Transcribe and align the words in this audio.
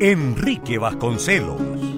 Enrique 0.00 0.78
Vasconcelos. 0.78 1.93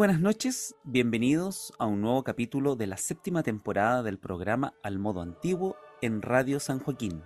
Buenas 0.00 0.22
noches, 0.22 0.74
bienvenidos 0.82 1.74
a 1.78 1.84
un 1.84 2.00
nuevo 2.00 2.24
capítulo 2.24 2.74
de 2.74 2.86
la 2.86 2.96
séptima 2.96 3.42
temporada 3.42 4.02
del 4.02 4.16
programa 4.18 4.72
Al 4.82 4.98
Modo 4.98 5.20
Antiguo 5.20 5.76
en 6.00 6.22
Radio 6.22 6.58
San 6.58 6.78
Joaquín. 6.78 7.22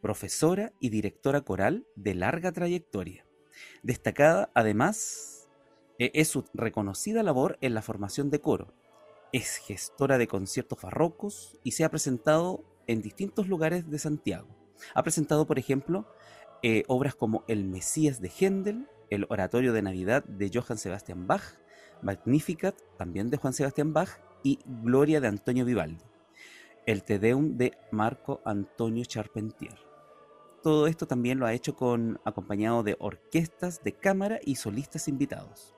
profesora 0.00 0.72
y 0.80 0.90
directora 0.90 1.42
coral 1.42 1.86
de 1.96 2.14
larga 2.14 2.52
trayectoria. 2.52 3.26
Destacada 3.82 4.50
además 4.54 5.48
e-, 5.98 6.12
es 6.14 6.28
su 6.28 6.44
reconocida 6.54 7.22
labor 7.22 7.58
en 7.60 7.74
la 7.74 7.82
formación 7.82 8.30
de 8.30 8.40
coro, 8.40 8.72
es 9.32 9.56
gestora 9.56 10.18
de 10.18 10.26
conciertos 10.26 10.80
barrocos 10.80 11.58
y 11.62 11.72
se 11.72 11.84
ha 11.84 11.90
presentado 11.90 12.64
en 12.86 13.02
distintos 13.02 13.48
lugares 13.48 13.90
de 13.90 13.98
Santiago. 13.98 14.48
Ha 14.94 15.02
presentado, 15.02 15.46
por 15.46 15.58
ejemplo, 15.58 16.06
eh, 16.62 16.84
obras 16.88 17.14
como 17.14 17.44
El 17.46 17.64
Mesías 17.64 18.20
de 18.20 18.30
Händel, 18.30 18.88
El 19.10 19.26
Oratorio 19.28 19.72
de 19.72 19.82
Navidad 19.82 20.24
de 20.24 20.50
Johann 20.52 20.78
Sebastian 20.78 21.26
Bach, 21.26 21.42
Magnificat, 22.02 22.76
también 22.96 23.30
de 23.30 23.36
Juan 23.36 23.52
Sebastián 23.52 23.92
Bach, 23.92 24.20
y 24.42 24.58
Gloria 24.64 25.20
de 25.20 25.28
Antonio 25.28 25.64
Vivaldi, 25.64 26.04
el 26.86 27.02
Te 27.02 27.18
Deum 27.18 27.56
de 27.56 27.76
Marco 27.90 28.40
Antonio 28.44 29.04
Charpentier. 29.04 29.76
Todo 30.62 30.86
esto 30.86 31.06
también 31.06 31.38
lo 31.38 31.46
ha 31.46 31.54
hecho 31.54 31.76
con, 31.76 32.20
acompañado 32.24 32.82
de 32.82 32.96
orquestas 32.98 33.82
de 33.82 33.92
cámara 33.92 34.40
y 34.44 34.56
solistas 34.56 35.08
invitados. 35.08 35.77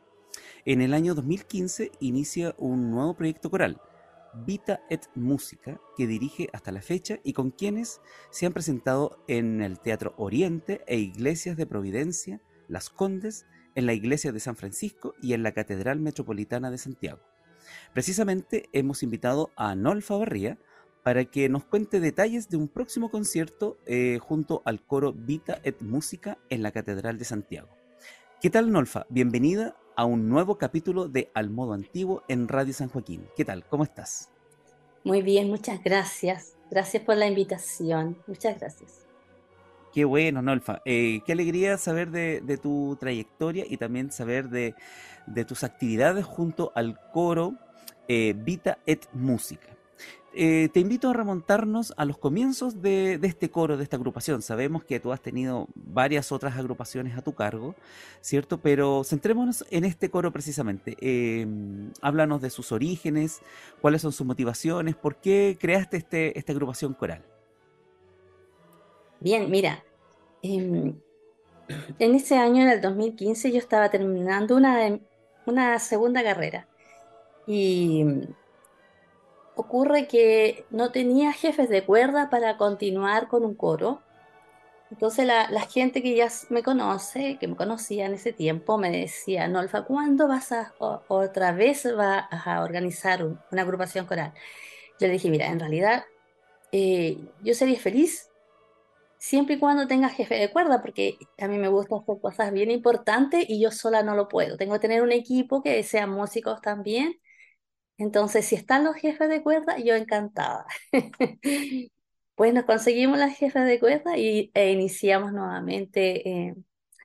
En 0.67 0.83
el 0.83 0.93
año 0.93 1.15
2015 1.15 1.91
inicia 2.01 2.55
un 2.59 2.91
nuevo 2.91 3.15
proyecto 3.15 3.51
coral, 3.51 3.81
Vita 4.45 4.83
et 4.91 5.07
Música, 5.15 5.81
que 5.97 6.07
dirige 6.07 6.49
hasta 6.53 6.71
la 6.71 6.83
fecha 6.83 7.19
y 7.25 7.33
con 7.33 7.51
quienes 7.51 8.03
se 8.31 8.45
han 8.45 8.53
presentado 8.53 9.25
en 9.27 9.63
el 9.63 9.81
Teatro 9.81 10.13
Oriente 10.19 10.83
e 10.87 10.99
Iglesias 10.99 11.57
de 11.57 11.67
Providencia, 11.67 12.43
Las 12.69 12.91
Condes, 12.91 13.47
en 13.75 13.87
la 13.87 13.95
Iglesia 13.95 14.33
de 14.33 14.41
San 14.41 14.55
Francisco 14.55 15.15
y 15.23 15.33
en 15.33 15.43
la 15.43 15.53
Catedral 15.53 15.99
Metropolitana 15.99 16.71
de 16.71 16.77
Santiago. 16.77 17.21
Precisamente 17.95 18.69
hemos 18.73 19.03
invitado 19.03 19.51
a 19.57 19.75
Nolfa 19.75 20.17
Barría 20.17 20.59
para 21.03 21.25
que 21.25 21.49
nos 21.49 21.65
cuente 21.65 22.01
detalles 22.01 22.51
de 22.51 22.59
un 22.59 22.69
próximo 22.69 23.11
concierto 23.11 23.79
eh, 23.87 24.19
junto 24.21 24.61
al 24.67 24.85
coro 24.85 25.15
Vita 25.15 25.59
et 25.65 25.81
Música 25.81 26.37
en 26.51 26.63
la 26.63 26.73
Catedral 26.73 27.17
de 27.17 27.25
Santiago. 27.25 27.71
¿Qué 28.43 28.51
tal, 28.51 28.71
Nolfa? 28.71 29.07
Bienvenida 29.09 29.77
a 30.01 30.07
un 30.07 30.31
nuevo 30.31 30.57
capítulo 30.57 31.09
de 31.09 31.31
Al 31.35 31.51
Modo 31.51 31.75
Antiguo 31.75 32.23
en 32.27 32.49
Radio 32.49 32.73
San 32.73 32.89
Joaquín. 32.89 33.27
¿Qué 33.37 33.45
tal? 33.45 33.67
¿Cómo 33.67 33.85
estás? 33.85 34.31
Muy 35.05 35.21
bien, 35.21 35.51
muchas 35.51 35.85
gracias. 35.85 36.57
Gracias 36.71 37.03
por 37.03 37.19
la 37.19 37.27
invitación. 37.27 38.17
Muchas 38.27 38.59
gracias. 38.59 39.07
Qué 39.93 40.07
bueno, 40.07 40.41
Nolfa. 40.41 40.81
Eh, 40.87 41.21
qué 41.27 41.33
alegría 41.33 41.77
saber 41.77 42.11
de, 42.11 42.59
tu 42.63 42.97
trayectoria 42.99 43.67
y 43.69 43.77
también 43.77 44.11
saber 44.11 44.49
de, 44.49 44.75
tus 45.47 45.65
actividades 45.65 46.25
junto 46.25 46.73
al 46.75 46.99
coro 47.13 47.57
eh, 48.09 48.35
Vita 48.35 48.79
et 48.87 49.07
Música. 49.13 49.69
Eh, 50.33 50.69
te 50.73 50.79
invito 50.79 51.11
a 51.11 51.13
remontarnos 51.13 51.93
a 51.97 52.05
los 52.05 52.17
comienzos 52.17 52.81
de, 52.81 53.19
este 53.23 53.51
coro, 53.51 53.77
de 53.77 53.83
esta 53.83 53.97
agrupación. 53.97 54.43
Sabemos 54.43 54.85
que 54.85 55.01
tú 55.01 55.13
has 55.13 55.21
tenido 55.21 55.67
varias 55.75 56.31
otras 56.31 56.57
agrupaciones 56.57 57.19
a 57.19 57.23
tu 57.23 57.35
cargo, 57.35 57.75
¿cierto? 58.21 58.59
Pero 58.59 59.03
centrémonos 59.03 59.65
en 59.71 59.85
este 59.85 60.09
coro 60.09 60.33
precisamente. 60.33 60.97
Em, 61.01 61.91
háblanos 62.01 62.41
de 62.41 62.51
sus 62.51 62.71
orígenes, 62.71 63.41
cuáles 63.81 64.03
son 64.03 64.13
sus 64.13 64.25
motivaciones, 64.25 64.95
por 64.95 65.17
qué 65.17 65.59
creaste 65.61 65.97
este, 65.97 66.39
esta 66.39 66.53
agrupación 66.53 66.95
coral. 66.95 67.25
Bien, 69.19 69.51
mira, 69.51 69.83
em, 70.43 70.95
en 71.99 72.15
ese 72.15 72.37
año, 72.37 72.63
en 72.63 72.69
el 72.69 72.81
2015, 72.81 73.51
yo 73.51 73.59
estaba 73.59 73.91
terminando 73.91 74.57
una, 74.57 74.99
una 75.45 75.79
segunda 75.81 76.23
carrera. 76.23 76.69
Y 77.47 78.05
ocurre 79.61 80.07
que 80.09 80.65
no 80.71 80.91
tenía 80.93 81.33
jefes 81.33 81.69
de 81.69 81.85
cuerda 81.85 82.31
para 82.31 82.57
continuar 82.57 83.29
con 83.29 83.45
un 83.45 83.55
coro. 83.55 84.03
Entonces 84.91 85.27
la, 85.27 85.47
gente 85.69 86.03
que 86.03 86.17
ya 86.17 86.29
me 86.49 86.63
conoce, 86.63 87.39
que 87.39 87.47
me 87.47 87.57
conocía 87.57 88.07
en 88.07 88.15
ese 88.15 88.33
tiempo, 88.33 88.77
me 88.79 88.91
decía, 88.91 89.47
Nolfa, 89.47 89.83
¿cuándo 89.83 90.27
vas 90.27 90.51
a 90.53 90.75
otra 90.79 91.53
vez 91.53 91.87
vas 91.97 92.27
a 92.31 92.63
organizar 92.63 93.25
una 93.25 93.63
agrupación 93.63 94.07
coral? 94.07 94.33
Yo 94.99 95.07
le 95.07 95.15
dije, 95.15 95.31
mira, 95.31 95.47
en 95.47 95.61
realidad 95.61 96.05
eh, 96.73 97.19
yo 97.43 97.55
sería 97.55 97.79
feliz 97.79 98.31
siempre 99.19 99.57
y 99.57 99.59
cuando 99.59 99.87
tenga 99.87 100.09
jefe 100.09 100.35
de 100.37 100.51
cuerda, 100.51 100.83
porque 100.83 101.19
a 101.39 101.47
mí 101.47 101.59
me 101.59 101.69
gusta 101.69 101.97
hacer 101.97 102.21
cosas 102.21 102.53
bien 102.53 102.71
importantes 102.71 103.45
y 103.49 103.61
yo 103.61 103.71
sola 103.71 104.03
no 104.03 104.17
lo 104.17 104.29
puedo. 104.29 104.57
Tengo 104.57 104.75
que 104.75 104.81
tener 104.81 105.03
un 105.03 105.13
equipo 105.13 105.63
que 105.63 105.83
sean 105.85 106.11
músicos 106.11 106.61
también 106.63 107.21
entonces, 108.01 108.47
si 108.47 108.55
están 108.55 108.83
los 108.85 108.97
jefes 108.97 109.29
de 109.29 109.43
cuerda, 109.43 109.77
yo 109.79 109.95
encantada. 109.95 110.65
pues 112.35 112.55
nos 112.55 112.65
conseguimos 112.65 113.19
las 113.19 113.37
jefes 113.37 113.67
de 113.67 113.79
cuerda 113.79 114.17
y, 114.17 114.51
e 114.55 114.73
iniciamos 114.73 115.33
nuevamente 115.35 116.29
eh, 116.29 116.55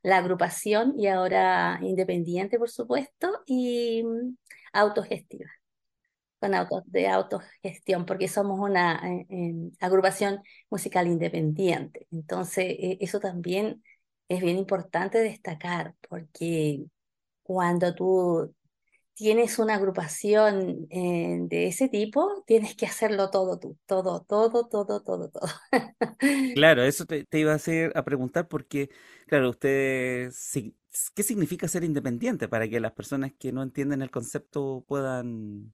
la 0.04 0.20
agrupación 0.20 0.94
y 0.98 1.08
ahora 1.08 1.80
independiente, 1.82 2.58
por 2.58 2.70
supuesto, 2.70 3.30
y 3.46 4.04
mm, 4.06 4.38
autogestiva, 4.72 5.52
con 6.40 6.54
auto, 6.56 6.84
de 6.86 7.10
autogestión, 7.10 8.06
porque 8.06 8.30
somos 8.30 8.58
una 8.62 9.02
eh, 9.30 9.54
agrupación 9.82 10.42
musical 10.70 11.08
independiente. 11.08 12.08
Entonces, 12.12 12.68
eh, 12.80 12.98
eso 13.02 13.20
también 13.20 13.84
es 14.30 14.42
bien 14.42 14.58
importante 14.58 15.18
destacar, 15.20 15.94
porque 16.08 16.86
cuando 17.44 17.94
tú 17.94 18.55
tienes 19.16 19.60
una 19.60 19.76
agrupación 19.76 20.88
eh, 20.90 21.40
de 21.42 21.68
ese 21.68 21.88
tipo, 21.90 22.44
tienes 22.46 22.76
que 22.76 22.86
hacerlo 22.86 23.32
todo 23.32 23.58
tú, 23.58 23.78
todo, 23.86 24.24
todo, 24.28 24.68
todo, 24.68 25.02
todo, 25.02 25.30
todo. 25.30 25.48
Claro, 26.56 26.84
eso 26.84 27.06
te, 27.06 27.26
iba 27.32 27.54
a 27.54 27.56
hacer 27.56 27.92
a 27.96 28.04
preguntar 28.04 28.48
porque, 28.48 28.90
claro, 29.28 29.50
usted, 29.50 30.32
¿qué 31.14 31.24
significa 31.24 31.68
ser 31.68 31.84
independiente 31.84 32.48
para 32.48 32.68
que 32.68 32.80
las 32.80 32.92
personas 32.92 33.32
que 33.38 33.52
no 33.52 33.64
entienden 33.64 34.02
el 34.02 34.12
concepto 34.12 34.84
puedan 34.88 35.74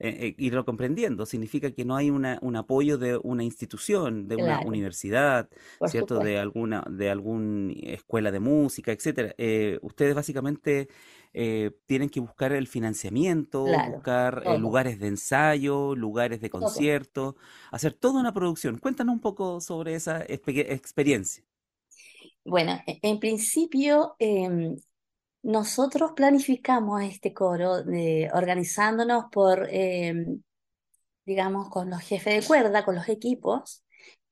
eh, 0.00 0.28
eh, 0.28 0.34
irlo 0.38 0.64
comprendiendo. 0.64 1.26
Significa 1.26 1.70
que 1.72 1.84
no 1.84 1.96
hay 1.96 2.10
una, 2.10 2.38
un 2.42 2.56
apoyo 2.56 2.98
de 2.98 3.18
una 3.22 3.44
institución, 3.44 4.28
de 4.28 4.36
una 4.36 4.60
universidad, 4.60 5.48
por 5.78 5.90
¿cierto? 5.90 6.20
De 6.20 6.38
alguna, 6.38 6.84
de 6.90 7.10
alguna 7.10 7.72
escuela 7.82 8.30
de 8.32 8.40
música, 8.40 8.92
etcétera. 8.92 9.34
Eh, 9.38 9.78
ustedes 9.82 10.14
básicamente 10.14 10.88
eh, 11.32 11.72
tienen 11.86 12.08
que 12.10 12.20
buscar 12.20 12.52
el 12.52 12.66
financiamiento, 12.66 13.62
claro, 13.62 13.82
buscar 13.82 14.42
eh, 14.46 14.58
lugares 14.58 14.98
de 15.00 15.08
ensayo, 15.08 15.94
lugares 15.96 16.40
de 16.40 16.50
todo. 16.58 16.90
concierto, 16.90 17.36
hacer 17.70 17.92
toda 17.94 18.20
una 18.20 18.32
producción. 18.34 18.78
Cuéntanos 18.78 19.12
un 19.14 19.20
poco 19.20 19.60
sobre 19.60 19.94
esa 19.94 20.22
experiencia. 20.26 21.44
Bueno, 22.44 22.80
e- 22.86 22.98
en 23.02 23.18
principio, 23.20 24.14
em, 24.18 24.76
nosotros 25.42 26.12
planificamos 26.14 27.02
este 27.02 27.32
coro 27.32 27.82
organizándonos 28.32 29.26
por, 29.32 29.68
em, 29.70 30.42
digamos, 31.24 31.68
con 31.70 31.90
los 31.90 32.00
jefes 32.02 32.42
de 32.42 32.46
cuerda, 32.46 32.84
con 32.84 32.94
los 32.96 33.08
equipos, 33.08 33.84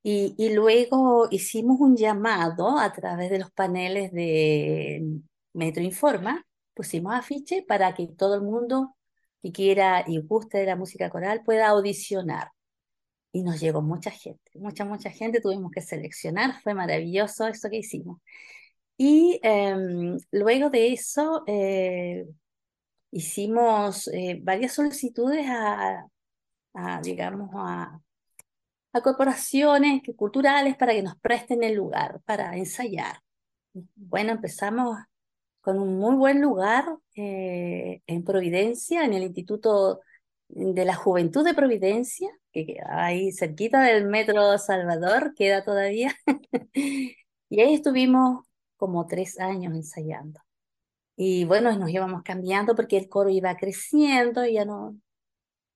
y, 0.02 0.34
y 0.38 0.54
luego 0.54 1.28
hicimos 1.30 1.78
un 1.80 1.96
llamado 1.96 2.78
a 2.78 2.92
través 2.92 3.30
de 3.30 3.38
los 3.40 3.50
paneles 3.52 4.12
de 4.12 5.02
Metro 5.54 5.82
Informa, 5.82 6.46
pusimos 6.74 7.14
afiche 7.14 7.64
para 7.66 7.94
que 7.94 8.06
todo 8.06 8.34
el 8.36 8.42
mundo 8.42 8.96
que 9.42 9.52
quiera 9.52 10.04
y 10.06 10.18
guste 10.20 10.58
de 10.58 10.66
la 10.66 10.76
música 10.76 11.10
coral 11.10 11.42
pueda 11.44 11.68
audicionar. 11.68 12.52
Y 13.32 13.42
nos 13.42 13.60
llegó 13.60 13.82
mucha 13.82 14.10
gente, 14.10 14.50
mucha, 14.54 14.84
mucha 14.84 15.10
gente, 15.10 15.40
tuvimos 15.40 15.70
que 15.72 15.82
seleccionar, 15.82 16.60
fue 16.62 16.74
maravilloso 16.74 17.46
eso 17.46 17.68
que 17.68 17.78
hicimos. 17.78 18.20
Y 18.98 19.40
em, 19.44 20.18
luego 20.32 20.70
de 20.70 20.92
eso 20.92 21.44
eh, 21.46 22.26
hicimos 23.12 24.08
eh, 24.08 24.40
varias 24.42 24.74
solicitudes 24.74 25.46
a, 25.48 26.06
a, 26.74 27.00
digamos, 27.02 27.50
a, 27.54 28.00
a 28.92 29.00
corporaciones 29.02 30.02
culturales 30.16 30.76
para 30.76 30.92
que 30.94 31.02
nos 31.02 31.16
presten 31.20 31.62
el 31.64 31.74
lugar 31.74 32.20
para 32.24 32.56
ensayar. 32.56 33.20
Bueno, 33.96 34.32
empezamos 34.32 34.98
con 35.60 35.78
un 35.78 35.98
muy 35.98 36.16
buen 36.16 36.40
lugar 36.40 36.86
eh, 37.16 38.02
en 38.06 38.24
Providencia, 38.24 39.04
en 39.04 39.14
el 39.14 39.24
Instituto 39.24 40.00
de 40.48 40.84
la 40.84 40.94
Juventud 40.94 41.44
de 41.44 41.54
Providencia, 41.54 42.30
que 42.52 42.66
queda 42.66 43.04
ahí 43.06 43.32
cerquita 43.32 43.82
del 43.82 44.06
Metro 44.06 44.58
Salvador, 44.58 45.34
queda 45.36 45.64
todavía. 45.64 46.14
Y 47.50 47.60
ahí 47.62 47.74
estuvimos 47.74 48.44
como 48.78 49.06
tres 49.06 49.38
años 49.38 49.74
ensayando. 49.74 50.40
Y 51.16 51.44
bueno, 51.44 51.76
nos 51.76 51.90
íbamos 51.90 52.22
cambiando 52.22 52.76
porque 52.76 52.96
el 52.96 53.08
coro 53.08 53.28
iba 53.28 53.56
creciendo 53.56 54.46
y 54.46 54.54
ya 54.54 54.64
no 54.64 54.96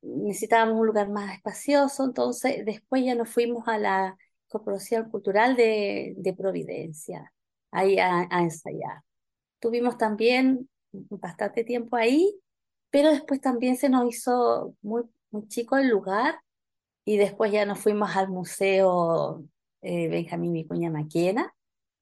necesitábamos 0.03 0.81
un 0.81 0.87
lugar 0.87 1.11
más 1.11 1.35
espacioso. 1.35 2.05
Entonces, 2.05 2.65
después 2.65 3.05
ya 3.05 3.15
nos 3.15 3.29
fuimos 3.29 3.69
a 3.69 3.79
la 3.79 4.17
Corporación 4.49 5.11
Cultural 5.11 5.57
de, 5.57 6.15
de 6.17 6.35
Providencia, 6.35 7.33
ahí 7.73 7.99
a, 7.99 8.29
a 8.31 8.43
ensayar. 8.43 9.03
Tuvimos 9.59 9.99
también 9.99 10.69
bastante 10.93 11.65
tiempo 11.65 11.97
ahí, 11.97 12.41
pero 12.91 13.11
después 13.11 13.41
también 13.41 13.77
se 13.77 13.89
nos 13.89 14.09
hizo 14.09 14.77
muy, 14.83 15.03
muy 15.31 15.49
chico 15.49 15.77
el 15.77 15.89
lugar 15.89 16.41
y 17.05 17.17
después 17.17 17.51
ya 17.53 17.67
nos 17.67 17.81
fuimos 17.81 18.15
al 18.17 18.29
Museo 18.29 19.45
eh, 19.81 20.09
Benjamín 20.09 20.53
Vicuña 20.53 20.91
Maquena 20.91 21.53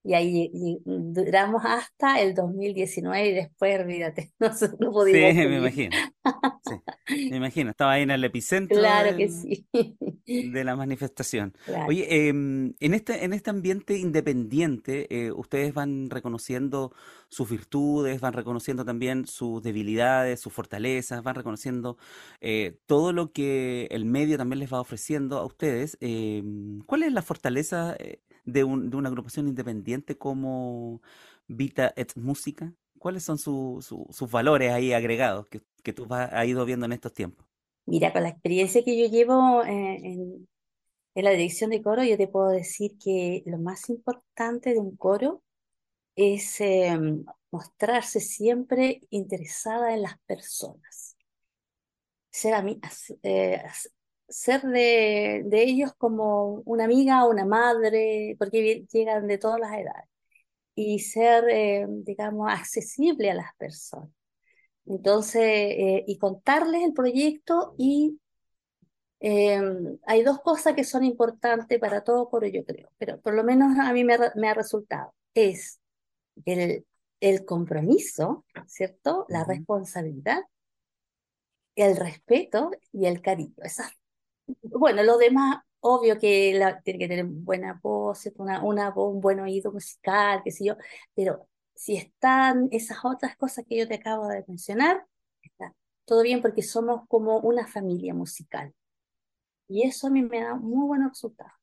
y 0.02 0.14
ahí 0.14 0.50
y- 0.52 0.81
duramos 0.87 1.62
hasta 1.64 2.20
el 2.20 2.35
2019 2.35 3.29
y 3.29 3.35
después, 3.35 3.81
olvídate, 3.81 4.32
no, 4.41 4.49
no 4.81 4.93
Sí, 4.93 4.93
pudimos 4.93 5.35
me 5.49 5.56
imagino. 5.58 5.99
Sí, 6.62 6.82
me 7.29 7.37
imagino. 7.38 7.70
Estaba 7.70 7.93
ahí 7.93 8.02
en 8.02 8.11
el 8.12 8.25
epicentro 8.25 8.81
Claro 8.81 9.17
que 9.17 9.29
sí, 9.29 9.67
de 10.26 10.64
la 10.64 10.76
manifestación. 10.76 11.55
claro. 11.64 11.87
Oye, 11.87 12.29
em, 12.29 12.75
en 12.81 12.94
este, 12.94 13.25
en 13.25 13.32
este 13.35 13.50
ambiente 13.50 13.99
independiente, 13.99 15.06
eh, 15.26 15.32
ustedes 15.32 15.75
van 15.75 16.08
reconociendo 16.11 16.93
sus 17.29 17.50
virtudes, 17.50 18.20
van 18.20 18.32
reconociendo 18.32 18.85
también 18.85 19.26
sus 19.26 19.62
debilidades, 19.62 20.41
sus 20.41 20.52
fortalezas, 20.52 21.23
van 21.23 21.35
reconociendo 21.35 21.99
eh, 22.41 22.79
todo 22.87 23.12
lo 23.12 23.32
que 23.32 23.88
el 23.91 24.05
medio 24.06 24.38
también 24.38 24.61
les 24.61 24.73
va 24.73 24.81
ofreciendo 24.81 25.38
a 25.38 25.44
ustedes. 25.47 25.99
Em, 26.00 26.81
¿cuál 26.87 27.02
es 27.02 27.12
la 27.12 27.23
fortaleza 27.23 27.97
eh, 27.99 28.20
de 28.52 28.64
un- 28.64 28.91
de 28.91 28.97
una 28.97 29.08
agrupación 29.08 29.49
independiente 29.49 30.17
como 30.19 31.00
Vita 31.49 31.93
et 31.97 32.12
Música? 32.17 32.73
¿Cuáles 32.99 33.25
son 33.25 33.38
su- 33.38 33.79
su- 33.82 34.06
sus 34.12 34.31
valores 34.31 34.73
ahí 34.73 34.93
agregados 34.93 35.47
que, 35.49 35.62
que 35.82 35.93
tú 35.93 36.06
has 36.11 36.47
ido 36.47 36.64
viendo 36.67 36.87
en 36.87 36.93
estos 36.93 37.12
tiempos? 37.14 37.47
Mira, 37.87 38.12
con 38.12 38.23
la 38.23 38.29
experiencia 38.31 38.85
que 38.85 38.99
yo 38.99 39.06
llevo 39.11 39.62
eh, 39.64 39.97
en, 40.05 40.49
la 41.25 41.31
dirección 41.32 41.70
de 41.70 41.82
coro, 41.82 42.05
yo 42.05 42.17
te 42.19 42.29
puedo 42.29 42.49
decir 42.50 42.99
que 43.02 43.43
lo 43.47 43.58
más 43.58 43.91
importante 43.91 44.73
de 44.75 44.81
un 44.81 44.97
coro 44.97 45.43
es 46.17 46.61
eh, 46.62 46.99
mostrarse 47.52 48.20
siempre 48.20 49.02
interesada 49.11 49.94
en 49.94 50.02
las 50.02 50.19
personas. 50.26 51.17
ser, 52.31 52.55
eh, 53.23 53.62
ser 54.31 54.62
de, 54.62 55.43
de 55.47 55.62
ellos 55.65 55.93
como 55.99 56.62
una 56.67 56.85
amiga 56.85 57.25
o 57.27 57.31
una 57.31 57.44
madre, 57.47 58.37
porque 58.38 58.87
llegan 58.93 59.27
de 59.27 59.38
todas 59.38 59.61
las 59.61 59.73
edades, 59.75 60.09
y 60.75 61.00
ser, 61.00 61.44
eh, 61.50 61.87
digamos, 61.88 62.50
accesible 62.50 63.31
a 63.31 63.35
las 63.35 63.55
personas. 63.59 64.11
Entonces, 64.87 65.43
eh, 65.44 66.05
y 66.06 66.19
contarles 66.19 66.82
el 66.82 66.93
proyecto 66.94 67.75
y 67.79 68.19
eh, 69.21 69.61
hay 70.06 70.23
dos 70.23 70.41
cosas 70.41 70.75
que 70.75 70.85
son 70.85 71.05
importantes 71.05 71.79
para 71.79 72.03
todo 72.03 72.29
coro, 72.31 72.47
yo 72.47 72.65
creo, 72.65 72.91
pero 72.99 73.21
por 73.21 73.35
lo 73.35 73.44
menos 73.44 73.79
a 73.79 73.93
mí 73.93 74.05
me, 74.05 74.17
me 74.37 74.49
ha 74.49 74.55
resultado. 74.55 75.15
Es 75.35 75.81
el, 76.47 76.87
el 77.21 77.45
compromiso, 77.45 78.45
¿cierto? 78.66 79.26
La 79.28 79.45
responsabilidad, 79.45 80.43
el 81.76 81.97
respeto 81.97 82.71
y 82.93 83.07
el 83.07 83.21
cariño. 83.21 83.55
Esas 83.62 83.93
Bueno, 84.62 85.02
lo 85.02 85.19
demás, 85.19 85.59
obvio 85.80 86.19
que 86.19 86.59
tiene 86.85 86.99
que 86.99 87.09
tener 87.09 87.25
buena 87.26 87.78
voz, 87.83 88.28
una, 88.37 88.62
una 88.62 88.90
voz, 88.90 89.14
un 89.14 89.21
buen 89.21 89.40
oído 89.40 89.73
musical, 89.73 90.42
qué 90.45 90.50
sé 90.50 90.64
yo, 90.64 90.76
pero 91.14 91.49
si 91.75 91.97
están 91.97 92.69
esas 92.73 92.99
otras 93.04 93.37
cosas 93.37 93.64
que 93.69 93.78
yo 93.78 93.88
te 93.88 93.95
acabo 93.95 94.28
de 94.28 94.45
mencionar, 94.47 95.07
está 95.42 95.75
todo 96.04 96.23
bien 96.23 96.42
porque 96.42 96.62
somos 96.62 97.07
como 97.09 97.38
una 97.40 97.66
familia 97.66 98.14
musical. 98.14 98.75
Y 99.69 99.85
eso 99.87 100.09
a 100.09 100.11
mí 100.11 100.23
me 100.23 100.40
da 100.42 100.54
muy 100.57 100.87
buenos 100.87 101.11
resultados. 101.12 101.60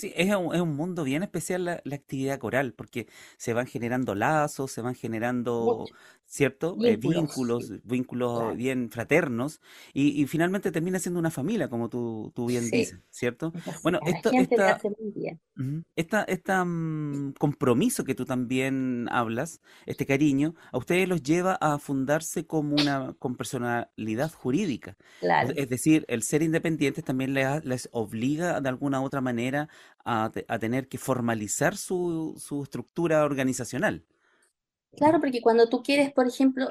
Sí, 0.00 0.12
es 0.16 0.34
un, 0.34 0.54
es 0.54 0.60
un 0.62 0.74
mundo 0.76 1.04
bien 1.04 1.22
especial 1.22 1.64
la, 1.66 1.82
la 1.84 1.94
actividad 1.96 2.38
coral, 2.38 2.72
porque 2.72 3.06
se 3.36 3.52
van 3.52 3.66
generando 3.66 4.14
lazos, 4.14 4.72
se 4.72 4.80
van 4.80 4.94
generando, 4.94 5.84
¿cierto? 6.24 6.76
Eh, 6.82 6.96
vínculos, 6.96 7.70
vínculos, 7.84 8.38
claro. 8.38 8.56
bien 8.56 8.90
fraternos, 8.90 9.60
y, 9.92 10.22
y 10.22 10.26
finalmente 10.26 10.72
termina 10.72 10.98
siendo 10.98 11.20
una 11.20 11.30
familia, 11.30 11.68
como 11.68 11.90
tú, 11.90 12.32
tú 12.34 12.46
bien 12.46 12.64
Sí, 12.64 12.76
dices, 12.78 12.98
¿cierto? 13.10 13.52
Bueno, 13.82 14.00
esto, 14.06 14.30
esta, 14.32 14.72
hace 14.72 14.88
muy 14.98 15.10
bien. 15.12 15.84
Esta, 15.96 16.22
esta 16.22 16.64
mm, 16.64 17.34
compromiso 17.38 18.04
que 18.04 18.14
tú 18.14 18.24
también 18.24 19.06
hablas, 19.10 19.60
este 19.84 20.06
cariño, 20.06 20.54
a 20.72 20.78
ustedes 20.78 21.08
los 21.08 21.22
lleva 21.22 21.58
a 21.60 21.78
fundarse 21.78 22.46
como 22.46 22.74
una 22.76 23.14
con 23.18 23.36
personalidad 23.36 24.32
jurídica. 24.32 24.96
Claro. 25.20 25.52
Es 25.54 25.68
decir, 25.68 26.04
el 26.08 26.22
ser 26.22 26.42
independientes 26.42 27.04
también 27.04 27.34
les, 27.34 27.64
les 27.64 27.88
obliga 27.92 28.60
de 28.60 28.68
alguna 28.68 29.00
u 29.00 29.04
otra 29.04 29.20
manera 29.20 29.68
a, 30.04 30.30
a 30.48 30.58
tener 30.58 30.88
que 30.88 30.98
formalizar 30.98 31.76
su, 31.76 32.36
su 32.38 32.62
estructura 32.62 33.24
organizacional. 33.24 34.04
Claro, 34.96 35.20
porque 35.20 35.40
cuando 35.40 35.68
tú 35.68 35.82
quieres, 35.82 36.12
por 36.12 36.26
ejemplo, 36.28 36.68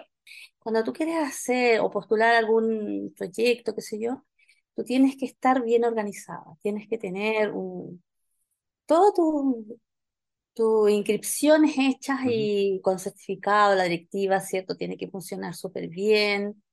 cuando 0.59 0.83
tú 0.83 0.93
quieres 0.93 1.17
hacer 1.17 1.79
o 1.81 1.89
postular 1.91 2.35
algún 2.35 3.13
proyecto, 3.17 3.75
qué 3.75 3.81
sé 3.81 3.99
yo, 3.99 4.25
tú 4.75 4.83
tienes 4.83 5.17
que 5.17 5.25
estar 5.25 5.63
bien 5.63 5.85
organizado, 5.85 6.59
tienes 6.61 6.88
que 6.89 6.97
tener 6.99 7.51
un, 7.51 8.03
todo 8.88 9.13
tu, 9.13 9.79
tus 10.55 10.91
inscripciones 10.91 11.75
hechas 11.79 12.19
Ujú, 12.23 12.49
y 12.49 12.81
con 12.83 12.99
certificado, 12.99 13.75
la 13.75 13.85
directiva, 13.85 14.39
¿cierto? 14.41 14.75
Tiene 14.77 14.97
que 14.97 15.09
funcionar 15.09 15.55
súper 15.55 15.89
bien, 15.89 16.63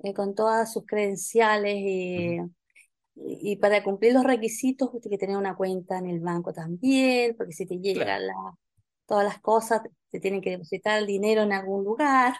eh, 0.00 0.14
con 0.14 0.34
todas 0.34 0.72
sus 0.72 0.86
credenciales 0.86 1.76
y, 1.78 2.38
y 3.14 3.56
para 3.56 3.82
cumplir 3.84 4.14
los 4.14 4.24
requisitos, 4.24 4.90
tienes 4.90 5.10
que 5.10 5.18
tener 5.18 5.36
una 5.36 5.56
cuenta 5.56 5.98
en 5.98 6.06
el 6.06 6.20
banco 6.20 6.52
también, 6.52 7.36
porque 7.36 7.52
si 7.52 7.66
te 7.66 7.78
llega 7.78 8.18
Claro. 8.18 8.20
la, 8.20 8.34
todas 9.06 9.24
las 9.24 9.40
cosas, 9.40 9.82
te 10.10 10.20
tienen 10.20 10.40
que 10.42 10.50
depositar 10.50 10.98
el 11.00 11.06
dinero 11.06 11.42
en 11.42 11.52
algún 11.52 11.84
lugar, 11.84 12.34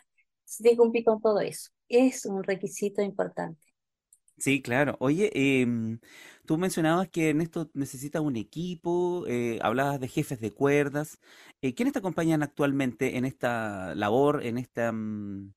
se 0.45 0.63
tiene 0.63 0.77
que 0.77 0.83
cumplir 0.83 1.05
con 1.05 1.21
todo 1.21 1.41
eso. 1.41 1.71
Es 1.89 2.27
un 2.27 2.43
requisito 2.45 3.03
importante. 3.03 3.61
Sí, 4.39 4.61
claro. 4.63 4.97
Oye, 4.99 5.31
em, 5.63 6.01
tú 6.47 6.59
mencionabas 6.59 7.09
que 7.09 7.31
en 7.31 7.41
esto 7.41 7.71
necesitas 7.75 8.23
un 8.23 8.37
equipo, 8.37 9.25
eh, 9.29 9.59
hablabas 9.63 10.01
de 10.01 10.09
jefes 10.09 10.41
de 10.41 10.53
cuerdas. 10.53 11.21
Eh, 11.61 11.75
¿quiénes 11.75 11.93
te 11.93 12.01
acompañan 12.01 12.43
actualmente 12.43 13.17
en 13.17 13.25
esta 13.25 13.95
labor, 13.95 14.45
en 14.45 14.59
esta 14.59 14.91
mm, 14.91 15.53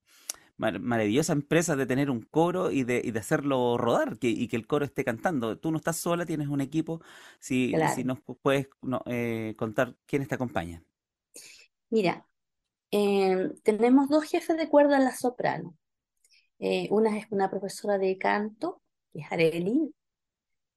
maravillosa 0.57 1.33
empresa 1.33 1.75
de 1.75 1.85
tener 1.85 2.09
un 2.09 2.21
coro 2.21 2.71
y 2.71 2.83
de, 2.83 3.01
y 3.03 3.11
de 3.11 3.19
hacerlo 3.19 3.77
rodar 3.77 4.17
que, 4.19 4.29
y 4.29 4.47
que 4.47 4.55
el 4.55 4.67
coro 4.67 4.85
esté 4.85 5.03
cantando? 5.05 5.57
Tú 5.59 5.71
no 5.71 5.77
estás 5.77 5.97
sola, 5.97 6.25
tienes 6.25 6.47
un 6.47 6.61
equipo. 6.61 7.01
Si, 7.39 7.87
si 7.87 8.03
nos 8.03 8.19
pu- 8.19 8.37
puedes 8.41 8.69
no, 8.81 9.01
eh, 9.07 9.53
contar 9.57 9.95
quiénes 10.05 10.27
te 10.29 10.35
acompañan. 10.35 10.85
Mira, 11.89 12.25
em, 12.91 13.53
tenemos 13.63 14.09
dos 14.09 14.25
jefes 14.25 14.57
de 14.57 14.69
cuerda 14.69 14.97
en 14.97 15.05
la 15.05 15.15
soprano. 15.15 15.77
Eh, 16.59 16.87
una 16.91 17.17
es 17.17 17.27
una 17.31 17.49
profesora 17.51 17.97
de 17.97 18.17
canto, 18.17 18.81
que 19.13 19.21
es 19.21 19.31
Arely. 19.31 19.93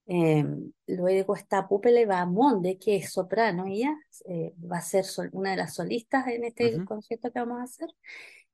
em, 0.07 0.73
luego 0.87 1.37
está 1.37 1.69
Pupele 1.69 2.07
Bamonde, 2.07 2.79
que 2.79 2.97
es 2.97 3.13
soprano. 3.13 3.67
Ella 3.67 3.95
eh, 4.27 4.55
va 4.61 4.79
a 4.79 4.83
ser 4.83 5.05
sol- 5.05 5.31
una 5.33 5.51
de 5.53 5.57
las 5.59 5.75
solistas 5.75 6.27
en 6.29 6.45
este 6.45 6.83
concierto 6.85 7.31
que 7.33 7.41
vamos 7.41 7.61
a 7.61 7.65
hacer. 7.65 7.89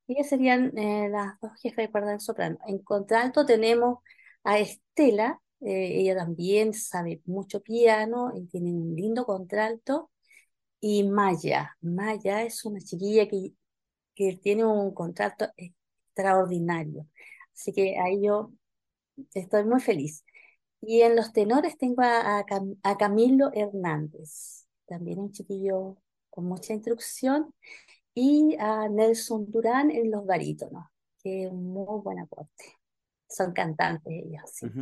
Ellas 0.07 0.29
serían 0.29 0.77
eh, 0.79 1.09
las 1.11 1.41
dos 1.41 1.53
jefes 1.63 1.87
de 1.87 1.91
cuerda 1.91 2.13
en 2.13 2.21
soprano. 2.21 2.59
En 2.67 2.79
contralto 2.79 3.47
tenemos 3.47 3.99
a 4.45 4.59
Estela. 4.59 5.41
eh, 5.61 6.01
ella 6.01 6.17
también 6.17 6.75
sabe 6.75 7.23
mucho 7.27 7.63
piano 7.63 8.33
y 8.35 8.47
tiene 8.47 8.71
un 8.73 8.95
lindo 8.95 9.25
contralto. 9.25 10.11
Y 10.81 11.05
Maya. 11.09 11.77
Maya 11.83 12.43
es 12.45 12.65
una 12.65 12.81
chiquilla 12.81 13.29
que 13.29 13.53
que 14.17 14.37
tiene 14.37 14.65
un 14.67 14.95
contrato 14.95 15.47
extraordinario. 15.57 17.07
Así 17.55 17.73
que 17.73 17.99
ahí 18.01 18.23
yo 18.23 18.53
estoy 19.35 19.65
muy 19.65 19.81
feliz. 19.81 20.25
Y 20.81 21.03
en 21.03 21.17
los 21.17 21.33
tenores 21.33 21.79
tengo 21.79 22.03
a 22.03 22.97
Camilo 22.99 23.51
Hernández, 23.55 24.67
también 24.87 25.19
un 25.21 25.33
chiquillo 25.33 25.97
con 26.31 26.45
mucha 26.47 26.75
instrucción, 26.75 27.55
y 28.14 28.56
a 28.59 28.88
Nelson 28.88 29.50
Durán 29.50 29.90
en 29.90 30.11
los 30.11 30.26
barítonos, 30.26 30.87
que 31.23 31.44
es 31.47 31.52
un 31.52 31.64
muy 31.73 32.00
buen 32.02 32.18
aporte. 32.21 32.64
Son 33.28 33.52
cantantes 33.52 34.12
ellos, 34.26 34.42
sí. 34.52 34.75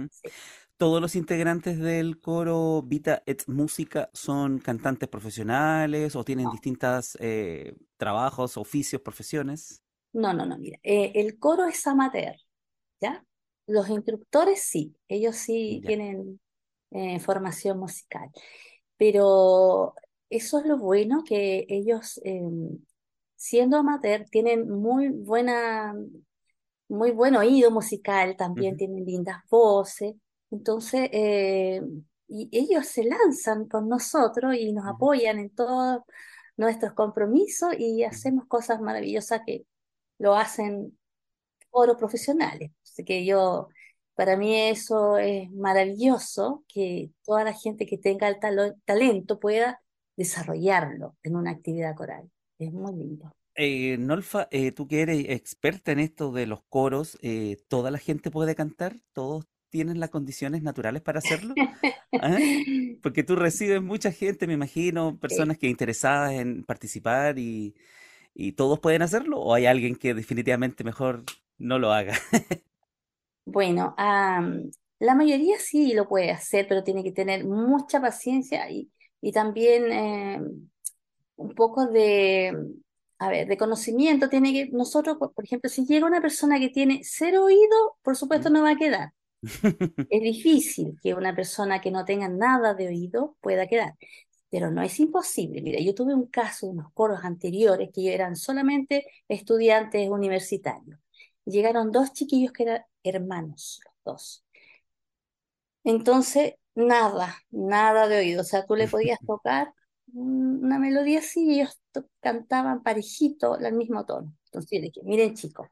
¿Todos 0.76 1.00
los 1.00 1.14
integrantes 1.14 1.78
del 1.78 2.20
coro 2.20 2.82
Vita 2.82 3.22
et 3.26 3.44
Música 3.48 4.10
son 4.12 4.58
cantantes 4.58 5.08
profesionales 5.08 6.16
o 6.16 6.24
tienen 6.24 6.50
No, 6.50 6.50
distintas 6.50 7.16
eh, 7.20 7.76
trabajos, 7.98 8.56
oficios, 8.56 9.00
profesiones? 9.02 9.82
no, 10.12 10.32
no, 10.34 10.46
no, 10.46 10.58
mira, 10.58 10.78
eh, 10.82 11.12
el 11.14 11.38
coro 11.38 11.66
es 11.66 11.86
amateur, 11.86 12.34
¿ya? 13.00 13.24
Los 13.66 13.88
instructores 13.90 14.62
sí, 14.64 14.96
ellos 15.08 15.36
sí 15.36 15.82
Ya. 15.82 15.86
tienen 15.86 16.40
eh, 16.92 17.20
formación 17.20 17.78
musical. 17.80 18.30
Pero 18.98 19.94
eso 20.30 20.60
es 20.60 20.66
lo 20.66 20.78
bueno, 20.78 21.24
que 21.24 21.66
ellos, 21.68 22.20
eh, 22.24 22.42
siendo 23.42 23.76
amateur, 23.78 24.24
tienen 24.30 24.70
muy 24.70 25.08
buena, 25.08 25.94
muy 26.88 27.10
buen 27.10 27.34
oído 27.34 27.72
musical, 27.72 28.36
también 28.36 28.76
tienen 28.76 29.04
lindas 29.04 29.38
voces. 29.50 30.14
Entonces, 30.52 31.08
eh, 31.12 31.82
y 32.28 32.48
ellos 32.52 32.86
se 32.86 33.02
lanzan 33.04 33.66
con 33.66 33.88
nosotros 33.88 34.54
y 34.54 34.72
nos 34.72 34.86
apoyan 34.86 35.40
en 35.40 35.50
todos 35.50 36.02
nuestros 36.56 36.92
compromisos 36.92 37.74
y 37.78 38.04
hacemos 38.04 38.46
cosas 38.46 38.80
maravillosas 38.80 39.40
que 39.44 39.66
lo 40.18 40.36
hacen 40.36 40.96
oro 41.70 41.96
profesionales. 41.96 42.70
Así 42.84 43.04
que 43.04 43.24
yo, 43.24 43.68
para 44.14 44.36
mí 44.36 44.54
eso 44.56 45.18
es 45.18 45.50
maravilloso, 45.50 46.64
que 46.68 47.10
toda 47.24 47.42
la 47.42 47.54
gente 47.54 47.86
que 47.86 47.98
tenga 47.98 48.28
el 48.28 48.38
talento 48.84 49.40
pueda 49.40 49.82
desarrollarlo 50.16 51.16
en 51.24 51.36
una 51.36 51.50
actividad 51.50 51.96
coral. 51.96 52.30
Es 52.62 52.72
muy 52.72 52.92
lindo. 52.92 53.32
Eh, 53.54 53.96
Nolfa, 53.98 54.48
eh, 54.50 54.72
tú 54.72 54.86
que 54.86 55.02
eres 55.02 55.26
experta 55.28 55.92
en 55.92 55.98
esto 55.98 56.32
de 56.32 56.46
los 56.46 56.62
coros, 56.68 57.18
eh, 57.22 57.56
¿toda 57.68 57.90
la 57.90 57.98
gente 57.98 58.30
puede 58.30 58.54
cantar? 58.54 58.96
¿Todos 59.12 59.46
tienen 59.68 60.00
las 60.00 60.10
condiciones 60.10 60.62
naturales 60.62 61.02
para 61.02 61.18
hacerlo? 61.18 61.54
¿Ah? 62.20 62.38
Porque 63.02 63.24
tú 63.24 63.36
recibes 63.36 63.82
mucha 63.82 64.12
gente, 64.12 64.46
me 64.46 64.54
imagino, 64.54 65.18
personas 65.18 65.58
que 65.58 65.68
interesadas 65.68 66.32
en 66.32 66.64
participar 66.64 67.38
y, 67.38 67.74
y 68.34 68.52
todos 68.52 68.80
pueden 68.80 69.02
hacerlo, 69.02 69.40
¿o 69.40 69.54
hay 69.54 69.66
alguien 69.66 69.96
que 69.96 70.14
definitivamente 70.14 70.84
mejor 70.84 71.24
no 71.58 71.78
lo 71.78 71.92
haga? 71.92 72.14
Bueno, 73.44 73.94
la 73.98 75.14
mayoría 75.14 75.58
sí 75.58 75.92
lo 75.94 76.08
puede 76.08 76.30
hacer, 76.30 76.66
pero 76.68 76.84
tiene 76.84 77.02
que 77.02 77.12
tener 77.12 77.44
mucha 77.44 78.00
paciencia 78.00 78.70
y, 78.70 78.90
y 79.20 79.32
también 79.32 79.90
eh, 79.92 80.40
un 81.36 81.54
poco 81.54 81.86
de, 81.86 82.52
a 83.18 83.28
ver, 83.30 83.46
de 83.48 83.56
conocimiento. 83.56 84.28
Tiene 84.28 84.52
que, 84.52 84.68
nosotros, 84.72 85.16
por 85.18 85.44
ejemplo, 85.44 85.70
si 85.70 85.86
llega 85.86 86.06
una 86.06 86.20
persona 86.20 86.58
que 86.58 86.68
tiene 86.70 87.00
cero 87.04 87.44
oído, 87.44 87.96
por 88.02 88.16
supuesto 88.16 88.50
no 88.50 88.62
va 88.62 88.70
a 88.72 88.76
quedar. 88.76 89.12
Es 90.10 90.22
difícil 90.22 90.96
que 91.02 91.14
una 91.14 91.34
persona 91.34 91.80
que 91.80 91.90
no 91.90 92.04
tenga 92.04 92.28
nada 92.28 92.74
de 92.74 92.88
oído 92.88 93.36
pueda 93.40 93.66
quedar, 93.66 93.94
pero 94.50 94.70
no 94.70 94.82
es 94.82 95.00
imposible. 95.00 95.62
Mira, 95.62 95.80
yo 95.80 95.94
tuve 95.94 96.14
un 96.14 96.26
caso, 96.26 96.68
unos 96.68 96.92
coros 96.92 97.20
anteriores, 97.24 97.90
que 97.92 98.14
eran 98.14 98.36
solamente 98.36 99.06
estudiantes 99.28 100.08
universitarios. 100.10 100.98
Llegaron 101.44 101.90
dos 101.92 102.12
chiquillos 102.12 102.52
que 102.52 102.64
eran 102.64 102.82
hermanos, 103.02 103.80
los 103.84 103.94
dos. 104.04 104.44
Entonces, 105.84 106.54
nada, 106.74 107.36
nada 107.50 108.08
de 108.08 108.18
oído. 108.18 108.42
O 108.42 108.44
sea, 108.44 108.64
tú 108.66 108.76
le 108.76 108.88
podías 108.88 109.18
tocar 109.26 109.72
una 110.14 110.78
melodía 110.78 111.20
así 111.20 111.44
y 111.46 111.60
ellos 111.60 111.80
cantaban 112.20 112.82
parejito 112.82 113.54
al 113.54 113.72
mismo 113.74 114.04
tono. 114.06 114.32
Entonces 114.46 114.70
yo 114.72 114.82
dije, 114.82 115.00
miren 115.04 115.34
chicos, 115.34 115.68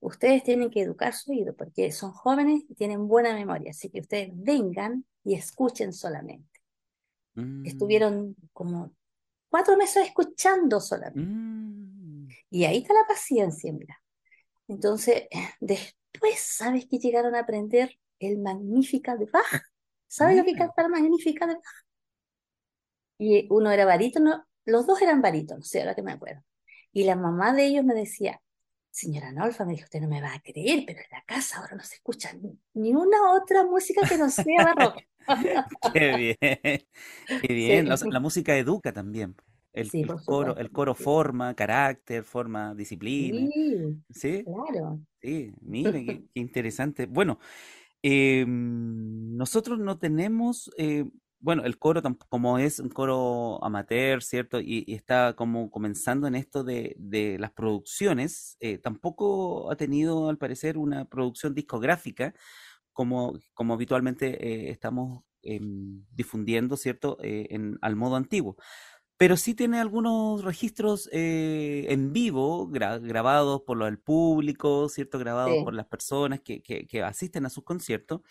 ustedes 0.00 0.42
tienen 0.44 0.70
que 0.70 0.82
educar 0.82 1.14
su 1.14 1.32
oído 1.32 1.54
porque 1.56 1.90
son 1.92 2.12
jóvenes 2.12 2.62
y 2.68 2.74
tienen 2.74 3.08
buena 3.08 3.34
memoria, 3.34 3.70
así 3.70 3.90
que 3.90 4.00
ustedes 4.00 4.30
vengan 4.34 5.04
y 5.24 5.34
escuchen 5.34 5.92
solamente. 5.92 6.48
Mm, 7.36 7.90
Estuvieron 7.90 8.36
como 8.52 8.92
cuatro 9.50 9.76
meses 9.76 10.06
escuchando 10.08 10.80
solamente. 10.80 11.38
mm. 11.40 12.28
Y 12.50 12.64
ahí 12.64 12.78
está 12.78 12.94
la 12.94 13.06
paciencia, 13.08 13.72
mira. 13.72 14.02
Entonces, 14.68 15.24
después, 15.60 16.40
¿sabes 16.40 16.86
que 16.88 16.98
llegaron 16.98 17.34
a 17.34 17.40
aprender 17.40 17.92
el 18.20 18.38
Magnífica 18.38 19.16
de 19.16 19.26
Bach? 19.26 19.62
¿Sabes 20.08 20.36
lo 20.36 20.44
que 20.44 20.52
Mira. 20.52 20.56
canta 20.56 20.82
el 20.82 20.90
Magnífica 20.90 21.46
de 21.46 21.54
Bach? 21.54 21.64
Y 23.20 23.46
uno 23.50 23.70
era 23.72 23.86
barítono, 23.86 24.46
los 24.66 24.86
dos 24.88 25.02
eran 25.02 25.22
barítonos, 25.22 25.68
sí, 25.68 25.78
ahora 25.80 25.94
que 25.96 26.02
me 26.02 26.12
acuerdo. 26.12 26.42
Y 26.92 27.04
la 27.04 27.16
mamá 27.16 27.54
de 27.54 27.66
ellos 27.66 27.84
me 27.84 27.94
decía, 27.94 28.42
señora 28.90 29.32
Nolfa, 29.32 29.66
me 29.66 29.72
dijo, 29.74 29.84
usted 29.84 30.00
no 30.02 30.08
me 30.08 30.22
va 30.22 30.34
a 30.34 30.40
creer, 30.42 30.84
pero 30.86 31.00
en 31.00 31.06
la 31.12 31.24
casa 31.26 31.58
ahora 31.60 31.76
no 31.76 31.84
se 31.84 31.96
escucha 31.96 32.32
ni, 32.34 32.58
ni 32.74 32.94
una 32.94 33.32
otra 33.34 33.64
música 33.64 34.06
que 34.08 34.18
no 34.18 34.30
sea 34.30 34.62
barroca. 34.64 35.02
Qué 35.92 36.14
bien, 36.14 36.36
qué 37.38 37.54
bien. 37.54 37.88
La, 37.88 37.96
Sí, 37.96 38.10
música 38.20 38.56
educa 38.56 38.92
también. 38.92 39.36
El, 39.72 39.92
sí, 39.92 40.02
el 40.02 40.22
coro, 40.24 40.56
el 40.56 40.70
coro 40.72 40.94
forma 40.94 41.54
carácter, 41.54 42.24
forma 42.24 42.74
disciplina. 42.74 43.52
sí, 43.52 44.04
¿Sí? 44.10 44.44
claro. 44.44 45.00
Sí, 45.22 45.52
mire, 45.62 46.04
qué, 46.04 46.22
qué 46.34 46.40
interesante. 46.40 47.06
Bueno, 47.06 47.40
em, 48.02 49.36
nosotros 49.36 49.78
no 49.80 49.98
tenemos, 49.98 50.70
eh, 50.78 51.06
bueno, 51.40 51.64
el 51.64 51.78
coro 51.78 52.02
como 52.28 52.58
es 52.58 52.78
un 52.80 52.90
coro 52.90 53.62
amateur, 53.64 54.22
¿cierto? 54.22 54.60
Y, 54.60 54.84
y 54.86 54.94
está 54.94 55.34
como 55.36 55.70
comenzando 55.70 56.26
en 56.26 56.34
esto 56.36 56.64
de, 56.64 56.94
de 56.98 57.38
las 57.38 57.52
producciones, 57.52 58.56
eh, 58.60 58.78
tampoco 58.78 59.70
ha 59.70 59.76
tenido, 59.76 60.28
al 60.28 60.38
parecer, 60.38 60.78
una 60.78 61.06
producción 61.06 61.54
discográfica 61.54 62.34
como, 62.92 63.38
como 63.54 63.74
habitualmente 63.74 64.68
eh, 64.68 64.70
estamos 64.70 65.24
em, 65.42 66.04
difundiendo, 66.12 66.76
¿cierto? 66.76 67.18
Eh, 67.22 67.48
en, 67.50 67.78
al 67.82 67.96
modo 67.96 68.16
antiguo. 68.16 68.56
Pero 69.16 69.36
sí 69.36 69.54
tiene 69.54 69.78
algunos 69.80 70.44
registros 70.44 71.08
en 71.92 72.12
vivo, 72.14 72.68
gra- 72.70 72.98
grabados 73.00 73.62
por 73.66 73.76
del 73.84 73.98
público, 73.98 74.88
¿cierto? 74.88 75.18
Grabados 75.18 75.58
por 75.60 75.74
las 75.74 75.86
personas 75.86 76.40
que, 76.40 76.62
que- 76.62 76.86
que 76.86 77.02
asisten 77.02 77.44
a 77.46 77.50
sus 77.50 77.64
conciertos. 77.64 78.22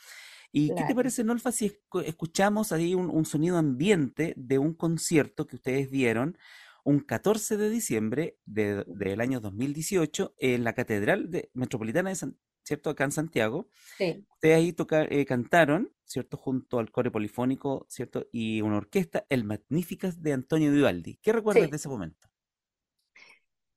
¿Y 0.52 0.74
qué 0.76 0.84
te 0.84 0.96
parece, 0.96 1.24
Nolfa, 1.24 1.52
si 1.52 1.70
escu- 1.70 2.04
escuchamos 2.06 2.72
ahí 2.72 2.96
un, 2.96 3.10
un 3.10 3.26
sonido 3.26 3.58
ambiente 3.58 4.34
de 4.38 4.58
un 4.58 4.74
concierto 4.74 5.46
que 5.48 5.58
ustedes 5.58 5.92
dieron 5.92 6.38
un 6.84 7.00
14 7.02 7.58
de 7.58 7.70
diciembre 7.70 8.38
de- 8.46 8.84
del 8.88 9.22
año 9.22 9.40
2018 9.42 10.34
en 10.40 10.64
la 10.64 10.74
Catedral 10.74 11.30
de- 11.30 11.52
Metropolitana 11.54 12.10
de 12.10 12.16
San, 12.16 12.38
¿cierto? 12.64 12.90
Acá 12.90 13.04
en 13.04 13.12
Santiago? 13.12 13.68
Sí. 13.98 14.26
Ustedes 14.34 14.56
ahí 14.58 14.74
toca- 14.74 15.06
eh, 15.06 15.26
cantaron, 15.26 15.92
¿cierto? 16.06 16.38
Junto 16.38 16.80
al 16.80 16.92
coro 16.92 17.12
polifónico, 17.12 17.86
¿cierto? 17.90 18.26
Y 18.32 18.62
una 18.62 18.78
orquesta, 18.78 19.26
el 19.30 19.44
Magníficas 19.44 20.22
de 20.24 20.34
Antonio 20.34 20.72
Vivaldi. 20.72 21.18
¿Qué 21.22 21.32
recuerdas 21.34 21.70
de 21.70 21.76
ese 21.78 21.90
momento? 21.90 22.28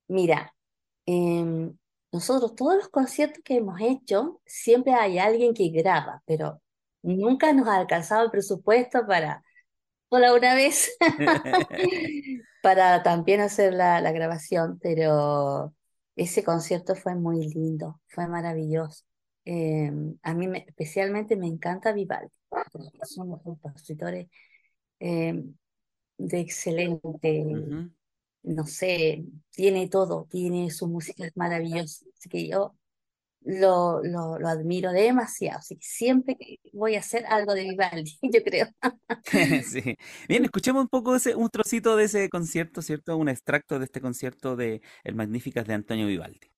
Mira, 0.08 0.54
em, 1.06 1.76
nosotros 2.12 2.54
todos 2.56 2.76
los 2.76 2.88
conciertos 2.88 3.42
que 3.44 3.56
hemos 3.56 3.80
hecho, 3.80 4.40
siempre 4.46 4.94
hay 4.94 5.18
alguien 5.18 5.54
que 5.54 5.70
graba, 5.70 6.22
pero 6.26 6.60
nunca 7.02 7.52
nos 7.52 7.68
ha 7.68 7.76
alcanzado 7.78 8.24
el 8.24 8.30
presupuesto 8.30 9.06
para, 9.06 9.42
hola 10.10 10.34
una 10.34 10.54
vez, 10.54 10.96
para 12.60 13.02
también 13.02 13.40
hacer 13.40 13.72
la, 13.74 14.00
la 14.00 14.12
grabación, 14.12 14.78
pero 14.82 15.74
ese 16.16 16.44
concierto 16.44 16.94
fue 16.94 17.14
muy 17.14 17.48
lindo, 17.48 18.00
fue 18.08 18.26
maravilloso. 18.28 19.04
Em, 19.44 20.16
a 20.22 20.34
mí 20.34 20.46
me- 20.48 20.64
especialmente 20.68 21.36
me 21.36 21.46
encanta 21.48 21.92
Vivaldi, 21.92 22.30
porque 22.70 22.90
son 23.04 23.28
unos 23.28 23.42
compositores 23.42 24.28
em, 25.00 25.54
de 26.18 26.40
excelente. 26.40 27.44
No 28.42 28.66
sé, 28.66 29.24
tiene 29.50 29.88
todo, 29.88 30.26
tiene 30.30 30.70
su 30.70 30.88
música 30.88 31.24
es 31.26 31.36
maravillosa, 31.36 32.04
así 32.18 32.28
que 32.28 32.48
yo 32.48 32.74
lo, 33.44 34.02
lo, 34.04 34.38
lo 34.38 34.48
admiro 34.48 34.92
demasiado, 34.92 35.58
así 35.58 35.76
que 35.76 35.86
siempre 35.86 36.36
voy 36.72 36.94
a 36.96 37.00
hacer 37.00 37.26
algo 37.26 37.54
de 37.54 37.64
Vivaldi, 37.64 38.18
yo 38.22 38.42
creo. 38.44 38.68
Bien, 40.28 40.44
escuchemos 40.44 40.82
un 40.82 40.88
poco 40.88 41.16
ese, 41.16 41.34
un 41.34 41.48
trocito 41.50 41.96
de 41.96 42.04
ese 42.04 42.28
concierto, 42.28 42.82
¿cierto? 42.82 43.16
Un 43.16 43.28
extracto 43.28 43.78
de 43.78 43.86
este 43.86 44.00
concierto 44.00 44.56
de 44.56 44.82
El 45.04 45.14
Magníficas 45.14 45.66
de 45.66 45.74
Antonio 45.74 46.06
Vivaldi. 46.06 46.51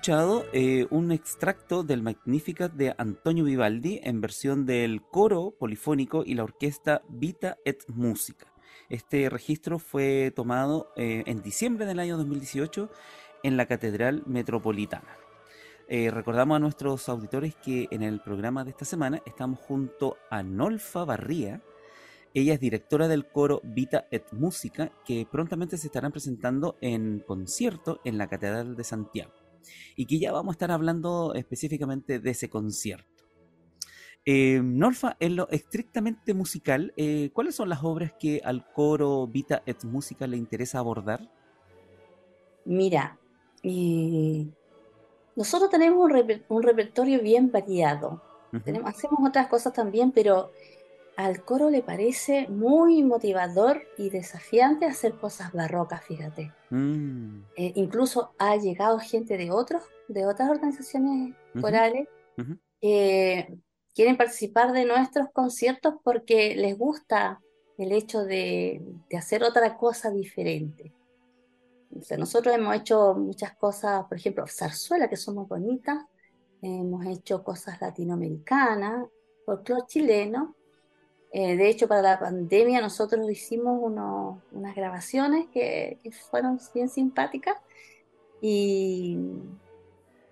Escuchado 0.00 0.46
eh, 0.54 0.86
un 0.88 1.12
extracto 1.12 1.82
del 1.82 2.00
Magnificat 2.00 2.72
de 2.72 2.94
Antonio 2.96 3.44
Vivaldi 3.44 4.00
en 4.02 4.22
versión 4.22 4.64
del 4.64 5.02
coro 5.02 5.50
polifónico 5.50 6.22
y 6.24 6.32
la 6.32 6.44
orquesta 6.44 7.02
Vita 7.10 7.58
et 7.66 7.86
Musica. 7.88 8.46
Este 8.88 9.28
registro 9.28 9.78
fue 9.78 10.32
tomado 10.34 10.90
eh, 10.96 11.22
en 11.26 11.42
diciembre 11.42 11.84
del 11.84 11.98
año 11.98 12.16
2018 12.16 12.90
en 13.42 13.58
la 13.58 13.66
Catedral 13.66 14.22
Metropolitana. 14.24 15.18
Eh, 15.86 16.10
recordamos 16.10 16.56
a 16.56 16.60
nuestros 16.60 17.06
auditores 17.10 17.54
que 17.56 17.86
en 17.90 18.02
el 18.02 18.22
programa 18.22 18.64
de 18.64 18.70
esta 18.70 18.86
semana 18.86 19.20
estamos 19.26 19.58
junto 19.58 20.16
a 20.30 20.42
Nolfa 20.42 21.04
Barría. 21.04 21.60
Ella 22.32 22.54
es 22.54 22.60
directora 22.60 23.06
del 23.06 23.26
coro 23.26 23.60
Vita 23.64 24.06
et 24.10 24.32
Musica, 24.32 24.92
que 25.04 25.26
prontamente 25.30 25.76
se 25.76 25.88
estarán 25.88 26.10
presentando 26.10 26.78
en 26.80 27.18
concierto 27.20 28.00
en 28.04 28.16
la 28.16 28.28
Catedral 28.28 28.76
de 28.76 28.84
Santiago. 28.84 29.39
Y 29.96 30.06
que 30.06 30.18
ya 30.18 30.32
vamos 30.32 30.52
a 30.52 30.56
estar 30.56 30.70
hablando 30.70 31.34
específicamente 31.34 32.18
de 32.18 32.30
ese 32.30 32.48
concierto. 32.48 33.06
Eh, 34.26 34.60
Norfa, 34.62 35.16
en 35.18 35.36
lo 35.36 35.48
estrictamente 35.48 36.34
musical, 36.34 36.92
eh, 36.96 37.30
¿cuáles 37.32 37.54
son 37.54 37.68
las 37.68 37.82
obras 37.82 38.12
que 38.18 38.40
al 38.44 38.64
coro 38.74 39.26
Vita 39.26 39.62
et 39.66 39.82
Musica 39.84 40.26
le 40.26 40.36
interesa 40.36 40.78
abordar? 40.78 41.20
Mira, 42.66 43.18
eh, 43.62 44.46
nosotros 45.36 45.70
tenemos 45.70 46.04
un, 46.04 46.10
reper- 46.10 46.44
un 46.48 46.62
repertorio 46.62 47.20
bien 47.22 47.50
variado. 47.50 48.22
Tenemos, 48.64 48.90
hacemos 48.90 49.20
otras 49.26 49.46
cosas 49.46 49.72
también, 49.72 50.12
pero 50.12 50.50
al 51.16 51.44
coro 51.44 51.70
le 51.70 51.82
parece 51.82 52.48
muy 52.48 53.02
motivador 53.02 53.82
y 53.98 54.10
desafiante 54.10 54.86
hacer 54.86 55.14
cosas 55.18 55.52
barrocas, 55.52 56.04
fíjate. 56.04 56.52
mm, 56.70 57.40
Eh, 57.56 57.72
incluso 57.76 58.34
ha 58.38 58.56
llegado 58.56 58.98
gente 58.98 59.36
de 59.36 59.50
otros, 59.50 59.82
de 60.08 60.26
otras 60.26 60.48
organizaciones 60.50 61.34
corales 61.60 62.08
que 62.80 63.58
quieren 63.94 64.16
participar 64.16 64.72
de 64.72 64.86
nuestros 64.86 65.28
conciertos 65.32 65.94
porque 66.02 66.54
les 66.56 66.76
gusta 66.78 67.40
el 67.76 67.92
hecho 67.92 68.24
de, 68.24 68.80
de 69.10 69.16
hacer 69.16 69.42
otra 69.42 69.76
cosa 69.76 70.10
diferente. 70.10 70.94
O 71.98 72.02
sea, 72.02 72.16
nosotros 72.16 72.54
hemos 72.54 72.74
hecho 72.76 73.14
muchas 73.14 73.56
cosas, 73.56 74.04
por 74.06 74.16
ejemplo, 74.16 74.44
zarzuela, 74.46 75.08
que 75.08 75.16
son 75.16 75.34
muy 75.34 75.46
bonitas, 75.46 76.04
hemos 76.62 77.04
hecho 77.06 77.42
cosas 77.42 77.80
latinoamericanas, 77.80 79.06
folclore 79.44 79.86
chileno. 79.86 80.54
Eh, 81.32 81.56
de 81.56 81.68
hecho, 81.68 81.88
para 81.88 82.02
la 82.02 82.18
pandemia 82.18 82.80
nosotros 82.80 83.30
hicimos 83.30 83.78
uno- 83.82 84.44
unas 84.50 84.74
grabaciones 84.74 85.46
que, 85.52 86.00
que 86.02 86.12
fueron 86.12 86.58
bien 86.74 86.88
simpáticas, 86.88 87.56
y, 88.40 89.18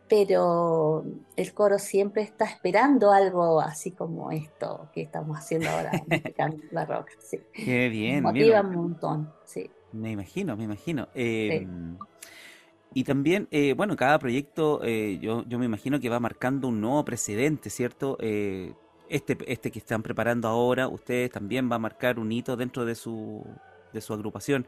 pero 0.06 1.04
el 1.36 1.54
coro 1.54 1.78
siempre 1.78 2.22
está 2.22 2.46
esperando 2.46 3.12
algo 3.12 3.60
así 3.60 3.94
como 3.94 4.30
esto 4.30 4.90
que 4.92 5.02
estamos 5.02 5.36
haciendo 5.38 5.68
ahora, 5.70 5.92
barroca. 6.70 7.12
Sí. 7.20 7.46
Qué 7.52 7.88
bien, 7.88 8.24
motiva 8.24 8.60
un 8.62 8.74
montón, 8.74 9.34
sí, 9.44 9.76
me 9.92 10.10
imagino, 10.12 10.56
me 10.56 10.64
imagino. 10.64 11.08
sí. 11.48 11.54
Eh, 11.54 11.66
y 12.94 13.04
también, 13.04 13.48
eh, 13.50 13.74
bueno, 13.76 13.96
cada 13.96 14.18
proyecto 14.18 14.80
eh, 14.82 15.18
yo, 15.20 15.44
yo 15.46 15.58
me 15.58 15.66
imagino 15.66 16.00
que 16.00 16.08
va 16.08 16.20
marcando 16.20 16.68
un 16.68 16.80
nuevo 16.80 17.04
precedente, 17.04 17.70
¿cierto? 17.70 18.16
Este, 19.08 19.36
este 19.46 19.70
que 19.70 19.78
están 19.78 20.02
preparando 20.02 20.48
ahora, 20.48 20.88
ustedes 20.88 21.30
también 21.30 21.70
va 21.70 21.76
a 21.76 21.78
marcar 21.78 22.18
un 22.18 22.30
hito 22.30 22.56
dentro 22.56 22.84
de 22.84 22.94
su, 22.94 23.44
de 23.92 24.00
su 24.00 24.12
agrupación. 24.12 24.66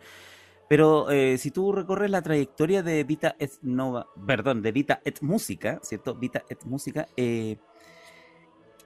Pero 0.69 1.11
eh, 1.11 1.37
si 1.39 1.51
tú 1.51 1.73
recorres 1.73 2.11
la 2.11 2.23
trayectoria 2.23 2.83
de 2.83 3.03
Vita 3.03 3.35
et 3.39 3.51
Nova, 3.63 4.07
perdón, 4.25 4.63
de 4.63 4.71
Vita 4.71 5.01
et 5.05 5.21
Música, 5.21 5.81
¿cierto? 5.83 6.15
Vita 6.15 6.45
et 6.49 6.63
Música, 6.65 7.09
eh, 7.17 7.57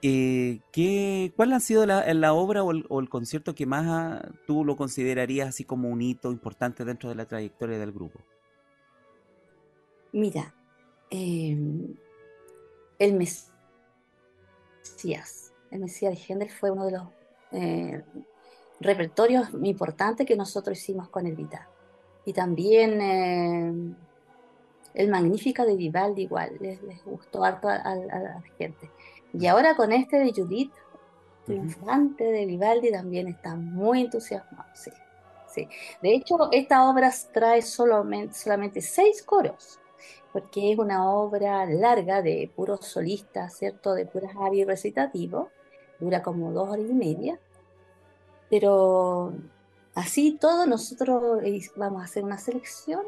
eh, 0.01 0.61
¿qué, 0.71 1.31
cuál 1.35 1.53
ha 1.53 1.59
sido 1.59 1.85
la, 1.85 2.11
la 2.13 2.33
obra 2.33 2.63
o 2.63 2.71
el, 2.71 2.85
o 2.89 2.99
el 2.99 3.07
concierto 3.07 3.53
que 3.53 3.67
más 3.67 4.19
tú 4.47 4.65
lo 4.65 4.75
considerarías 4.75 5.49
así 5.49 5.63
como 5.63 5.89
un 5.89 6.01
hito 6.01 6.31
importante 6.31 6.85
dentro 6.85 7.07
de 7.07 7.15
la 7.15 7.25
trayectoria 7.25 7.77
del 7.77 7.91
grupo? 7.91 8.19
Mira, 10.11 10.55
eh, 11.11 11.55
el 12.97 13.13
Mesías, 15.05 15.53
el 15.71 15.79
Mesías 15.81 16.13
de 16.15 16.19
Händel 16.33 16.49
fue 16.49 16.71
uno 16.71 16.85
de 16.85 16.91
los 16.93 17.03
eh, 17.51 18.03
repertorios 18.79 19.49
importantes 19.61 20.25
que 20.25 20.35
nosotros 20.35 20.77
hicimos 20.77 21.09
con 21.09 21.27
el 21.27 21.35
Vita. 21.35 21.69
Y 22.25 22.33
también 22.33 22.99
eh, 23.01 23.95
el 24.95 25.09
Magnífica 25.09 25.63
de 25.63 25.75
Vivaldi 25.75 26.23
igual, 26.23 26.57
les, 26.59 26.81
les 26.81 27.03
gustó 27.05 27.43
harto 27.43 27.69
a, 27.69 27.75
a- 27.75 27.91
a 27.91 28.19
la 28.19 28.43
gente. 28.57 28.89
Y 29.33 29.45
ahora 29.45 29.75
con 29.75 29.91
este 29.91 30.17
de 30.17 30.33
Judith, 30.33 30.73
triunfante 31.45 32.23
de 32.23 32.45
Vivaldi 32.47 32.91
también 32.91 33.27
está 33.27 33.55
muy 33.55 34.01
entusiasmado, 34.01 34.67
sí. 34.73 34.91
sí. 35.47 35.69
De 36.01 36.15
hecho, 36.15 36.49
esta 36.51 36.89
obra 36.89 37.11
trae 37.31 37.61
solamente, 37.61 38.33
solamente 38.33 38.81
seis 38.81 39.21
coros, 39.21 39.79
porque 40.31 40.71
es 40.71 40.77
una 40.77 41.09
obra 41.09 41.65
larga 41.65 42.21
de 42.21 42.51
puros 42.55 42.85
solistas, 42.85 43.57
¿cierto? 43.57 43.93
De 43.93 44.05
puras 44.05 44.35
arias 44.39 44.67
recitativos, 44.67 45.47
dura 45.99 46.21
como 46.21 46.51
dos 46.51 46.69
horas 46.69 46.85
y 46.89 46.93
media, 46.93 47.39
pero 48.49 49.33
así 49.93 50.37
todo 50.39 50.65
nosotros 50.65 51.41
vamos 51.75 52.01
a 52.01 52.05
hacer 52.05 52.23
una 52.23 52.37
selección 52.37 53.03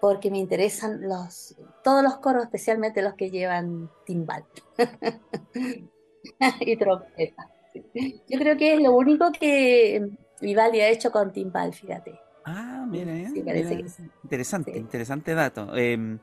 porque 0.00 0.30
me 0.30 0.38
interesan 0.38 1.02
los, 1.08 1.56
todos 1.82 2.02
los 2.02 2.16
coros, 2.18 2.44
especialmente 2.44 3.02
los 3.02 3.14
que 3.14 3.30
llevan 3.30 3.90
timbal 4.04 4.44
y 6.60 6.76
trompeta. 6.76 7.50
Yo 7.94 8.38
creo 8.38 8.56
que 8.56 8.74
es 8.74 8.80
lo 8.80 8.92
único 8.92 9.32
que 9.32 10.08
Vivaldi 10.40 10.80
ha 10.80 10.88
hecho 10.88 11.10
con 11.10 11.32
timbal, 11.32 11.72
fíjate. 11.72 12.18
Ah, 12.46 12.86
mira, 12.88 13.12
interesante, 14.22 14.78
interesante 14.78 15.34
dato. 15.34 15.76
Em, 15.76 16.20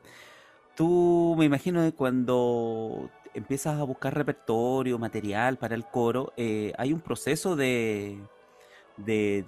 tú 0.74 1.34
me 1.36 1.44
imagino 1.44 1.82
que 1.82 1.92
cuando 1.92 3.10
empiezas 3.34 3.78
a 3.78 3.84
buscar 3.84 4.14
repertorio, 4.14 4.98
material 4.98 5.58
para 5.58 5.74
el 5.74 5.84
coro, 5.84 6.32
eh, 6.38 6.72
hay 6.78 6.94
un 6.94 7.00
proceso 7.00 7.56
de, 7.56 8.18
de 8.96 9.44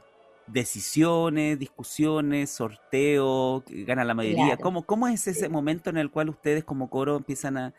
decisiones, 0.47 1.59
discusiones, 1.59 2.51
sorteo, 2.51 3.65
gana 3.67 4.05
la 4.05 4.13
mayoría. 4.13 4.59
¿Cómo, 4.59 4.85
¿Cómo, 4.85 5.09
es 5.09 5.27
ese 5.27 5.49
momento 5.49 5.89
en 5.89 5.97
el 5.97 6.11
cual 6.11 6.29
ustedes 6.29 6.63
como 6.63 6.91
coro 6.91 7.17
empiezan 7.17 7.57
a, 7.57 7.75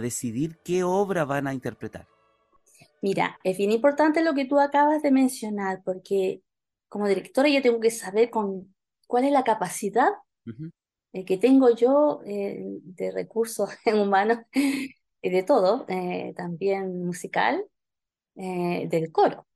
decidir 0.00 0.58
qué 0.62 0.84
obra 0.84 1.24
van 1.24 1.46
a 1.46 1.54
interpretar? 1.54 2.06
Mira, 3.00 3.38
es 3.42 3.56
bien 3.56 3.72
importante 3.72 4.22
lo 4.22 4.34
que 4.34 4.44
tú 4.44 4.60
acabas 4.60 5.02
de 5.02 5.10
mencionar, 5.10 5.80
porque 5.82 6.42
como 6.88 7.08
directora 7.08 7.48
yo 7.48 7.62
tengo 7.62 7.80
que 7.80 7.90
saber 7.90 8.30
con 8.30 8.74
cuál 9.06 9.24
es 9.24 9.32
la 9.32 9.44
capacidad 9.44 10.10
eh, 11.12 11.24
que 11.24 11.38
tengo 11.38 11.74
yo 11.74 12.20
eh, 12.26 12.64
de 12.82 13.10
recursos 13.10 13.70
humanos 13.86 14.38
y 14.52 15.30
de 15.30 15.42
todo, 15.42 15.86
eh, 15.88 16.34
también 16.36 17.04
musical, 17.04 17.64
del 18.34 19.10
coro. 19.10 19.46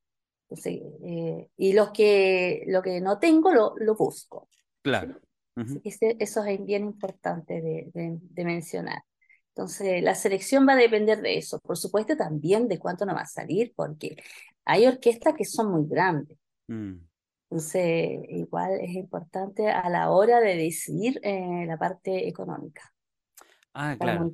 Eh, 0.64 1.48
y 1.56 1.72
los 1.72 1.90
que, 1.90 2.64
lo 2.66 2.82
que 2.82 3.00
no 3.00 3.18
tengo 3.18 3.52
lo, 3.52 3.74
lo 3.78 3.94
busco. 3.94 4.48
Claro. 4.82 5.20
eso 5.84 6.44
es 6.44 6.64
bien 6.64 6.84
importante 6.84 7.60
de, 7.60 7.90
de, 7.92 8.44
mencionar. 8.44 9.02
Entonces, 9.48 10.02
la 10.02 10.14
selección 10.14 10.66
va 10.66 10.72
a 10.72 10.76
depender 10.76 11.20
de 11.20 11.38
eso. 11.38 11.60
Por 11.60 11.76
supuesto, 11.76 12.16
también 12.16 12.66
de 12.66 12.78
cuánto 12.78 13.04
nos 13.04 13.16
va 13.16 13.22
a 13.22 13.26
salir, 13.26 13.72
porque 13.76 14.16
hay 14.64 14.86
orquestas 14.86 15.34
que 15.36 15.44
son 15.44 15.70
muy 15.70 15.86
grandes. 15.86 16.38
Mm. 16.68 16.94
Entonces, 17.50 18.20
igual 18.28 18.78
es 18.80 18.94
importante 18.94 19.68
a 19.70 19.88
la 19.90 20.10
hora 20.10 20.38
de 20.38 20.54
decidir 20.54 21.18
eh, 21.24 21.64
la 21.66 21.76
parte 21.76 22.28
económica. 22.28 22.94
Ah, 23.74 23.96
claro, 23.98 24.32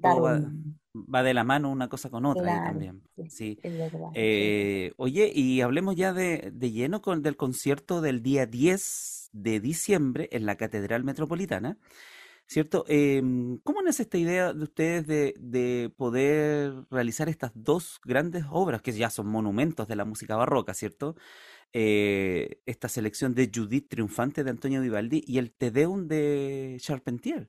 va, 0.95 1.23
de 1.23 1.35
la 1.35 1.43
mano 1.43 1.71
una 1.71 1.89
cosa 1.89 2.11
con 2.11 2.27
otra 2.27 2.65
también. 2.65 3.03
Sí. 3.31 3.59
Eh, 4.15 4.93
oye, 4.99 5.33
y 5.35 5.63
hablemos 5.63 5.97
ya 5.97 6.13
de, 6.13 6.53
lleno 6.61 7.01
con, 7.01 7.23
del 7.23 7.37
concierto 7.37 8.03
del 8.03 8.23
día 8.23 8.45
10 8.45 9.31
de 9.33 9.61
diciembre 9.61 10.29
en 10.33 10.45
la 10.45 10.57
Catedral 10.57 11.03
Metropolitana, 11.03 11.79
¿cierto? 12.47 12.85
Em, 12.87 13.59
¿Cómo 13.59 13.81
nace 13.81 14.03
esta 14.03 14.19
idea 14.19 14.53
de 14.53 14.63
ustedes 14.63 15.07
de, 15.07 15.35
de 15.39 15.91
poder 15.97 16.85
realizar 16.91 17.31
estas 17.31 17.53
dos 17.55 17.99
grandes 18.05 18.45
obras 18.51 18.83
que 18.83 18.93
ya 18.93 19.09
son 19.09 19.27
monumentos 19.27 19.89
de 19.89 19.97
la 19.97 20.05
música 20.05 20.37
barroca, 20.37 20.75
¿cierto? 20.75 21.17
Eh, 21.73 22.63
esta 22.65 22.89
selección 22.89 23.35
de 23.35 23.51
Judith 23.55 23.89
Triunfante 23.89 24.45
de 24.45 24.51
Antonio 24.51 24.81
Vivaldi 24.81 25.23
y 25.27 25.39
el 25.39 25.53
Te 25.53 25.71
Deum 25.71 26.09
de 26.09 26.77
Charpentier. 26.81 27.49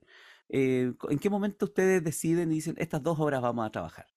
Eh, 0.50 0.94
¿En 1.10 1.20
qué 1.20 1.30
momento 1.30 1.66
ustedes 1.66 2.04
deciden 2.04 2.52
y 2.52 2.56
dicen, 2.56 2.76
estas 2.78 3.02
dos 3.04 3.20
obras 3.20 3.42
vamos 3.42 3.66
a 3.66 3.72
trabajar? 3.72 4.08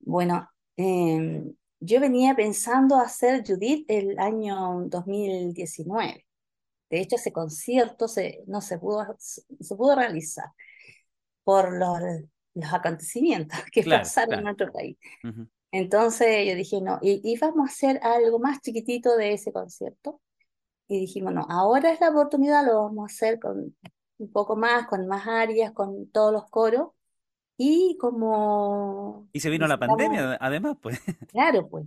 Bueno, 0.00 0.48
em, 0.76 1.54
yo 1.78 2.00
venía 2.00 2.34
pensando 2.34 2.96
hacer 2.96 3.42
Judith 3.46 3.84
el 3.88 4.18
año 4.18 4.82
2019. 4.86 6.26
De 6.90 7.00
hecho, 7.00 7.16
ese 7.16 7.32
concierto 7.32 8.08
se, 8.08 8.42
no 8.46 8.60
se 8.60 8.78
pudo, 8.78 9.16
se 9.18 9.76
pudo 9.76 9.94
realizar 9.94 10.46
por 11.44 11.72
los, 11.78 12.00
los 12.54 12.72
acontecimientos 12.72 13.58
que 13.72 13.82
pasaron 13.84 14.40
en 14.40 14.44
nuestro 14.44 14.72
país. 14.72 14.96
Entonces 15.72 16.48
yo 16.48 16.54
dije, 16.54 16.80
no, 16.80 16.98
y, 17.00 17.20
y, 17.22 17.38
vamos 17.38 17.68
a 17.68 17.72
hacer 17.72 18.00
algo 18.02 18.38
más 18.38 18.60
chiquitito 18.60 19.16
de 19.16 19.34
ese 19.34 19.52
concierto. 19.52 20.20
Y 20.88 21.00
dijimos, 21.00 21.32
no, 21.32 21.46
ahora 21.48 21.92
es 21.92 22.00
la 22.00 22.10
oportunidad, 22.10 22.66
lo 22.66 22.82
vamos 22.82 23.04
a 23.04 23.14
hacer 23.14 23.38
con 23.38 23.76
un 24.18 24.32
poco 24.32 24.56
más, 24.56 24.86
con 24.88 25.06
más 25.06 25.26
áreas, 25.26 25.72
con 25.72 26.10
todos 26.10 26.32
los 26.32 26.50
coros. 26.50 26.88
Y 27.56 27.96
como... 27.98 29.28
Y 29.32 29.40
se 29.40 29.50
vino 29.50 29.66
la 29.68 29.78
pandemia, 29.78 30.38
además, 30.40 30.76
pues. 30.80 30.98
Claro, 31.30 31.68
pues. 31.68 31.86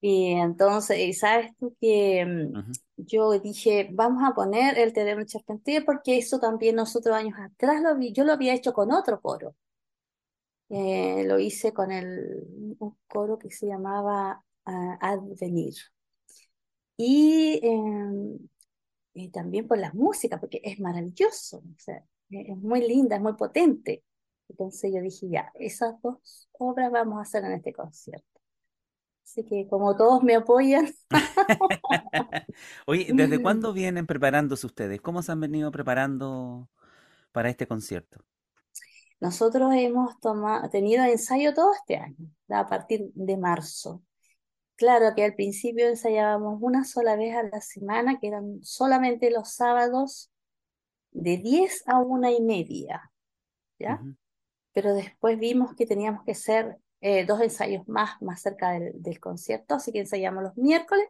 Y 0.00 0.32
entonces, 0.32 1.18
¿sabes 1.18 1.50
tú 1.58 1.76
que 1.80 2.24
mm, 2.24 2.72
yo 2.96 3.32
dije, 3.40 3.88
vamos 3.92 4.22
a 4.24 4.34
poner 4.34 4.78
el 4.78 4.92
Te 4.92 5.26
Charpentier 5.26 5.84
porque 5.84 6.18
eso 6.18 6.38
también 6.38 6.76
nosotros 6.76 7.16
años 7.16 7.36
atrás 7.38 7.82
lo 7.82 7.96
vi, 7.96 8.12
yo 8.12 8.24
lo 8.24 8.32
había 8.32 8.54
hecho 8.54 8.72
con 8.72 8.92
otro 8.92 9.20
coro. 9.20 9.56
Eh, 10.70 11.24
lo 11.26 11.38
hice 11.38 11.72
con 11.72 11.90
el, 11.90 12.76
un 12.78 12.96
coro 13.06 13.38
que 13.38 13.50
se 13.50 13.66
llamaba 13.66 14.44
ah, 14.66 14.98
Advenir. 15.00 15.74
Y 16.96 17.60
em, 17.62 18.38
y 19.18 19.30
también 19.30 19.66
por 19.66 19.78
la 19.78 19.92
música, 19.92 20.38
porque 20.38 20.60
es 20.62 20.78
maravilloso, 20.78 21.58
o 21.58 21.78
sea, 21.78 22.04
es 22.30 22.56
muy 22.56 22.86
linda, 22.86 23.16
es 23.16 23.22
muy 23.22 23.34
potente. 23.34 24.04
Entonces 24.48 24.92
yo 24.94 25.00
dije, 25.00 25.28
ya, 25.28 25.50
esas 25.54 26.00
dos 26.02 26.48
obras 26.52 26.90
vamos 26.90 27.18
a 27.18 27.22
hacer 27.22 27.44
en 27.44 27.52
este 27.52 27.72
concierto. 27.72 28.40
Así 29.24 29.44
que 29.44 29.66
como 29.68 29.96
todos 29.96 30.22
me 30.22 30.36
apoyan. 30.36 30.88
Oye, 32.86 33.08
¿desde 33.12 33.42
cuándo 33.42 33.72
vienen 33.72 34.06
preparándose 34.06 34.66
ustedes? 34.66 35.00
¿Cómo 35.00 35.22
se 35.22 35.32
han 35.32 35.40
venido 35.40 35.70
preparando 35.70 36.70
para 37.32 37.50
este 37.50 37.66
concierto? 37.66 38.24
Nosotros 39.20 39.72
hemos 39.74 40.18
tomado, 40.20 40.68
tenido 40.70 41.04
ensayo 41.04 41.52
todo 41.52 41.72
este 41.74 41.96
año, 41.96 42.30
a 42.48 42.66
partir 42.68 43.10
de 43.14 43.36
marzo. 43.36 44.02
Claro 44.76 45.12
que 45.16 45.24
al 45.24 45.34
principio 45.34 45.88
ensayábamos 45.88 46.58
una 46.62 46.84
sola 46.84 47.16
vez 47.16 47.34
a 47.34 47.42
la 47.42 47.60
semana, 47.60 48.20
que 48.20 48.28
eran 48.28 48.62
solamente 48.62 49.30
los 49.30 49.52
sábados 49.52 50.30
de 51.10 51.38
10 51.38 51.82
a 51.88 51.98
una 51.98 52.30
y 52.30 52.40
media, 52.40 53.10
¿ya? 53.78 54.00
Pero 54.72 54.94
después 54.94 55.36
vimos 55.38 55.74
que 55.74 55.84
teníamos 55.84 56.22
que 56.24 56.32
hacer 56.32 56.78
eh, 57.00 57.24
dos 57.24 57.40
ensayos 57.40 57.88
más, 57.88 58.22
más 58.22 58.40
cerca 58.40 58.78
del, 58.78 59.18
concierto, 59.18 59.74
así 59.74 59.90
que 59.90 60.00
ensayamos 60.00 60.44
los 60.44 60.56
miércoles 60.56 61.06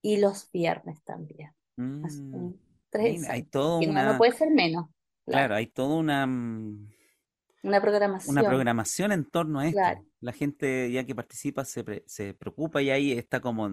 y 0.00 0.18
los 0.18 0.50
viernes 0.52 1.02
también. 1.02 1.52
Mm, 1.76 2.52
tres 2.90 3.28
hay 3.28 3.42
todo 3.42 3.80
no 3.80 4.18
puede 4.18 4.32
ser 4.32 4.50
menos. 4.50 4.86
Claro, 5.24 5.56
hay 5.56 5.66
toda 5.66 5.96
una... 5.96 6.26
Una 7.64 7.80
programación. 7.80 8.38
Una 8.38 8.48
programación 8.48 9.10
en 9.12 9.24
torno 9.24 9.58
a 9.58 9.66
esto. 9.66 9.80
La 10.20 10.32
gente 10.32 10.92
ya 10.92 11.04
que 11.04 11.14
participa 11.14 11.64
se, 11.64 12.04
se 12.06 12.34
preocupa 12.34 12.80
y 12.82 12.90
ahí 12.90 13.12
está 13.12 13.40
como 13.40 13.68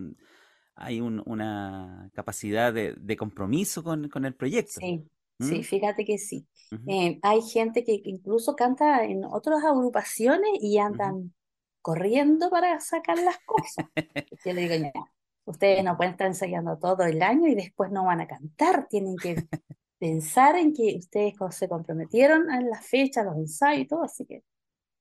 hay 0.76 1.02
una 1.02 2.10
capacidad 2.14 2.74
de, 2.74 3.18
compromiso 3.18 3.84
con, 3.84 4.10
con, 4.10 4.26
el 4.26 4.34
proyecto. 4.34 4.80
Sí, 4.80 5.08
sí, 5.40 5.60
¿Mm? 5.60 5.64
fíjate 5.64 6.06
que 6.06 6.18
sí. 6.18 6.48
Eh, 6.88 7.20
hay 7.22 7.42
gente 7.42 7.84
que, 7.84 8.02
incluso 8.06 8.56
canta 8.56 9.04
en 9.04 9.26
otras 9.26 9.64
agrupaciones 9.64 10.52
y 10.62 10.78
andan 10.78 11.34
corriendo 11.82 12.50
para 12.50 12.80
sacar 12.80 13.18
las 13.20 13.38
cosas. 13.46 13.86
Yo 14.46 14.54
le 14.54 14.70
digo, 14.70 14.92
ustedes 15.46 15.84
no 15.84 15.98
pueden 15.98 16.14
estar 16.14 16.28
ensayando 16.28 16.78
todo 16.78 17.04
el 17.04 17.22
año 17.22 17.48
y 17.48 17.56
después 17.56 17.92
no 17.92 18.06
van 18.06 18.22
a 18.22 18.28
cantar, 18.28 18.88
tienen 18.88 19.18
que 19.18 19.36
pensar 20.02 20.56
en 20.56 20.74
que 20.74 20.96
ustedes 20.98 21.36
se 21.52 21.70
comprometieron 21.70 22.50
en 22.50 22.72
la 22.72 22.82
fecha, 22.82 23.24
los 23.24 23.38
ensayos 23.38 23.82
y 23.84 23.88
todo, 23.88 24.04
así 24.04 24.26
que 24.26 24.44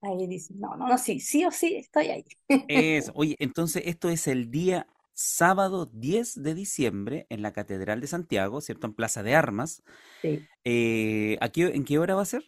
ahí 0.03 0.27
dicen, 0.27 0.61
no, 0.61 0.77
no, 0.77 0.87
no, 0.87 0.99
sí, 0.99 1.21
sí 1.21 1.43
o 1.47 1.51
sí, 1.51 1.77
estoy 1.77 2.09
ahí. 2.09 2.25
Eso. 2.69 3.11
Oye, 3.17 3.35
entonces 3.39 3.83
esto 3.87 4.11
es 4.11 4.27
el 4.27 4.51
día 4.51 4.87
sábado 5.15 5.87
10 5.87 6.43
de 6.43 6.55
diciembre 6.55 7.27
en 7.31 7.41
la 7.41 7.55
Catedral 7.55 8.03
de 8.03 8.09
Santiago, 8.09 8.61
¿cierto? 8.61 8.87
En 8.89 8.93
Plaza 8.93 9.23
de 9.23 9.35
Armas. 9.35 9.83
Sí. 10.21 10.47
Eh, 10.65 11.39
¿En 11.41 11.85
qué 11.85 11.99
hora 11.99 12.15
va 12.15 12.23
a 12.23 12.27
ser? 12.27 12.45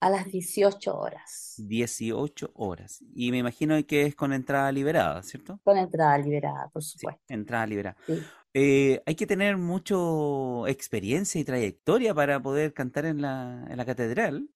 A 0.00 0.08
las 0.08 0.24
18 0.24 0.96
horas. 0.96 1.54
18 1.58 2.50
horas. 2.54 3.04
Y 3.14 3.30
me 3.30 3.36
imagino 3.36 3.76
que 3.86 4.06
es 4.06 4.14
con 4.16 4.32
entrada 4.32 4.72
liberada, 4.72 5.22
¿cierto? 5.22 5.60
Con 5.62 5.76
entrada 5.76 6.16
liberada, 6.16 6.70
por 6.72 6.82
supuesto. 6.82 7.20
entrada 7.28 7.66
liberada. 7.66 7.98
Sí. 8.06 8.22
Eh, 8.52 9.02
hay 9.06 9.14
que 9.14 9.26
tener 9.26 9.56
mucho 9.56 10.66
experiencia 10.66 11.40
y 11.40 11.44
trayectoria 11.44 12.14
para 12.14 12.40
poder 12.40 12.72
cantar 12.72 13.06
en 13.06 13.22
la, 13.22 13.66
en 13.68 13.76
la 13.76 13.84
catedral. 13.84 14.48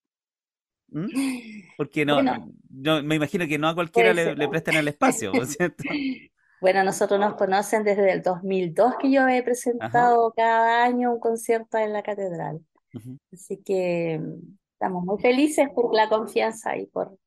¿Mm? 0.88 1.06
Porque 1.76 2.04
no, 2.04 2.22
me 3.02 3.14
imagino 3.14 3.46
que 3.46 3.58
no 3.58 3.68
a 3.68 3.74
cualquiera 3.74 4.12
le, 4.12 4.34
le, 4.34 4.48
prestan 4.48 4.76
el 4.76 4.88
espacio, 4.88 5.32
¿cierto? 5.46 5.84
Bueno, 6.60 6.82
nosotros 6.82 7.20
nos 7.20 7.34
conocen 7.34 7.84
desde 7.84 8.12
el 8.12 8.22
2002 8.22 8.94
que 8.98 9.10
yo 9.10 9.28
he 9.28 9.42
presentado 9.42 10.32
cada 10.36 10.84
año 10.84 11.12
un 11.12 11.20
concierto 11.20 11.78
en 11.78 11.92
la 11.92 12.02
catedral. 12.02 12.64
Así 13.32 13.60
que 13.62 14.20
estamos 14.72 15.04
muy 15.04 15.20
felices 15.20 15.68
por 15.74 15.94
la 15.94 16.08
confianza 16.08 16.76
y 16.76 16.86
por... 16.86 17.18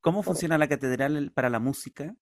¿Cómo 0.00 0.22
funciona 0.22 0.58
la 0.58 0.68
catedral 0.68 1.30
para 1.32 1.48
la 1.48 1.60
música? 1.60 2.14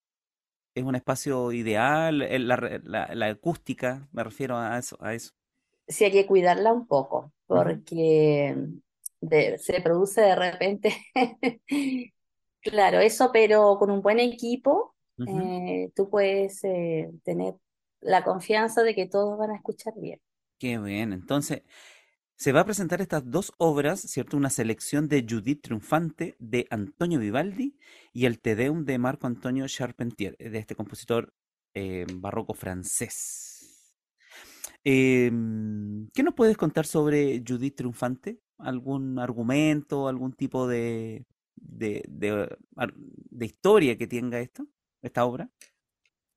¿Es 0.75 0.85
un 0.85 0.95
espacio 0.95 1.53
ideal? 1.53 2.19
La, 2.49 3.27
acústica, 3.27 4.09
me 4.13 4.25
refiero 4.25 4.57
a 4.57 4.79
eso, 4.79 4.97
a 5.01 5.15
eso. 5.15 5.33
Sí, 5.87 6.05
hay 6.05 6.13
que 6.13 6.27
cuidarla 6.27 6.73
un 6.73 6.87
poco, 6.87 7.33
porque 7.47 8.57
se 9.59 9.81
produce 9.83 10.23
de 10.23 10.35
repente, 10.35 10.97
claro, 12.61 13.01
eso, 13.01 13.31
pero 13.33 13.77
con 13.79 13.91
un 13.91 14.01
buen 14.01 14.19
equipo 14.19 14.95
eh, 15.27 15.91
tú 15.95 16.09
puedes 16.09 16.65
eh, 16.65 17.11
tener 17.23 17.55
la 18.01 18.25
confianza 18.25 18.83
de 18.83 18.95
que 18.95 19.07
todos 19.07 19.39
van 19.39 19.51
a 19.51 19.57
escuchar 19.57 19.95
bien. 19.97 20.21
Qué 20.59 20.79
bien, 20.79 21.13
entonces 21.13 21.63
se 22.43 22.51
va 22.51 22.63
a 22.63 22.65
presentar 22.65 23.01
estas 23.01 23.31
dos 23.31 23.53
obras, 23.57 24.01
¿cierto? 24.01 24.37
Una 24.37 24.51
selección 24.51 25.07
de 25.07 25.25
Judith 25.31 25.63
Triunfante 25.63 26.35
de 26.41 26.67
Antonio 26.71 27.21
Vivaldi 27.21 27.77
y 28.13 28.27
el 28.27 28.41
Te 28.41 28.57
Deum 28.57 28.85
de 28.85 28.99
Marco 28.99 29.29
Antonio 29.29 29.65
Charpentier, 29.69 30.37
de 30.37 30.59
este 30.59 30.75
compositor 30.75 31.33
eh, 31.73 32.05
barroco 32.15 32.53
francés. 32.53 33.95
Em, 34.83 36.09
¿Qué 36.13 36.25
nos 36.25 36.35
puedes 36.35 36.57
contar 36.57 36.85
sobre 36.85 37.45
Judith 37.47 37.77
Triunfante? 37.77 38.41
¿Algún 38.59 39.21
argumento, 39.21 40.09
algún 40.09 40.33
tipo 40.33 40.67
de, 40.67 41.25
de, 41.55 42.03
de 42.09 43.47
historia 43.47 43.97
que 43.97 44.09
tenga 44.09 44.41
esto? 44.41 44.67
esta 45.01 45.25
obra? 45.25 45.49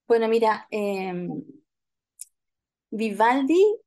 Bueno, 0.07 0.27
mira, 0.27 0.67
em, 0.69 1.43
Vivaldi 2.91 3.84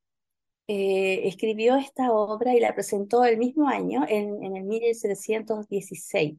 eh, 0.68 1.22
escribió 1.28 1.76
esta 1.76 2.12
obra 2.12 2.54
y 2.54 2.60
la 2.60 2.74
presentó 2.74 3.24
el 3.24 3.38
mismo 3.38 3.68
año, 3.68 4.04
en, 4.08 4.56
el 4.56 4.64
1716. 4.64 6.36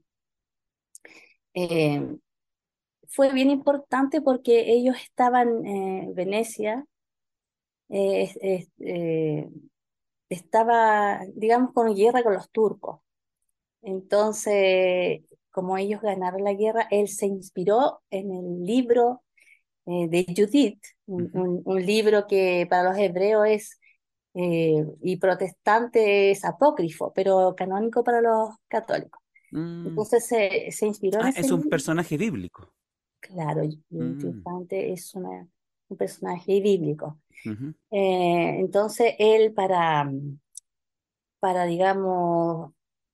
Em, 1.54 2.20
fue 3.08 3.34
bien 3.34 3.50
importante 3.50 4.22
porque 4.22 4.72
ellos 4.72 4.96
estaban 5.04 5.66
en 5.66 6.14
Venecia, 6.16 6.86
eh, 7.90 8.32
eh, 8.80 9.50
estaba, 10.30 11.22
digamos, 11.36 11.74
con 11.74 11.94
guerra 11.96 12.24
con 12.24 12.34
los 12.34 12.50
turcos. 12.52 13.02
Entonces, 13.82 15.22
como 15.52 15.78
ellos 15.78 16.02
ganaron 16.02 16.44
la 16.44 16.54
guerra, 16.54 16.88
él 16.92 17.08
se 17.08 17.26
inspiró 17.28 18.02
en 18.10 18.32
el 18.32 18.64
libro 18.66 19.24
eh, 19.86 20.08
de 20.10 20.26
Judith, 20.36 20.84
un, 21.08 21.64
libro 21.86 22.28
que 22.28 22.68
para 22.70 22.84
los 22.92 22.98
hebreos 22.98 23.48
es 23.48 23.79
eh, 24.34 24.86
y 25.02 25.18
protestante 25.18 26.32
es 26.32 26.46
apócrifo, 26.46 27.12
pero 27.14 27.56
canónico 27.56 28.04
para 28.04 28.22
los 28.22 28.50
católicos. 28.68 29.22
Mm. 29.52 29.88
Entonces 29.88 30.26
se, 30.26 30.72
se 30.72 30.86
inspiró 30.86 31.22
en 31.22 31.28
ah, 31.28 31.34
Es 31.36 31.52
un 31.52 31.68
personaje 31.70 32.18
bíblico. 32.18 32.74
Claro, 33.20 33.64
mm. 33.90 34.68
es 34.70 35.16
una, 35.16 35.48
un 35.88 35.98
personaje 35.98 36.62
bíblico. 36.62 37.20
Eh, 37.92 38.60
entonces 38.60 39.14
él 39.18 39.54
para, 39.54 40.12
para 41.40 41.66
digamos, 41.66 42.72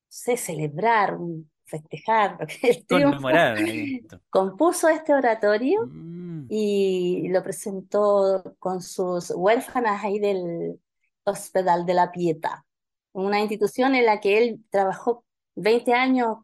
sé, 0.10 0.36
celebrar 0.36 1.17
festejar, 1.65 2.38
el 2.62 4.06
compuso 4.30 4.88
este 4.88 5.13
oratorio 5.13 5.88
mm. 5.88 6.47
y 6.49 7.28
lo 7.30 7.41
presentó 7.43 8.56
con 8.60 8.82
sus 8.82 9.32
huérfanas 9.32 10.04
ahí 10.04 10.19
del 10.19 10.80
Hospital 11.26 11.86
de 11.86 11.94
la 11.94 12.12
Pieta, 12.12 12.66
una 13.14 13.40
institución 13.42 13.96
en 13.96 14.06
la 14.06 14.20
que 14.20 14.38
él 14.38 14.64
trabajó 14.70 15.26
20 15.56 15.94
años 15.94 16.38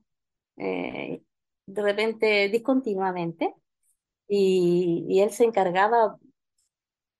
eh, 0.57 1.21
de 1.65 1.81
repente 1.81 2.49
discontinuamente 2.49 3.53
y, 4.27 5.19
él 5.21 5.31
se 5.31 5.43
encargaba 5.45 6.17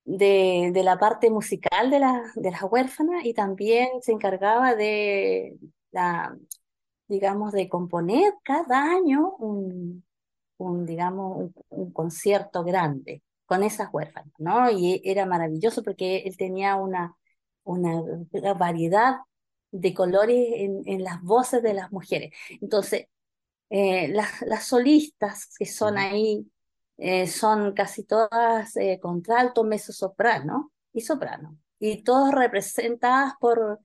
de, 0.06 0.72
la 0.84 0.98
parte 1.00 1.30
musical 1.30 1.90
de, 1.92 2.00
la, 2.00 2.24
de 2.36 2.52
las 2.52 2.64
huérfanas 2.64 3.26
y 3.26 3.34
también 3.34 3.90
se 4.02 4.12
encargaba 4.14 4.76
de 4.76 5.58
la 5.92 6.36
digamos, 7.12 7.52
de 7.52 7.70
componer 7.70 8.34
cada 8.44 8.84
año 8.86 9.36
un, 9.38 10.04
un 10.58 10.86
digamos, 10.86 11.52
un, 11.70 11.92
concierto 11.92 12.64
grande 12.64 13.22
con 13.46 13.64
esas 13.64 13.90
huérfanas, 13.92 14.34
¿no? 14.38 14.72
Y 14.72 15.02
era 15.04 15.26
maravilloso 15.26 15.84
porque 15.84 16.20
él 16.20 16.38
tenía 16.38 16.78
una, 16.78 17.18
una 17.64 18.02
variedad 18.58 19.18
de 19.72 19.94
colores 19.94 20.48
en, 20.56 20.82
en 20.86 21.04
las 21.04 21.22
voces 21.22 21.64
de 21.64 21.74
las 21.74 21.92
mujeres. 21.92 22.34
Entonces, 22.62 23.08
eh, 23.70 24.10
las, 24.10 24.42
las, 24.42 24.66
solistas 24.66 25.50
que 25.58 25.66
son 25.66 25.98
ahí 25.98 26.46
eh, 26.98 27.28
son 27.28 27.74
casi 27.74 28.04
todas 28.04 28.76
eh, 28.76 29.00
contralto, 29.02 29.64
mezzo 29.64 29.94
soprano 29.94 30.72
y 30.94 31.02
soprano, 31.02 31.58
y 31.80 32.04
todas 32.04 32.34
representadas 32.34 33.34
por 33.40 33.80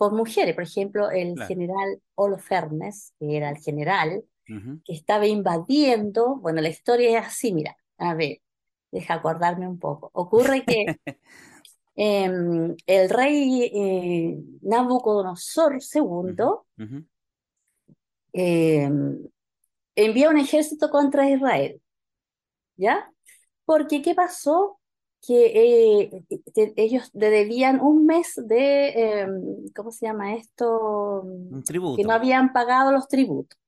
por 0.00 0.14
mujeres. 0.14 0.54
Por 0.54 0.64
ejemplo, 0.64 1.10
el 1.10 1.38
general 1.44 2.00
Holofernes, 2.14 3.12
que 3.18 3.36
era 3.36 3.50
el 3.50 3.58
general, 3.58 4.24
que 4.46 4.94
estaba 4.94 5.26
invadiendo, 5.26 6.36
bueno, 6.36 6.62
la 6.62 6.70
historia 6.70 7.18
es 7.20 7.26
así, 7.26 7.52
mira, 7.52 7.76
a 7.98 8.14
ver, 8.14 8.38
deja 8.90 9.12
acordarme 9.12 9.68
un 9.68 9.78
poco. 9.78 10.10
Ocurre 10.14 10.64
que 10.64 10.86
em, 12.02 12.74
el 12.86 13.10
rey 13.10 13.70
eh, 13.74 14.38
Nabucodonosor 14.62 15.80
II 15.82 16.34
em, 18.32 19.18
envía 19.94 20.30
un 20.30 20.38
ejército 20.38 20.88
contra 20.88 21.28
Israel, 21.28 21.78
¿ya? 22.76 23.12
Porque, 23.66 24.00
¿qué 24.00 24.14
pasó? 24.14 24.78
que 25.22 26.06
eh, 26.06 26.24
ellos 26.76 27.10
debían 27.12 27.78
un 27.82 28.06
mes 28.06 28.32
de, 28.36 28.88
em, 28.88 29.68
¿cómo 29.76 29.92
se 29.92 30.06
llama 30.06 30.34
esto? 30.34 31.20
Un 31.20 31.62
tributo. 31.62 31.96
Que 31.96 32.04
no 32.04 32.14
habían 32.14 32.54
pagado 32.54 32.90
los 32.90 33.06
tributos. 33.06 33.58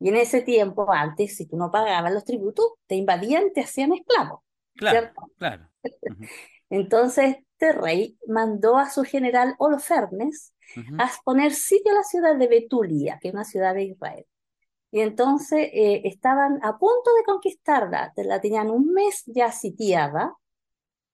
Y 0.00 0.08
en 0.08 0.16
ese 0.16 0.42
tiempo, 0.42 0.92
antes, 0.92 1.36
si 1.36 1.46
tú 1.46 1.56
no 1.56 1.70
pagabas 1.70 2.12
los 2.12 2.24
tributos, 2.24 2.66
te 2.88 2.96
invadían, 2.96 3.52
te 3.52 3.60
hacían 3.60 3.92
esclavo. 3.92 4.42
Claro, 4.74 5.12
claro. 5.38 5.70
Entonces, 6.70 7.36
este 7.58 7.72
rey 7.72 8.18
mandó 8.26 8.76
a 8.76 8.90
su 8.90 9.02
general 9.02 9.54
Holofernes 9.58 10.52
a 10.98 11.10
poner 11.24 11.52
sitio 11.52 11.92
a 11.92 11.96
la 11.96 12.02
ciudad 12.02 12.36
de 12.36 12.48
Betulia, 12.48 13.18
que 13.20 13.28
es 13.28 13.34
una 13.34 13.44
ciudad 13.44 13.74
de 13.74 13.84
Israel. 13.84 14.26
Y 14.90 15.00
entonces 15.00 15.70
eh, 15.72 16.02
estaban 16.04 16.58
a 16.62 16.78
punto 16.78 17.14
de 17.14 17.24
conquistarla, 17.24 18.12
la 18.16 18.40
tenían 18.40 18.70
un 18.70 18.92
mes 18.92 19.22
ya 19.26 19.52
sitiada, 19.52 20.36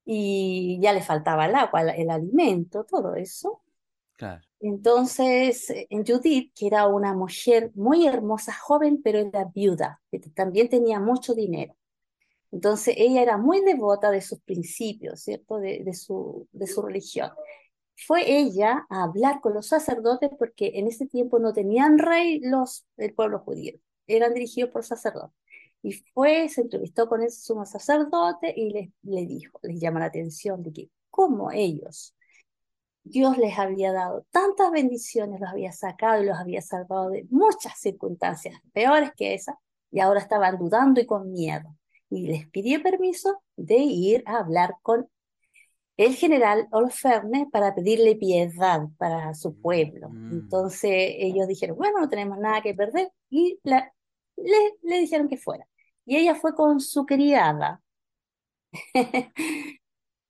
y 0.04 0.80
ya 0.80 0.92
le 0.92 1.02
faltaba 1.02 1.46
el 1.46 1.54
agua, 1.54 1.82
el, 1.82 2.10
alimento, 2.10 2.84
todo 2.84 3.14
eso. 3.14 3.62
Claro. 4.16 4.42
Entonces, 4.60 5.72
en 5.90 6.04
Judith, 6.04 6.52
que 6.54 6.66
era 6.66 6.86
una 6.86 7.14
mujer 7.14 7.72
muy 7.74 8.06
hermosa, 8.06 8.52
joven, 8.52 9.00
pero 9.02 9.18
era 9.18 9.44
viuda, 9.44 10.00
que 10.10 10.18
también 10.18 10.68
tenía 10.68 11.00
mucho 11.00 11.34
dinero. 11.34 11.74
Entonces, 12.52 12.94
ella 12.98 13.22
era 13.22 13.38
muy 13.38 13.62
devota 13.62 14.10
de 14.10 14.20
sus 14.20 14.40
principios, 14.40 15.22
¿cierto? 15.22 15.58
De, 15.58 15.94
su, 15.94 16.48
de 16.52 16.66
su 16.66 16.82
religión. 16.82 17.30
Fue 18.06 18.30
ella 18.30 18.86
a 18.90 19.04
hablar 19.04 19.40
con 19.40 19.54
los 19.54 19.68
sacerdotes 19.68 20.30
porque 20.38 20.72
en 20.74 20.86
ese 20.86 21.06
tiempo 21.06 21.38
no 21.38 21.52
tenían 21.52 21.98
rey 21.98 22.40
los, 22.40 22.86
el 22.98 23.14
pueblo 23.14 23.40
judío, 23.40 23.78
eran 24.06 24.34
dirigidos 24.34 24.70
por 24.70 24.84
sacerdotes. 24.84 25.36
Y 25.82 25.92
fue, 26.14 26.48
se 26.48 26.60
entrevistó 26.62 27.08
con 27.08 27.22
ese 27.22 27.40
sumo 27.42 27.64
sacerdote 27.66 28.52
y 28.56 28.70
le, 28.70 28.92
le 29.02 29.26
dijo, 29.26 29.58
les 29.62 29.80
llama 29.80 30.00
la 30.00 30.06
atención 30.06 30.62
de 30.62 30.72
que 30.72 30.90
como 31.10 31.50
ellos, 31.52 32.14
Dios 33.04 33.36
les 33.38 33.58
había 33.58 33.92
dado 33.92 34.26
tantas 34.30 34.70
bendiciones, 34.70 35.40
los 35.40 35.50
había 35.50 35.72
sacado 35.72 36.22
y 36.22 36.26
los 36.26 36.38
había 36.38 36.62
salvado 36.62 37.10
de 37.10 37.26
muchas 37.30 37.78
circunstancias 37.80 38.54
peores 38.72 39.10
que 39.16 39.34
esa, 39.34 39.58
y 39.90 40.00
ahora 40.00 40.20
estaban 40.20 40.58
dudando 40.58 41.00
y 41.00 41.06
con 41.06 41.32
miedo. 41.32 41.76
Y 42.14 42.27
les 42.27 42.48
pidió 42.48 42.83
permiso 42.83 43.42
de 43.57 43.77
ir 43.77 44.22
a 44.27 44.38
hablar 44.38 44.75
con 44.83 45.09
el 45.96 46.14
general 46.14 46.68
Olferne 46.70 47.48
para 47.51 47.75
pedirle 47.75 48.16
piedad 48.16 48.83
para 48.98 49.35
su 49.35 49.59
pueblo. 49.61 50.09
Mm. 50.11 50.33
Entonces 50.33 50.90
ellos 51.18 51.48
dijeron, 51.48 51.77
bueno, 51.77 52.01
no 52.01 52.09
tenemos 52.09 52.38
nada 52.38 52.61
que 52.61 52.75
perder, 52.75 53.11
y 53.31 53.59
la, 53.62 53.92
le, 54.37 54.53
le 54.83 54.98
dijeron 54.98 55.29
que 55.29 55.37
fuera 55.37 55.66
y 56.05 56.16
ella 56.16 56.35
fue 56.35 56.55
con 56.55 56.81
su 56.81 57.07
criada. 57.07 57.81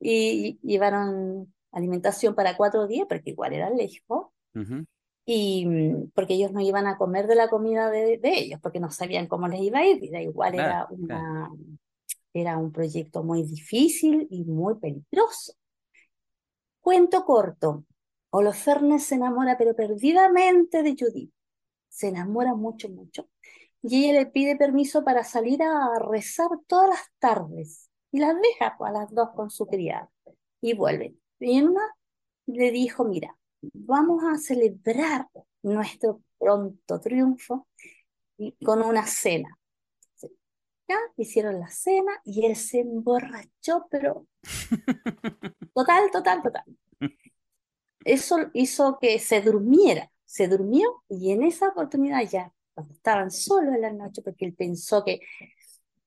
y 0.01 0.59
llevaron 0.63 1.53
alimentación 1.71 2.35
para 2.35 2.57
cuatro 2.57 2.87
días, 2.87 3.07
porque 3.09 3.31
igual 3.31 3.53
era 3.53 3.71
lejos. 3.71 4.29
Y 5.25 5.67
mm, 5.67 6.11
porque 6.15 6.35
ellos 6.35 6.53
no 6.53 6.61
iban 6.61 6.87
a 6.87 6.97
comer 6.97 7.27
de 7.27 7.37
la 7.37 7.49
comida 7.49 7.91
de, 7.91 8.19
de 8.19 8.39
ellos, 8.39 8.61
porque 8.61 8.81
no 8.81 8.91
sabían 8.91 9.27
cómo 9.29 9.49
les 9.49 9.61
iba 9.61 9.81
a 9.81 9.87
ir, 9.87 10.03
y 10.03 10.11
da 10.11 10.21
igual 10.21 10.55
era 10.55 10.89
claro. 11.07 11.57
era 12.33 12.59
un 12.59 12.73
proyecto 12.73 13.23
muy 13.23 13.43
difícil 13.43 14.27
y 14.31 14.45
muy 14.45 14.77
peligroso. 14.77 15.55
Cuento 16.81 17.25
corto, 17.25 17.85
Holofernes 18.31 19.05
se 19.05 19.15
enamora 19.15 19.57
pero 19.57 19.77
perdidamente 19.77 20.83
de 20.83 20.97
Judith, 20.99 21.33
se 21.89 22.09
enamora 22.09 22.55
mucho, 22.55 22.89
mucho, 22.89 23.29
y 23.83 24.05
ella 24.05 24.21
le 24.21 24.27
pide 24.27 24.57
permiso 24.57 25.05
para 25.05 25.23
salir 25.23 25.63
a 25.63 25.99
rezar 26.01 26.49
todas 26.67 26.89
las 26.89 27.03
tardes, 27.19 27.91
y 28.11 28.19
las 28.19 28.35
deja 28.35 28.75
pues, 28.77 28.91
a 28.91 28.93
las 28.93 29.15
dos 29.15 29.31
con 29.37 29.51
su 29.51 29.67
criada, 29.67 30.11
y 30.61 30.75
vuelven. 30.75 31.21
Y 31.39 31.59
en 31.59 31.69
una 31.69 31.83
le 32.47 32.71
dijo, 32.71 33.05
mira, 33.05 33.37
vamos 33.75 34.23
a 34.25 34.39
celebrar 34.39 35.29
nuestro 35.63 36.23
pronto 36.39 37.01
triunfo 37.01 37.69
con 38.65 38.83
una 38.83 39.07
cena. 39.07 39.59
¿Ya? 40.89 40.97
Hicieron 41.17 41.61
la 41.61 41.69
cena 41.69 42.13
y 42.25 42.47
él 42.47 42.57
se 42.57 42.81
emborrachó, 42.81 43.87
pero 43.91 44.27
total, 45.75 46.11
total, 46.13 46.43
total. 46.43 46.65
Eso 48.05 48.39
hizo 48.55 48.99
que 49.01 49.19
se 49.19 49.41
durmiera, 49.41 50.11
se 50.25 50.49
durmió 50.49 51.05
y 51.09 51.33
en 51.33 51.43
esa 51.45 51.69
oportunidad 51.69 52.23
ya, 52.29 52.53
cuando 52.75 52.95
estaban 52.95 53.31
solos 53.31 53.75
en 53.75 53.81
la 53.83 53.93
noche, 53.93 54.23
porque 54.23 54.45
él 54.47 54.55
pensó 54.55 55.05
que 55.05 55.21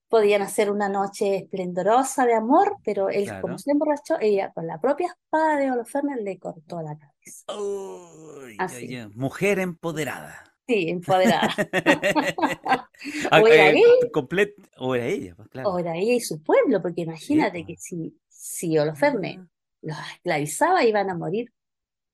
podían 0.09 0.41
hacer 0.43 0.71
una 0.71 0.89
noche 0.89 1.37
esplendorosa 1.37 2.25
de 2.25 2.35
amor, 2.35 2.77
pero 2.85 3.09
él 3.09 3.37
como 3.41 3.57
Claro. 3.57 3.57
se 3.57 3.71
emborrachó, 3.71 4.17
ella 4.21 4.51
con 4.53 4.67
la 4.67 4.79
propia 4.81 5.07
espada 5.09 5.57
de 5.57 5.71
Holofernes 5.71 6.23
le 6.23 6.39
cortó 6.39 6.81
la 6.81 6.97
cabeza. 6.97 7.14
Uy, 7.47 8.55
Así. 8.59 8.87
ya, 8.87 8.99
ya. 9.03 9.09
Mujer 9.09 9.59
empoderada. 9.59 10.43
Sí, 10.67 10.89
empoderada. 10.89 11.53
Ah, 13.29 13.41
O 13.41 13.47
era 13.47 13.69
eh, 13.69 13.71
él. 13.71 14.11
complet- 14.11 14.55
o 14.77 14.95
era 14.95 15.05
ella, 15.05 15.35
pues 15.35 15.49
claro. 15.49 15.69
Ahora 15.69 15.95
ella 15.95 16.13
y 16.13 16.19
su 16.19 16.41
pueblo, 16.41 16.81
porque 16.81 17.01
imagínate 17.01 17.63
pues. 17.63 17.67
que 17.67 17.75
si, 17.77 18.17
si 18.29 18.77
Holofernes 18.77 19.37
Ah, 19.39 19.47
los 19.81 19.97
esclavizaba, 20.15 20.83
iban 20.83 21.09
a 21.09 21.15
morir 21.15 21.51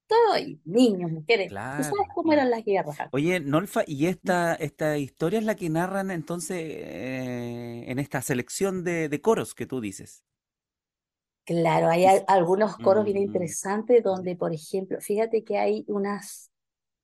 todos, 0.07 0.39
niños, 0.65 1.11
mujeres. 1.11 1.47
Tú 1.49 1.55
sabes 1.55 2.07
cómo 2.13 2.33
eran 2.33 2.49
las 2.49 2.65
guerras. 2.65 2.97
Oye, 3.11 3.39
Nolfa, 3.39 3.83
¿y 3.87 4.07
esta, 4.07 4.55
esta 4.55 4.97
historia 4.97 5.39
es 5.39 5.45
la 5.45 5.55
que 5.55 5.69
narran 5.69 6.11
entonces 6.11 6.57
eh, 6.59 7.85
en 7.87 7.99
esta 7.99 8.21
selección 8.21 8.83
de, 8.83 9.07
de 9.07 9.21
coros 9.21 9.55
que 9.55 9.65
tú 9.65 9.79
dices? 9.79 10.23
Claro, 11.51 11.89
hay 11.89 12.05
al- 12.05 12.23
algunos 12.27 12.77
coros 12.77 13.03
bien 13.03 13.17
Mm, 13.17 13.21
interesantes 13.23 14.01
donde, 14.03 14.37
por 14.37 14.53
ejemplo, 14.53 15.01
fíjate 15.01 15.43
que 15.43 15.57
hay 15.57 15.83
unas, 15.89 16.49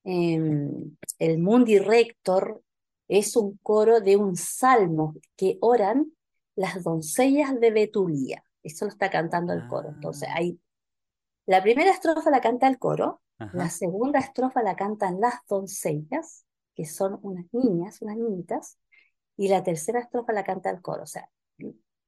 em, 0.05 0.95
el 1.19 1.37
Mundi 1.39 1.79
Rector 1.79 2.63
es 3.09 3.35
un 3.35 3.57
coro 3.61 3.99
de 3.99 4.15
un 4.15 4.37
salmo 4.37 5.15
que 5.35 5.57
oran 5.59 6.13
las 6.55 6.81
doncellas 6.83 7.59
de 7.59 7.71
Betulia. 7.71 8.41
Eso 8.63 8.85
lo 8.85 8.91
está 8.91 9.09
cantando 9.09 9.51
el 9.51 9.67
coro. 9.67 9.89
Entonces, 9.89 10.29
Ah. 10.31 10.35
hay, 10.37 10.59
la 11.45 11.61
primera 11.61 11.91
estrofa 11.91 12.29
la 12.29 12.39
canta 12.39 12.67
el 12.67 12.79
coro, 12.79 13.21
la 13.53 13.69
segunda 13.69 14.19
estrofa 14.19 14.63
la 14.63 14.75
cantan 14.75 15.19
las 15.19 15.35
doncellas, 15.47 16.45
que 16.73 16.85
son 16.85 17.19
unas 17.21 17.45
niñas, 17.51 18.01
unas 18.01 18.15
niñitas, 18.17 18.77
y 19.35 19.49
la 19.49 19.61
tercera 19.63 19.99
estrofa 19.99 20.31
la 20.33 20.43
canta 20.43 20.69
el 20.69 20.81
coro. 20.81 21.03
O 21.03 21.07
sea, 21.07 21.29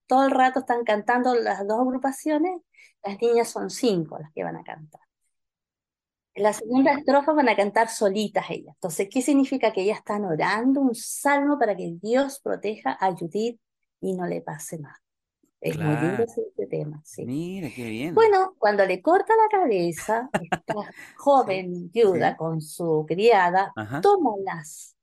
todo 0.10 0.26
el 0.26 0.32
rato 0.32 0.62
están 0.62 0.84
cantando 0.84 1.36
las 1.36 1.65
dos 1.67 1.80
agrupaciones, 1.80 2.60
las 3.04 3.22
niñas 3.22 3.48
son 3.48 3.69
cinco 3.69 4.17
las 4.17 4.34
que 4.34 4.43
van 4.43 4.58
a 4.58 4.63
cantar. 4.63 5.02
En 6.34 6.43
la 6.43 6.54
segunda 6.54 6.93
estrofa 6.93 7.32
van 7.34 7.48
a 7.48 7.56
cantar 7.56 7.89
solitas 7.89 8.50
ellas. 8.50 8.74
Entonces, 8.76 9.08
¿qué 9.12 9.22
significa? 9.22 9.72
Que 9.72 9.82
ellas 9.82 10.00
están 10.00 10.26
orando 10.26 10.82
un 10.82 10.95
salmo 10.95 11.60
para 11.60 11.76
que 11.76 11.98
Dios 12.02 12.39
proteja 12.41 12.98
a 13.00 13.12
Judith 13.15 13.60
y 14.02 14.13
no 14.13 14.26
le 14.26 14.41
pase 14.41 14.80
nada. 14.80 15.00
Es 15.62 15.78
muy 15.78 15.95
lindo 15.95 16.24
ese 16.24 16.67
tema, 16.67 17.02
sí. 17.04 17.26
Mira, 17.26 17.69
qué 17.76 17.89
bien. 17.89 18.15
Bueno, 18.15 18.56
cuando 18.58 18.86
le 18.86 19.02
corta 19.02 19.34
la 19.36 19.60
cabeza, 19.60 20.30
esta 20.41 20.74
joven 21.17 21.91
viuda 21.91 22.32
sí. 22.32 22.38
con 22.38 22.62
su 22.62 23.06
criada 23.08 23.72
Ajá. 23.76 24.02
toma 24.02 24.32
las, 24.43 24.95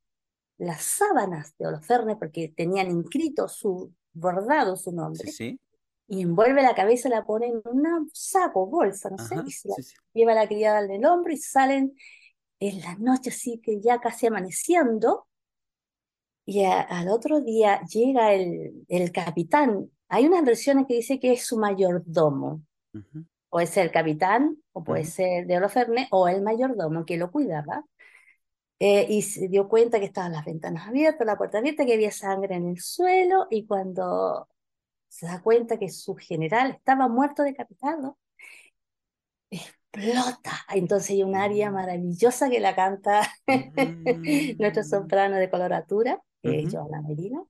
las 0.56 0.82
sábanas 0.82 1.54
de 1.58 1.66
Holofernes, 1.68 2.16
porque 2.18 2.52
tenían 2.56 2.90
inscrito 2.90 3.46
su 3.46 3.92
bordado 4.16 4.76
su 4.76 4.92
nombre, 4.92 5.30
sí. 5.30 5.58
y 6.08 6.22
envuelve 6.22 6.62
la 6.62 6.74
cabeza 6.74 7.08
la 7.08 7.24
pone 7.24 7.48
en 7.48 7.62
un 7.64 8.10
saco, 8.12 8.66
bolsa, 8.66 9.10
no 9.10 9.18
sé, 9.18 9.36
y 9.46 9.50
se 9.50 9.68
la 9.68 9.74
Sí, 9.76 9.82
sí. 9.82 9.96
lleva 10.14 10.34
la 10.34 10.46
criada 10.48 10.80
en 10.84 10.90
el 10.92 11.04
hombro 11.06 11.32
y 11.32 11.36
salen 11.38 11.94
en 12.60 12.80
la 12.80 12.96
noche, 12.96 13.30
así 13.30 13.60
que 13.60 13.80
ya 13.80 14.00
casi 14.00 14.26
amaneciendo, 14.28 15.26
y 16.44 16.64
a- 16.64 16.80
al 16.80 17.08
otro 17.08 17.40
día 17.40 17.80
llega 17.92 18.32
el, 18.34 18.84
el 18.88 19.12
capitán. 19.12 19.90
Hay 20.08 20.26
unas 20.26 20.44
versiones 20.44 20.86
que 20.86 20.94
dice 20.94 21.18
que 21.18 21.32
es 21.32 21.44
su 21.46 21.58
mayordomo. 21.58 22.62
Ujú. 22.94 23.24
Puede 23.48 23.66
ser 23.66 23.86
el 23.86 23.92
capitán, 23.92 24.56
o 24.72 24.84
puede 24.84 25.04
ser 25.04 25.46
de 25.46 25.56
Holofernes, 25.56 26.08
o 26.10 26.28
el 26.28 26.42
mayordomo 26.42 27.04
que 27.04 27.16
lo 27.16 27.30
cuidaba. 27.30 27.84
Eh, 28.78 29.06
y 29.08 29.22
se 29.22 29.48
dio 29.48 29.68
cuenta 29.68 29.98
que 29.98 30.06
estaban 30.06 30.32
las 30.32 30.44
ventanas 30.44 30.88
abiertas, 30.88 31.26
la 31.26 31.38
puerta 31.38 31.58
abierta, 31.58 31.86
que 31.86 31.94
había 31.94 32.12
sangre 32.12 32.56
en 32.56 32.68
el 32.68 32.80
suelo, 32.80 33.46
y 33.50 33.66
cuando 33.66 34.48
se 35.08 35.26
da 35.26 35.42
cuenta 35.42 35.78
que 35.78 35.88
su 35.90 36.16
general 36.16 36.72
estaba 36.72 37.08
muerto 37.08 37.42
decapitado, 37.44 38.18
explota. 39.50 40.52
Entonces 40.74 41.10
hay 41.10 41.22
un 41.22 41.36
aria 41.36 41.70
Mm. 41.70 41.74
maravillosa 41.74 42.50
que 42.50 42.60
la 42.60 42.74
canta 42.74 43.22
nuestro 44.58 44.82
Mm. 44.82 44.84
soprano 44.84 45.36
de 45.36 45.50
coloratura, 45.50 46.22
que 46.42 46.66
es. 46.66 46.70
Joana 46.70 47.02
Merino, 47.02 47.48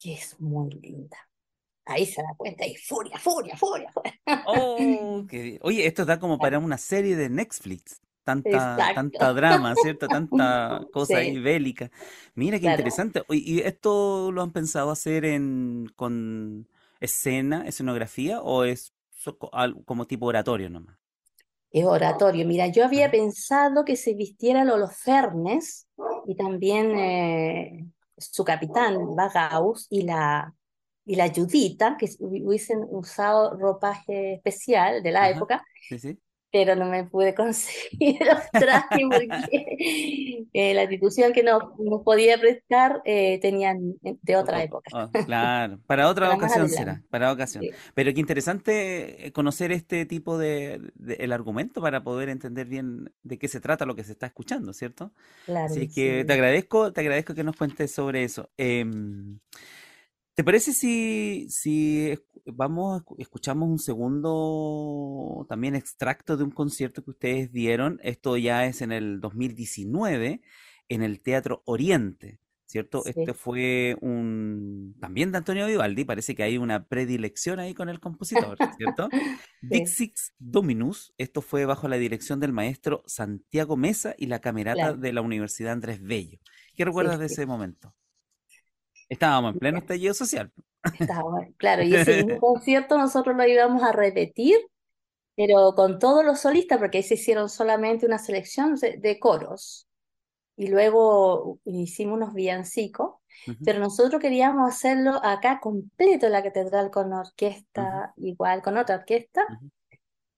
que 0.00 0.14
es 0.14 0.40
muy 0.40 0.70
linda. 0.72 1.18
Ahí 1.86 2.06
se 2.06 2.22
da 2.22 2.34
cuenta 2.38 2.66
y 2.66 2.76
furia, 2.76 3.18
furia, 3.18 3.56
furia, 3.56 3.92
furia. 3.92 4.14
Oh, 4.44 5.26
qué. 5.28 5.58
Oye, 5.62 5.86
esto 5.86 6.04
da 6.04 6.18
como 6.20 6.40
para 6.40 6.58
una 6.58 6.78
serie 6.78 7.16
de 7.16 7.28
Netflix. 7.30 8.01
Tanta, 8.24 8.88
Exacto. 8.88 8.92
tanta 8.92 9.32
drama, 9.34 9.74
¿cierto? 9.76 10.08
Tanta 10.10 10.86
cosa 10.92 11.18
ahí 11.18 11.36
Sí, 11.36 11.40
bélica. 11.40 11.90
Mira 12.34 12.60
qué 12.60 12.66
claro. 12.66 12.66
interesante. 12.66 13.22
¿Y 13.30 13.60
esto 13.60 14.30
lo 14.32 14.42
han 14.42 14.52
pensado 14.52 14.90
hacer 14.90 15.24
en 15.24 15.86
con 15.96 16.68
escena, 17.00 17.66
escenografía 17.66 18.40
o 18.42 18.64
es 18.64 18.92
como 19.86 20.06
tipo 20.06 20.26
oratorio 20.26 20.70
nomás? 20.70 20.96
Es 21.70 21.84
oratorio. 21.84 22.46
Mira, 22.46 22.66
yo 22.68 22.84
había 22.84 23.10
Ajá. 23.10 23.10
pensado 23.10 23.84
que 23.84 23.96
se 23.96 24.14
vistiera 24.14 24.62
el 24.62 24.70
Holofernes 24.70 25.88
y 26.26 26.36
también 26.36 26.94
eh, 26.98 27.86
su 28.18 28.44
capitán, 28.44 29.16
Bagaus, 29.16 29.86
y 29.90 30.02
la, 30.02 30.54
y 31.06 31.16
la 31.16 31.30
Judita, 31.32 31.96
que 31.98 32.06
hu- 32.06 32.46
hubiesen 32.46 32.84
usado 32.90 33.56
ropaje 33.58 34.34
especial 34.34 35.02
de 35.02 35.12
la 35.12 35.30
Ajá. 35.30 35.30
época, 35.30 35.64
Sí, 35.80 35.98
sí. 35.98 36.18
Pero 36.52 36.76
no 36.76 36.86
me 36.86 37.04
pude 37.04 37.34
conseguir 37.36 38.18
los 38.26 38.40
trajes 38.58 39.04
porque 39.10 40.48
eh, 40.52 40.74
la 40.74 40.82
institución 40.84 41.32
que 41.32 41.42
nos, 41.42 41.62
nos 41.78 42.02
podía 42.02 42.38
prestar 42.38 43.02
eh, 43.04 43.40
tenían 43.40 43.94
de 44.02 44.36
otra 44.36 44.62
O- 44.62 44.64
época, 44.64 44.90
oh, 44.90 45.08
claro, 45.24 45.78
para 45.86 46.08
otra 46.08 46.30
para 46.30 46.34
ocasión 46.34 46.68
será, 46.68 47.02
para 47.10 47.32
ocasión. 47.32 47.68
Sí, 47.68 47.78
Pero 47.94 48.12
qué 48.12 48.20
interesante 48.20 49.26
eh, 49.28 49.32
conocer 49.32 49.72
este 49.72 50.04
tipo 50.04 50.36
de, 50.36 50.80
de- 50.94 51.14
el 51.14 51.32
argumento 51.32 51.80
para 51.80 52.02
poder 52.02 52.28
entender 52.28 52.66
bien 52.66 53.12
de 53.22 53.38
qué 53.38 53.48
se 53.48 53.60
trata 53.60 53.86
lo 53.86 53.94
que 53.94 54.04
se 54.04 54.12
está 54.12 54.26
escuchando, 54.26 54.72
¿cierto? 54.72 55.12
claro 55.44 55.74
Así 55.74 55.88
que 55.88 56.24
te 56.26 56.32
agradezco, 56.32 56.92
te 56.92 57.00
agradezco 57.00 57.34
que 57.34 57.44
nos 57.44 57.56
cuentes 57.56 57.92
sobre 57.94 58.24
eso. 58.24 58.50
Em, 58.56 59.38
¿te 60.34 60.44
parece 60.44 60.72
si, 60.72 61.46
si 61.48 62.18
vamos, 62.46 63.02
escuchamos 63.18 63.68
un 63.68 63.78
segundo 63.78 65.46
también 65.48 65.74
extracto 65.74 66.36
de 66.36 66.44
un 66.44 66.50
concierto 66.50 67.04
que 67.04 67.10
ustedes 67.10 67.52
dieron? 67.52 68.00
Esto 68.02 68.36
ya 68.36 68.66
es 68.66 68.82
en 68.82 68.92
el 68.92 69.20
2019 69.20 70.42
en 70.88 71.02
el 71.02 71.20
Teatro 71.20 71.62
Oriente, 71.64 72.38
¿cierto? 72.66 73.04
Este 73.06 73.34
fue 73.34 73.96
un 74.00 74.94
también 75.00 75.32
de 75.32 75.38
Antonio 75.38 75.66
Vivaldi, 75.66 76.04
parece 76.04 76.34
que 76.34 76.42
hay 76.42 76.58
una 76.58 76.86
predilección 76.86 77.60
ahí 77.60 77.74
con 77.74 77.88
el 77.88 78.00
compositor, 78.00 78.56
¿cierto? 78.76 79.08
Sí. 79.86 80.12
Dominus, 80.38 81.14
esto 81.18 81.40
fue 81.40 81.64
bajo 81.66 81.88
la 81.88 81.96
dirección 81.96 82.40
del 82.40 82.52
maestro 82.52 83.02
Santiago 83.06 83.76
Mesa 83.76 84.14
y 84.18 84.26
la 84.26 84.40
camerata 84.40 84.76
Claro, 84.76 84.96
de 84.96 85.12
la 85.12 85.22
Universidad 85.22 85.72
Andrés 85.72 86.02
Bello. 86.02 86.38
¿Qué 86.74 86.82
sí, 86.82 86.84
recuerdas 86.84 87.18
de 87.18 87.26
ese 87.26 87.46
momento? 87.46 87.94
Estábamos 89.12 89.52
en 89.52 89.58
pleno 89.58 89.78
estallido 89.78 90.14
social. 90.14 90.52
estaba- 90.90 91.46
claro, 91.56 91.82
y 91.82 91.94
ese 91.94 92.14
mismo 92.14 92.38
concierto 92.40 92.98
nosotros 92.98 93.36
lo 93.36 93.46
íbamos 93.46 93.82
a 93.82 93.92
repetir, 93.92 94.56
pero 95.36 95.74
con 95.76 95.98
todos 95.98 96.24
los 96.24 96.40
solistas, 96.40 96.78
porque 96.78 96.98
ahí 96.98 97.04
se 97.04 97.14
hicieron 97.14 97.48
solamente 97.50 98.06
una 98.06 98.18
selección 98.18 98.76
de, 98.76 98.98
de 98.98 99.20
coros. 99.20 99.88
Y 100.56 100.68
luego 100.68 101.60
hicimos 101.64 102.16
unos 102.18 102.34
villancicos, 102.34 103.16
pero 103.64 103.80
nosotros 103.80 104.20
queríamos 104.22 104.68
hacerlo 104.70 105.20
acá 105.24 105.60
completo 105.60 106.26
en 106.26 106.32
la 106.32 106.42
catedral 106.44 106.90
con 106.90 107.12
orquesta, 107.12 108.14
igual 108.18 108.62
con 108.62 108.78
otra 108.78 108.96
orquesta, 108.96 109.42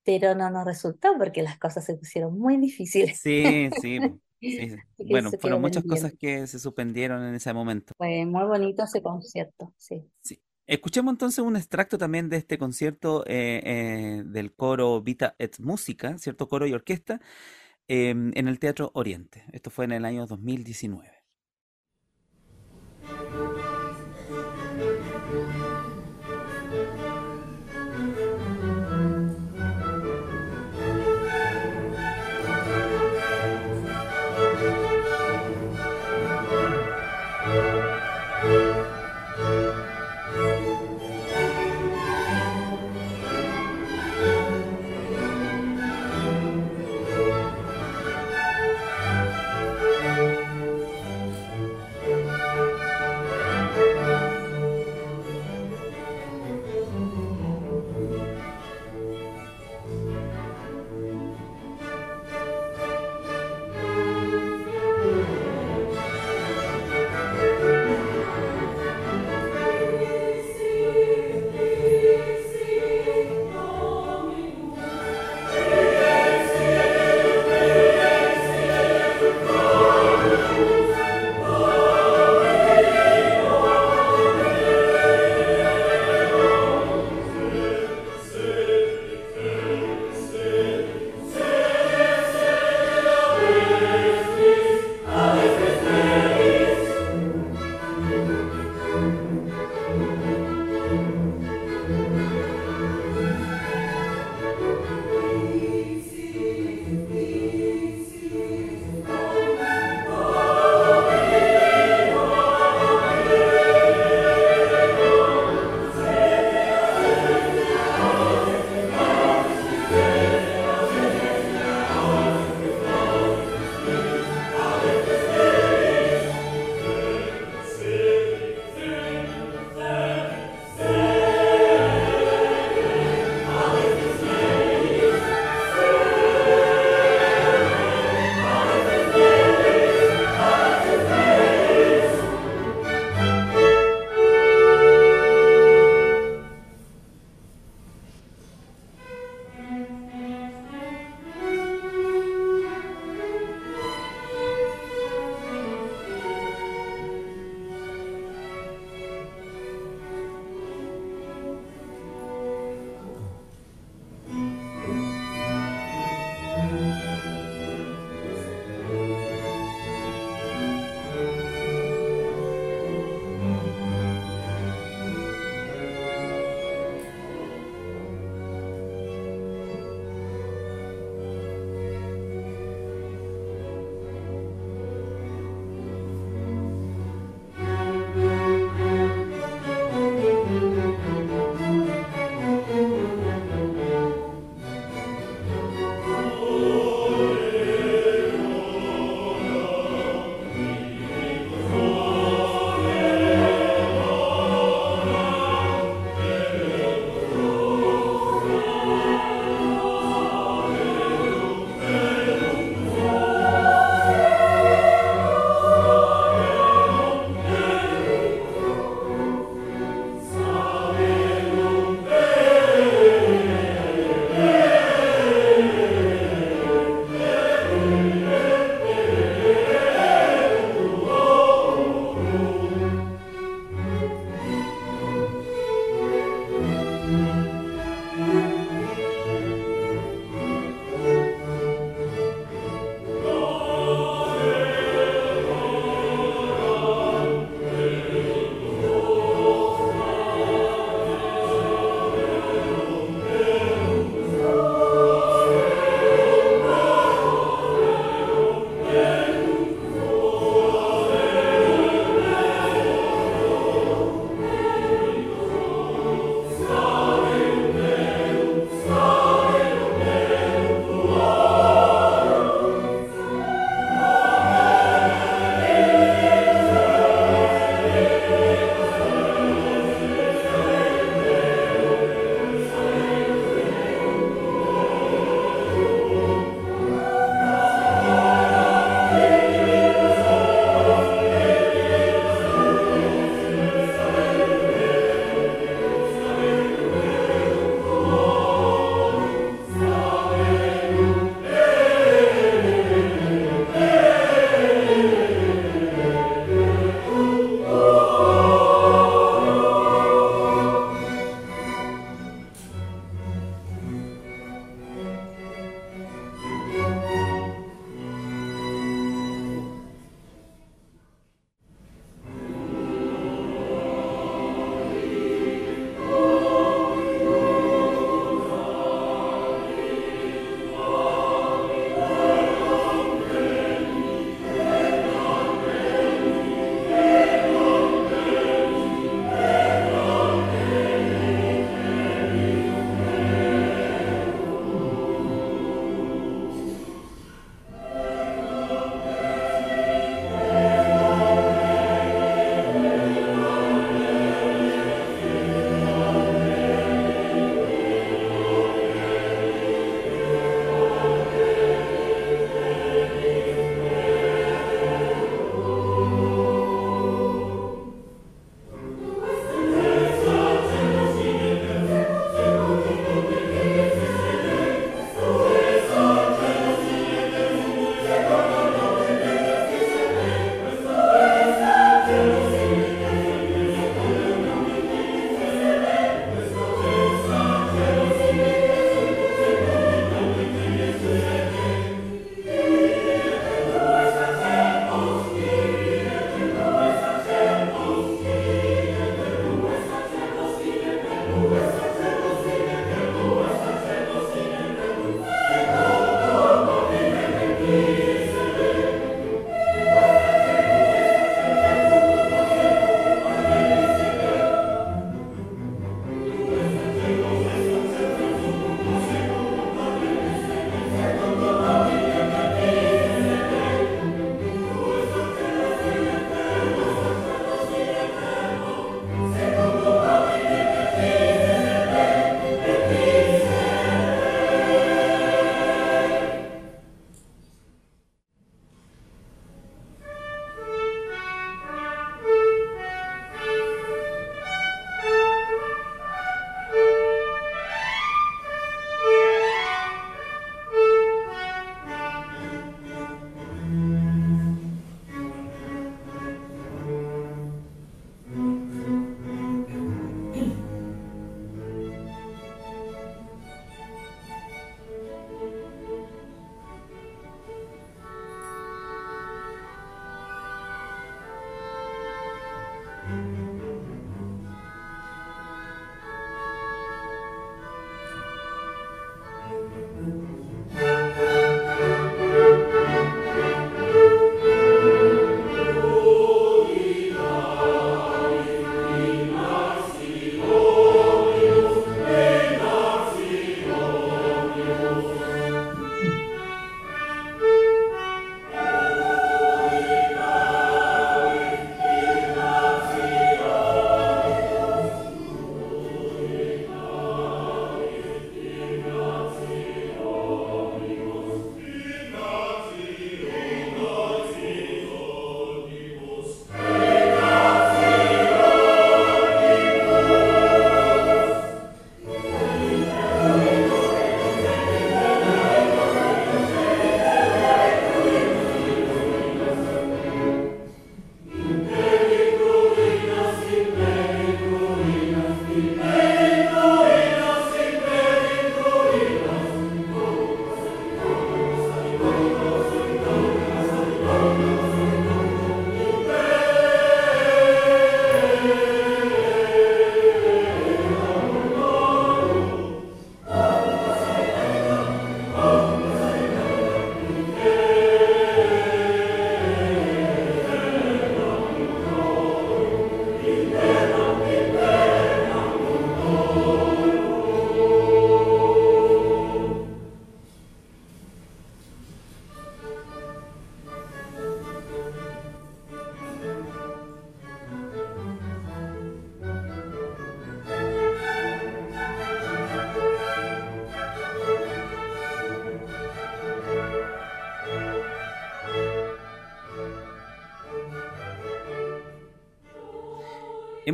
pero 0.05 0.35
no 0.35 0.51
nos 0.51 0.65
resultó 0.67 1.17
porque 1.19 1.43
las 1.43 1.59
cosas 1.59 1.85
se 1.85 1.97
pusieron 1.97 2.39
muy 2.39 2.57
difíciles. 2.59 3.23
Sí, 3.23 3.71
sí, 3.73 4.01
sí. 4.51 4.77
Bueno, 5.11 5.31
fueron 5.41 5.61
muchas 5.61 5.85
cosas 5.85 6.13
que 6.19 6.47
se 6.47 6.59
suspendieron 6.59 7.23
en 7.25 7.35
ese 7.35 7.53
momento. 7.53 7.93
Fue 7.97 8.25
muy 8.25 8.45
bonito 8.45 8.85
ese 8.85 9.03
concierto, 9.03 9.73
sí. 9.77 10.03
Sí. 10.23 10.41
Escuchemos 10.67 11.13
entonces 11.13 11.45
un 11.45 11.57
extracto 11.57 11.99
también 11.99 12.31
de 12.31 12.39
este 12.39 12.57
concierto 12.57 13.23
eh, 13.27 13.61
eh, 13.65 14.23
del 14.25 14.55
coro 14.55 15.03
Vita 15.03 15.35
et 15.39 15.59
Música, 15.61 16.17
¿cierto? 16.17 16.49
Coro 16.49 16.67
y 16.67 16.73
orquesta, 16.73 17.21
em, 17.87 18.33
en 18.35 18.49
el 18.49 18.59
Teatro 18.59 18.91
Oriente. 18.95 19.45
Esto 19.53 19.71
fue 19.71 19.85
en 19.85 19.93
el 19.93 20.07
año 20.07 20.27
2019. 20.27 21.24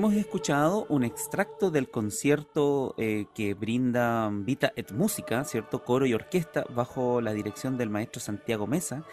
Hemos 0.01 0.15
escuchado 0.15 0.87
un 0.89 1.05
extracto 1.05 1.71
del 1.71 1.91
concierto 1.91 2.95
eh, 2.97 3.27
que 3.35 3.53
brinda 3.53 4.31
Vita 4.33 4.73
et 4.75 4.93
Música, 4.93 5.45
¿cierto? 5.45 5.85
Coro 5.85 6.07
y 6.07 6.15
orquesta 6.15 6.65
bajo 6.75 7.21
la 7.21 7.35
dirección 7.35 7.77
del 7.77 7.91
maestro 7.91 8.19
Santiago 8.19 8.67
Mesa 8.67 9.05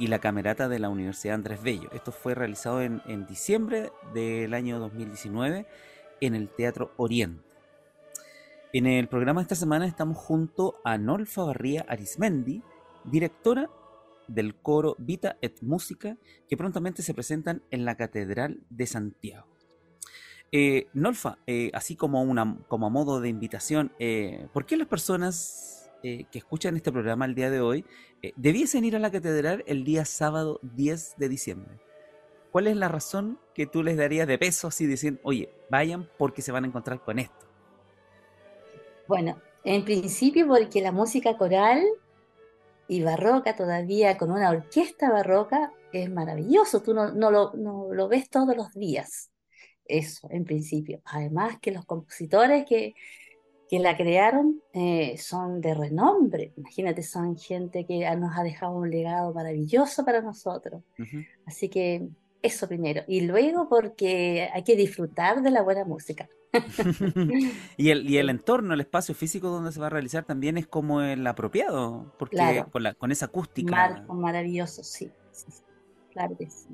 y 0.00 0.08
la 0.08 0.18
camerata 0.18 0.68
de 0.68 0.80
la 0.80 0.88
Universidad 0.88 1.36
Andrés 1.36 1.62
Bello. 1.62 1.88
Esto 1.92 2.10
fue 2.10 2.34
realizado 2.34 2.82
en, 2.82 3.02
en 3.06 3.24
diciembre 3.24 3.92
del 4.14 4.52
año 4.52 4.80
2019 4.80 5.64
en 6.20 6.34
el 6.34 6.48
Teatro 6.48 6.90
Oriente. 6.96 7.48
En 8.72 8.88
el 8.88 9.06
programa 9.06 9.42
de 9.42 9.44
esta 9.44 9.54
semana 9.54 9.86
estamos 9.86 10.16
junto 10.16 10.80
a 10.82 10.98
Nolfa 10.98 11.44
Barría 11.44 11.84
Arismendi, 11.88 12.64
directora 13.04 13.70
del 14.26 14.56
coro 14.56 14.96
Vita 14.98 15.36
et 15.40 15.62
Música, 15.62 16.16
que 16.48 16.56
prontamente 16.56 17.04
se 17.04 17.14
presentan 17.14 17.62
en 17.70 17.84
la 17.84 17.96
Catedral 17.96 18.58
de 18.70 18.88
Santiago. 18.88 19.51
Eh, 20.54 20.88
Nolfa, 20.92 21.38
eh, 21.46 21.70
así 21.72 21.96
como, 21.96 22.22
una, 22.22 22.58
como 22.68 22.86
a 22.86 22.90
modo 22.90 23.22
de 23.22 23.30
invitación, 23.30 23.90
eh, 23.98 24.48
¿por 24.52 24.66
qué 24.66 24.76
las 24.76 24.86
personas 24.86 25.78
que 26.02 26.26
escuchan 26.32 26.74
este 26.74 26.90
programa 26.90 27.26
el 27.26 27.36
día 27.36 27.48
de 27.48 27.60
hoy 27.60 27.84
debiesen 28.34 28.84
ir 28.84 28.96
a 28.96 28.98
la 28.98 29.12
catedral 29.12 29.62
el 29.68 29.84
día 29.84 30.04
sábado 30.04 30.58
10 30.62 31.14
de 31.16 31.28
diciembre? 31.28 31.80
¿Cuál 32.50 32.66
es 32.66 32.76
la 32.76 32.88
razón 32.88 33.38
que 33.54 33.66
tú 33.66 33.84
les 33.84 33.96
darías 33.96 34.26
de 34.26 34.36
peso 34.36 34.66
así 34.66 34.84
diciendo, 34.86 35.20
oye, 35.22 35.54
vayan 35.70 36.10
porque 36.18 36.42
se 36.42 36.50
van 36.50 36.64
a 36.64 36.66
encontrar 36.66 37.00
con 37.04 37.20
esto? 37.20 37.46
Bueno, 39.06 39.40
en 39.62 39.84
principio 39.84 40.48
porque 40.48 40.80
la 40.80 40.90
música 40.90 41.38
coral 41.38 41.84
y 42.88 43.04
barroca 43.04 43.54
todavía 43.54 44.18
con 44.18 44.32
una 44.32 44.50
orquesta 44.50 45.08
barroca 45.08 45.72
es 45.92 46.10
maravilloso, 46.10 46.82
tú 46.82 46.94
no, 46.94 47.12
lo, 47.12 47.52
no 47.54 47.94
lo 47.94 48.08
ves 48.08 48.28
todos 48.28 48.56
los 48.56 48.72
días. 48.74 49.32
Eso, 49.86 50.28
en 50.30 50.44
principio. 50.44 51.00
Además 51.04 51.58
que 51.60 51.72
los 51.72 51.84
compositores 51.84 52.64
que, 52.66 52.94
que 53.68 53.78
la 53.78 53.96
crearon 53.96 54.60
eh, 54.72 55.16
son 55.18 55.60
de 55.60 55.74
renombre. 55.74 56.52
Imagínate, 56.56 57.02
son 57.02 57.36
gente 57.36 57.84
que 57.86 58.08
nos 58.16 58.36
ha 58.36 58.42
dejado 58.42 58.76
un 58.76 58.90
legado 58.90 59.32
maravilloso 59.32 60.04
para 60.04 60.20
nosotros. 60.20 60.82
Así 61.46 61.68
que 61.68 62.08
eso 62.42 62.68
primero. 62.68 63.02
Y 63.06 63.22
luego 63.22 63.68
porque 63.68 64.48
hay 64.52 64.62
que 64.62 64.76
disfrutar 64.76 65.42
de 65.42 65.50
la 65.50 65.62
buena 65.62 65.84
música. 65.84 66.28
y, 67.78 67.90
el, 67.90 68.08
y 68.10 68.18
el 68.18 68.28
entorno, 68.28 68.74
el 68.74 68.80
espacio 68.80 69.14
físico 69.14 69.48
donde 69.48 69.72
se 69.72 69.80
va 69.80 69.86
a 69.86 69.90
realizar 69.90 70.24
también 70.24 70.58
es 70.58 70.66
como 70.66 71.00
el 71.00 71.26
apropiado, 71.26 72.12
porque 72.18 72.36
con, 72.70 72.82
la, 72.82 72.94
con, 72.94 73.10
esa 73.10 73.26
acústica. 73.26 74.04
maravilloso, 74.08 74.84
sí, 74.84 75.10
sí, 75.30 75.46
Claro 76.12 76.36
que 76.36 76.50
sí. 76.50 76.68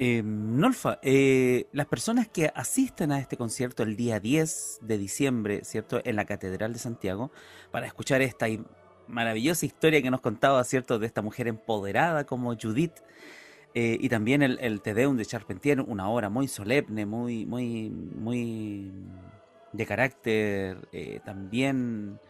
Eh, 0.00 0.22
Nolfa, 0.22 1.00
eh, 1.02 1.66
las 1.72 1.86
personas 1.86 2.28
que 2.28 2.52
asisten 2.54 3.10
a 3.10 3.18
este 3.18 3.36
concierto 3.36 3.82
el 3.82 3.96
día 3.96 4.20
10 4.20 4.78
de 4.82 4.96
diciembre, 4.96 5.64
¿cierto? 5.64 6.00
En 6.04 6.14
la 6.14 6.24
Catedral 6.24 6.72
de 6.72 6.78
Santiago, 6.78 7.32
para 7.72 7.88
escuchar 7.88 8.22
esta 8.22 8.46
maravillosa 9.08 9.66
historia 9.66 10.00
que 10.00 10.12
nos 10.12 10.20
contaba, 10.20 10.62
¿cierto? 10.62 11.00
De 11.00 11.06
esta 11.08 11.20
mujer 11.20 11.48
empoderada 11.48 12.26
como 12.26 12.54
Judith. 12.56 12.92
Eh, 13.74 13.98
y 14.00 14.08
también 14.08 14.42
el, 14.42 14.60
el 14.60 14.82
Te 14.82 14.94
Deum 14.94 15.16
de 15.16 15.26
Charpentier, 15.26 15.80
una 15.80 16.08
obra 16.08 16.28
muy 16.28 16.46
solemne, 16.46 17.04
muy, 17.04 17.44
muy, 17.44 17.90
muy 17.90 18.92
de 19.72 19.84
carácter 19.84 20.78
también 21.24 22.20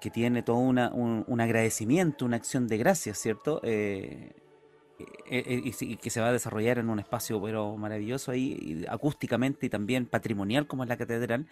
que 0.00 0.10
tiene 0.10 0.42
todo 0.42 0.56
una, 0.56 0.92
un, 0.92 1.40
agradecimiento, 1.40 2.24
una 2.24 2.36
acción 2.36 2.66
de 2.68 2.78
gracias, 2.78 3.18
¿cierto? 3.18 3.60
Eh, 3.64 4.32
eh, 5.30 5.62
y, 5.64 5.96
que 5.96 6.10
se 6.10 6.20
va 6.20 6.28
a 6.28 6.32
desarrollar 6.32 6.78
en 6.78 6.88
un 6.90 6.98
espacio 6.98 7.40
pero 7.42 7.76
maravilloso 7.76 8.32
ahí, 8.32 8.84
acústicamente 8.88 9.66
y 9.66 9.68
también 9.70 10.06
patrimonial 10.06 10.66
como 10.66 10.82
es 10.82 10.88
la 10.88 10.96
catedral. 10.96 11.46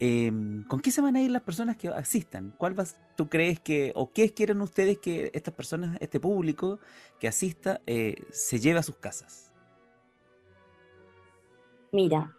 Em, 0.00 0.64
¿Con 0.64 0.80
qué 0.80 0.92
se 0.92 1.00
van 1.00 1.16
a 1.16 1.22
ir 1.22 1.30
las 1.30 1.42
personas 1.42 1.76
que 1.76 1.88
asistan? 1.88 2.54
¿Cuál 2.56 2.74
vas, 2.74 2.96
tú 3.16 3.28
crees 3.28 3.58
que, 3.58 3.92
o 3.96 4.12
qué 4.12 4.32
quieren 4.32 4.60
ustedes 4.60 4.98
que 4.98 5.30
estas 5.34 5.52
personas, 5.54 5.98
este 6.00 6.20
público 6.20 6.78
que 7.18 7.26
asista, 7.26 7.80
eh, 7.86 8.14
se 8.30 8.60
lleve 8.60 8.78
a 8.78 8.84
sus 8.84 8.96
casas? 8.96 9.52
Mira, 11.90 12.36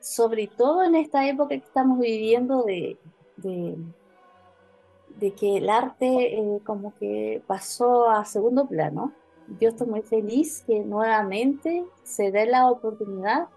sobre 0.00 0.46
todo 0.46 0.84
en 0.84 0.94
esta 0.94 1.28
época 1.28 1.48
que 1.48 1.56
estamos 1.66 1.98
viviendo 1.98 2.62
de, 2.62 2.98
de, 3.36 5.34
que 5.34 5.56
el 5.56 5.68
arte 5.68 6.60
como 6.64 6.94
que 6.94 7.42
pasó 7.46 8.08
a 8.08 8.24
segundo 8.24 8.68
plano, 8.68 9.12
yo 9.58 9.70
estoy 9.70 9.86
muy 9.86 10.02
feliz 10.02 10.62
que 10.66 10.80
nuevamente 10.80 11.84
se 12.04 12.30
dé 12.30 12.46
la 12.46 12.70
oportunidad 12.70 13.48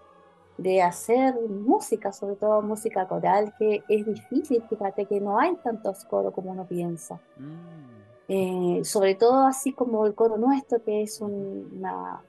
de 0.56 0.82
hacer 0.82 1.34
música, 1.48 2.12
sobre 2.12 2.36
todo 2.36 2.62
música 2.62 3.06
coral, 3.08 3.52
que 3.58 3.82
es 3.88 4.06
difícil, 4.06 4.62
fíjate 4.68 5.06
que 5.06 5.20
no 5.20 5.38
hay 5.38 5.56
tantos 5.56 6.04
coros 6.04 6.32
como 6.32 6.52
uno 6.52 6.64
piensa. 6.64 7.20
Mm. 7.36 7.94
Eh, 8.28 8.80
sobre 8.84 9.14
todo 9.14 9.46
así 9.46 9.72
como 9.72 10.06
el 10.06 10.14
coro 10.14 10.38
nuestro, 10.38 10.82
que 10.82 11.02
es 11.02 11.20
una 11.20 12.22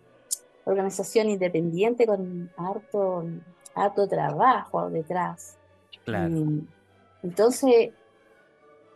organización 0.66 1.30
independiente 1.30 2.05
con 2.05 2.51
harto, 2.57 3.24
harto 3.74 4.07
trabajo 4.07 4.89
detrás. 4.89 5.57
entonces, 7.24 7.91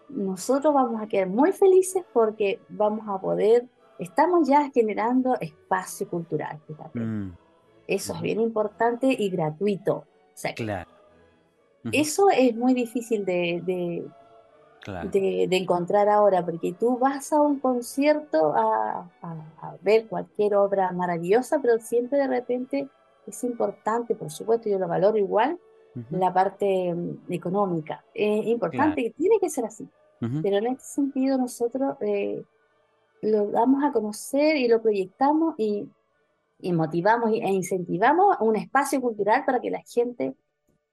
nosotros 0.10 0.74
vamos 0.74 1.02
a 1.02 1.08
quedar 1.08 1.28
muy 1.28 1.52
felices 1.52 2.04
porque 2.12 2.60
vamos 2.68 3.08
a 3.08 3.20
poder 3.20 3.66
estamos 4.00 4.48
ya 4.48 4.70
generando 4.72 5.38
espacio 5.40 6.10
cultural, 6.10 6.60
fíjate. 6.66 7.00
Mm. 7.00 7.36
Eso 7.88 8.16
es 8.16 8.22
bien 8.22 8.40
importante 8.40 9.08
y 9.08 9.30
gratuito. 9.30 9.96
O 9.96 10.06
sea, 10.34 10.54
claro. 10.54 10.90
Eso 11.92 12.30
es 12.30 12.56
muy 12.56 12.74
difícil 12.74 13.26
de, 13.26 13.62
de, 13.66 15.58
encontrar 15.58 16.10
ahora, 16.10 16.46
porque 16.46 16.74
tú 16.74 16.98
vas 16.98 17.32
a 17.34 17.42
un 17.42 17.60
concierto 17.60 18.54
a, 18.56 19.10
ver 19.82 20.08
cualquier 20.08 20.56
obra 20.56 20.92
maravillosa, 20.92 21.60
pero 21.62 21.80
siempre 21.80 22.20
de 22.20 22.28
repente 22.28 22.90
es 23.26 23.44
importante, 23.44 24.16
por 24.16 24.30
supuesto, 24.30 24.70
yo 24.70 24.78
lo 24.78 24.88
valoro 24.88 25.18
igual, 25.18 25.58
la 26.12 26.32
parte 26.32 26.94
mm, 26.94 27.32
económica. 27.32 28.04
Es 28.14 28.46
importante, 28.46 29.04
que 29.04 29.10
tiene 29.12 29.40
que 29.40 29.50
ser 29.50 29.66
así. 29.66 29.88
Pero 30.20 30.58
en 30.58 30.68
este 30.68 30.84
sentido 30.84 31.38
nosotros 31.38 31.96
eh, 32.02 32.44
lo 33.22 33.52
damos 33.52 33.84
a 33.84 33.92
conocer 33.92 34.58
y 34.58 34.68
lo 34.68 34.82
proyectamos 34.82 35.56
y, 35.58 35.90
motivamos 36.74 37.32
e 37.32 37.50
incentivamos 37.52 38.36
un 38.42 38.58
espacio 38.58 39.00
cultural 39.00 39.46
para 39.46 39.62
que 39.62 39.72
la 39.72 39.82
gente 39.88 40.36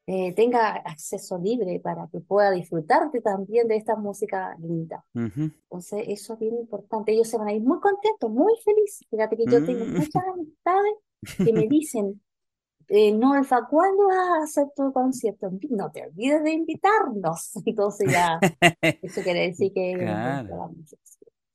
eh, 0.07 0.33
tenga 0.35 0.69
acceso 0.77 1.37
libre, 1.37 1.81
para 1.81 2.07
que 2.07 2.21
pueda 2.21 2.53
disfrutarte 2.53 3.21
también 3.21 3.67
de 3.67 3.75
esta 3.75 3.97
música 3.97 4.57
linda. 4.61 5.05
Entonces, 5.15 6.05
eso 6.07 6.35
es 6.35 6.39
bien 6.39 6.55
importante. 6.55 7.11
Ellos 7.11 7.29
se 7.29 7.37
van 7.37 7.49
a 7.49 7.53
ir 7.53 7.63
muy 7.63 7.81
contentos, 7.81 8.31
muy 8.31 8.53
felices. 8.65 9.05
Fíjate 9.11 9.37
que 9.37 9.47
yo 9.47 9.65
tengo 9.65 9.85
mm. 9.85 9.95
muchas 9.95 10.23
amistades 10.33 10.95
que 11.37 11.53
me 11.53 11.67
dicen, 11.67 12.21
eh, 12.89 13.11
no, 13.13 13.33
Alfa, 13.33 13.67
¿cuándo 13.69 14.07
vas 14.07 14.17
a 14.17 14.43
hacer 14.45 14.67
tu 14.77 14.93
concierto? 14.93 15.51
No 15.71 15.91
te 15.91 16.07
olvides 16.07 16.43
de 16.45 16.53
invitarnos. 16.53 17.51
Entonces 17.67 18.13
ya, 18.13 18.39
eso 19.03 19.23
quiere 19.23 19.49
decir 19.49 19.73
que 19.73 19.95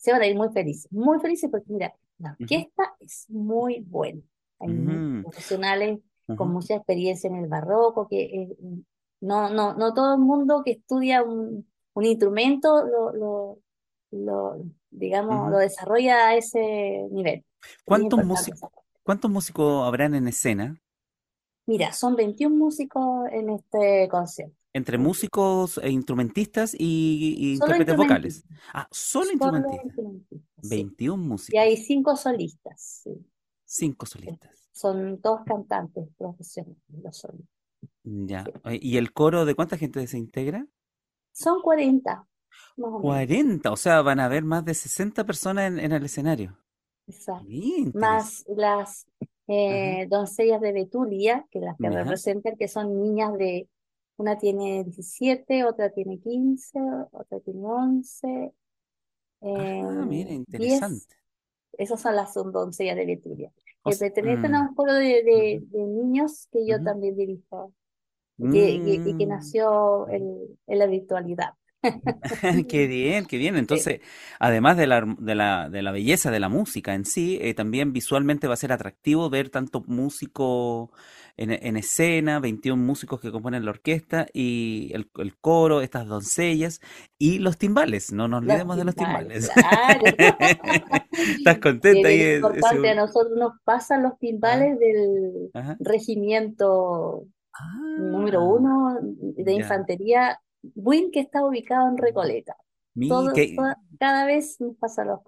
se 0.02 0.12
van 0.12 0.22
a 0.24 0.28
ir 0.28 0.36
muy 0.36 0.50
felices, 0.50 0.92
muy 0.92 1.20
felices 1.20 1.50
porque 1.52 1.72
mira, 1.72 1.94
la 2.18 2.36
orquesta 2.40 2.96
es 3.00 3.30
muy 3.30 3.82
buena. 3.82 4.22
Hay 4.60 5.22
profesionales 5.22 6.00
con 6.36 6.52
mucha 6.52 6.76
experiencia 6.76 7.28
en 7.28 7.36
el 7.36 7.48
barroco, 7.48 8.08
que 8.08 8.48
no, 9.22 9.50
no, 9.50 9.76
no 9.76 9.94
todo 9.94 10.16
el 10.16 10.20
mundo 10.20 10.64
que 10.64 10.72
estudia 10.72 11.24
un, 11.24 11.68
instrumento 11.96 12.84
lo, 12.84 13.60
lo, 14.12 14.64
digamos, 14.90 15.52
lo 15.52 15.58
desarrolla 15.58 16.30
a 16.30 16.36
ese 16.36 17.08
nivel. 17.12 17.46
¿Cuántos, 17.86 18.24
músicos, 18.26 18.72
¿Cuántos 19.04 19.30
músicos 19.30 19.86
habrán 19.86 20.16
en 20.16 20.28
escena? 20.28 20.82
Mira, 21.68 21.92
son 21.94 22.16
21 22.16 22.56
músicos 22.56 23.28
en 23.32 23.52
este 23.52 24.08
concierto. 24.10 24.61
Entre 24.74 24.98
músicos 24.98 25.80
e 25.84 25.90
instrumentistas 25.90 26.74
y, 26.78 27.54
intérpretes 27.54 27.98
vocales. 27.98 28.46
Ah, 28.74 28.88
solo, 28.90 29.32
instrumentistas. 29.32 30.06
21 30.64 31.18
músicos. 31.22 31.54
Y 31.54 31.58
hay 31.58 31.78
cinco 31.78 32.16
solistas. 32.16 33.04
Cinco 33.66 34.06
solistas. 34.06 34.70
Son 34.72 35.20
dos 35.22 35.42
cantantes 35.46 36.08
profesionales, 36.18 36.82
los 37.04 37.18
solistas. 37.18 37.50
Ya. 38.04 38.46
¿Y 38.72 38.98
el 38.98 39.12
coro 39.12 39.46
de 39.46 39.56
cuánta 39.56 39.78
gente 39.78 40.06
se 40.08 40.18
integra? 40.18 40.66
Son 41.34 41.62
40. 41.62 42.28
40, 42.76 43.72
o 43.72 43.78
sea, 43.78 44.02
van 44.02 44.20
a 44.20 44.26
haber 44.26 44.44
más 44.44 44.66
de 44.66 44.74
60 44.74 45.26
personas 45.26 45.72
en, 45.78 45.92
el 45.92 46.04
escenario. 46.04 46.58
Exacto. 47.08 47.46
más 47.94 48.46
las 48.48 49.08
eh, 49.48 50.08
doncellas 50.10 50.62
de 50.62 50.72
Betulia, 50.72 51.46
que 51.52 51.60
las 51.60 51.76
que 51.78 51.90
representan, 51.90 52.56
que 52.56 52.68
son 52.68 53.02
niñas 53.02 53.34
de 53.38 53.68
una 54.22 54.38
tiene 54.38 54.84
17, 54.84 55.64
otra 55.66 55.90
tiene 55.92 56.20
15, 56.20 56.80
otra 57.12 57.40
tiene 57.42 57.60
11. 57.66 58.54
ah, 59.42 60.06
mira, 60.08 60.32
interesante. 60.32 61.16
Esas 61.78 62.02
son 62.02 62.16
las 62.16 62.34
doncellas 62.34 62.96
de 62.96 63.06
Betulia. 63.06 63.52
que 63.84 63.96
pertenecen 63.98 64.54
a 64.56 64.64
mm, 64.64 64.68
un 64.70 64.76
foro 64.76 64.94
de, 64.94 65.24
de- 65.24 65.64
de 65.72 65.80
niños 65.88 66.48
que 66.52 66.66
yo 66.68 66.82
también 66.84 67.16
dirijo, 67.18 67.74
y 68.38 68.50
que, 68.52 68.70
y- 68.72 69.02
y 69.10 69.14
que 69.18 69.26
mm. 69.26 69.30
nació 69.30 70.08
en, 70.10 70.24
en 70.68 70.80
la 70.80 70.86
virtualidad. 70.88 71.54
Qué 72.68 72.88
bien, 72.88 73.26
qué 73.26 73.38
bien. 73.38 73.56
Sí, 73.70 73.82
Entonces, 73.82 74.02
además 74.40 74.78
de 74.78 74.88
la, 74.88 75.02
de 75.20 75.36
la, 75.36 75.70
de 75.70 75.82
la 75.82 75.92
belleza 75.92 76.32
de 76.32 76.40
la 76.40 76.50
música 76.50 76.94
en 76.94 77.06
sí, 77.06 77.38
eh, 77.42 77.54
también 77.54 77.94
visualmente 77.94 78.48
va 78.48 78.54
a 78.54 78.58
ser 78.58 78.72
atractivo 78.72 79.30
ver 79.30 79.50
tanto 79.50 79.84
músico 79.88 80.92
en, 81.38 81.52
en 81.52 81.78
escena, 81.78 82.40
21 82.40 82.84
músicos 82.84 83.20
que 83.22 83.32
componen 83.32 83.66
la 83.66 83.72
orquesta 83.72 84.28
y 84.34 84.92
el, 84.94 85.10
el 85.18 85.38
coro, 85.38 85.82
estas 85.82 86.08
doncellas 86.08 86.82
y 87.18 87.40
los 87.40 87.58
timbales. 87.58 88.12
No 88.12 88.28
nos 88.28 88.42
los 88.44 88.62
olvidemos 88.62 88.78
de 88.78 88.86
los 88.86 88.96
timbales, 88.96 89.32
timbales. 89.36 89.52
claro. 89.54 90.18
¿Estás 91.38 91.60
contenta 91.60 92.12
bien 92.12 92.22
eh, 92.22 92.38
importante, 92.38 92.90
a 92.90 92.96
ese- 92.96 92.96
nosotros 92.96 93.38
nos 93.38 93.54
pasan 93.64 94.04
los 94.04 94.18
Ajá, 94.44 94.70
timbales 94.70 94.80
del 94.80 95.54
ajá. 95.54 95.80
regimiento 95.80 97.26
número 97.96 98.44
Ah, 98.44 98.46
uno 98.46 98.98
de 99.02 99.54
infantería, 99.54 100.40
WIN, 100.76 101.12
que 101.12 101.20
está 101.22 101.46
ubicado 101.46 101.90
en 101.90 101.98
Recoleta. 101.98 102.56
Mi, 102.94 103.08
Todo, 103.08 103.32
qué, 103.32 103.54
toda- 103.56 103.78
cada 103.98 104.26
vez 104.26 104.60
nos 104.60 104.76
pasa 104.76 105.06
los, 105.06 105.22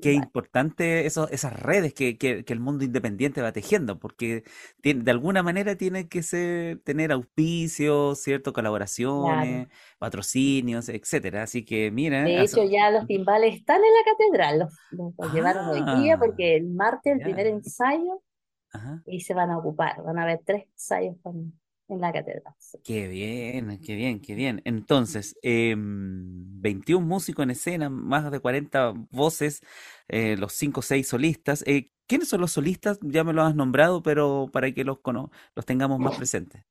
Qué 0.00 0.14
importante 0.14 1.04
eso, 1.04 1.28
esas 1.28 1.52
redes 1.52 1.92
que, 1.92 2.16
que- 2.16 2.42
que 2.42 2.52
el 2.54 2.60
mundo 2.60 2.84
independiente 2.84 3.42
va 3.42 3.52
tejiendo, 3.52 3.98
porque 3.98 4.44
tiene- 4.80 5.02
de 5.04 5.10
alguna 5.10 5.42
manera 5.42 5.76
tiene 5.76 6.08
que 6.08 6.22
ser, 6.22 6.80
tener 6.84 7.12
auspicios, 7.12 8.18
¿cierto? 8.18 8.54
Claro. 8.54 8.62
Colaboraciones, 8.70 9.68
patrocinios, 9.98 10.88
etcétera. 10.88 11.42
Así 11.42 11.66
que 11.66 11.90
mira, 11.90 12.22
De 12.22 12.40
hecho, 12.40 12.64
ya 12.64 12.90
los 12.90 13.06
timbales 13.06 13.56
están 13.56 13.82
en 13.84 13.92
la 13.92 14.12
catedral, 14.12 14.58
los, 14.60 14.74
los- 14.92 15.14
los 15.18 15.34
llevaron 15.34 15.66
hoy 15.68 16.00
día 16.00 16.14
ah, 16.14 16.18
porque 16.18 16.56
el 16.56 16.70
martes, 16.70 17.12
el 17.16 17.20
primer 17.20 17.44
ya, 17.46 17.52
ensayo, 17.52 18.22
ajá. 18.72 19.02
y 19.04 19.20
se 19.20 19.34
van 19.34 19.50
a 19.50 19.58
ocupar. 19.58 20.02
Van 20.02 20.18
a 20.18 20.22
haber 20.22 20.40
tres 20.46 20.64
ensayos 20.72 21.16
con- 21.22 21.60
en 21.92 22.00
la 22.00 22.12
catedral. 22.12 22.54
sí. 22.58 22.78
Qué 22.82 23.08
bien, 23.08 23.78
qué 23.80 23.94
bien, 23.94 24.20
qué 24.20 24.34
bien. 24.34 24.62
Entonces, 24.64 25.36
em, 25.42 26.60
21 26.60 27.06
músicos 27.06 27.42
en 27.44 27.50
escena, 27.50 27.88
más 27.90 28.30
de 28.30 28.40
40 28.40 28.92
voces, 29.10 29.60
eh, 30.08 30.36
los 30.36 30.52
5 30.52 30.80
o 30.80 30.82
6 30.82 31.08
solistas. 31.08 31.64
Eh, 31.66 31.90
¿quiénes 32.06 32.28
son 32.28 32.40
los 32.40 32.52
solistas? 32.52 32.98
Ya 33.02 33.24
me 33.24 33.32
los 33.32 33.46
has 33.46 33.54
nombrado, 33.54 34.02
pero 34.02 34.48
para 34.52 34.70
que 34.72 34.84
los, 34.84 34.98
los 35.54 35.66
tengamos 35.66 35.98
más 35.98 36.16
presentes. 36.16 36.62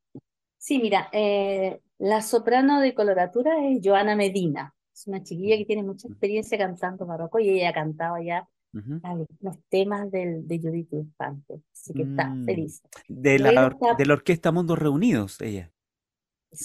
Sí, 0.57 0.79
mira, 0.79 1.09
eh, 1.11 1.81
la 1.97 2.21
soprano 2.21 2.79
de 2.81 2.93
coloratura 2.93 3.67
es 3.67 3.79
Joana 3.83 4.15
Medina. 4.15 4.75
Es 4.93 5.07
una 5.07 5.23
chiquilla 5.23 5.57
que 5.57 5.65
tiene 5.65 5.83
mucha 5.83 6.07
experiencia 6.07 6.57
cantando 6.57 7.05
barroco 7.05 7.39
y 7.39 7.49
ella 7.49 7.69
ha 7.69 7.73
cantado 7.73 8.15
algunos 9.03 9.59
temas 9.69 10.11
del, 10.11 10.47
de 10.47 10.59
Judith 10.59 10.93
Infante, 10.93 11.61
así 11.73 11.93
que 11.95 12.03
está 12.03 12.37
Mm, 12.37 12.45
feliz. 12.45 12.81
de 13.07 13.39
la, 13.39 13.77
de 13.89 14.05
la 14.05 14.13
Orquesta 14.13 14.51
Mundos 14.51 14.79
Reunidos, 14.79 15.41
ella, 15.41 15.71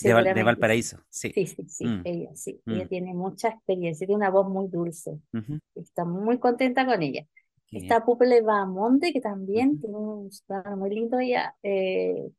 de, 0.01 0.13
Val- 0.15 0.31
Valparaíso, 0.45 1.05
sí. 1.11 1.35
sí, 1.35 1.47
sí, 1.47 1.65
sí, 1.69 1.99
Mm, 1.99 2.03
ella 2.05 2.31
sí, 2.35 2.63
ella 2.69 2.87
mm, 2.87 2.89
tiene 2.89 3.15
mucha 3.15 3.49
experiencia, 3.51 4.07
tiene 4.07 4.17
una 4.19 4.31
voz 4.31 4.49
muy 4.49 4.69
dulce, 4.69 5.21
ujú, 5.35 5.61
está 5.75 6.05
muy 6.05 6.39
contenta 6.39 6.87
con 6.87 7.03
ella. 7.03 7.27
bien. 7.71 7.97
Está 7.97 8.05
Pupele 8.05 8.43
Bahamonde, 8.43 9.13
que 9.13 9.21
también 9.21 9.79
tiene 9.81 9.97
un 9.97 10.33
soprano 10.33 10.77
muy 10.79 10.91
lindo, 10.91 11.19
ella 11.21 11.57
eh, 11.63 12.31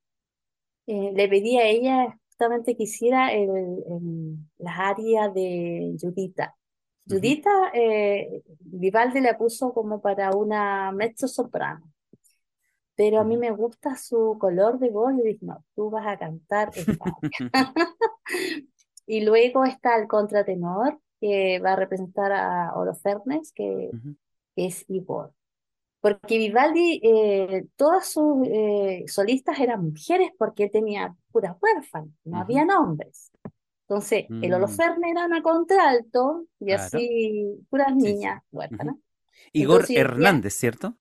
eh, 0.87 1.11
le 1.13 1.27
pedí 1.29 1.57
a 1.57 1.67
ella 1.67 2.17
justamente 2.29 2.75
que 2.77 2.83
hiciera 2.83 3.33
el, 3.33 3.49
el- 3.49 4.37
las 4.59 4.79
áreas 4.79 5.33
de 5.33 5.95
Judita. 6.01 6.55
Judita, 7.07 7.71
eh, 7.73 8.43
Vivaldi 8.59 9.21
la 9.21 9.37
puso 9.37 9.73
como 9.73 10.01
para 10.01 10.31
una 10.35 10.91
mezzo 10.91 11.27
soprano, 11.27 11.91
pero 12.95 13.19
a 13.19 13.23
mí 13.23 13.37
me 13.37 13.51
gusta 13.51 13.95
su 13.95 14.37
color 14.39 14.79
de 14.79 14.89
voz 14.89 15.13
y 15.13 15.21
dije, 15.23 15.45
no, 15.45 15.63
tú 15.75 15.89
vas 15.89 16.07
a 16.07 16.17
cantar. 16.17 16.71
Y 19.07 19.21
luego 19.21 19.63
está 19.63 19.97
el 19.97 20.07
contratenor, 20.07 20.99
que 21.21 21.59
va 21.59 21.73
a 21.73 21.75
representar 21.77 22.33
a 22.33 22.73
Holofernes, 22.75 23.53
que, 23.53 23.89
es 24.57 24.83
Igor. 24.89 25.33
Porque 26.01 26.37
Vivaldi, 26.37 26.99
eh, 27.01 27.67
todas 27.75 28.11
sus 28.11 28.45
eh, 28.47 29.05
solistas 29.07 29.59
eran 29.59 29.85
mujeres 29.85 30.31
porque 30.37 30.69
tenía 30.69 31.15
puras 31.31 31.55
huérfanas, 31.61 32.13
no 32.25 32.39
había 32.39 32.65
hombres. 32.77 33.31
Entonces, 33.87 34.25
el 34.41 34.53
mm, 34.53 34.53
Holofernes 34.53 35.11
era 35.11 35.25
una 35.25 35.41
contralto 35.43 36.47
y 36.59 36.71
claro, 36.71 36.89
así 36.89 37.65
puras 37.69 37.95
sí, 37.97 38.15
sí. 38.15 38.29
niñas 38.29 38.43
huérfanas. 38.51 38.97
Igor 39.51 39.89
Entonces 39.89 39.91
Hernández, 39.93 40.53
¿cierto? 40.55 40.95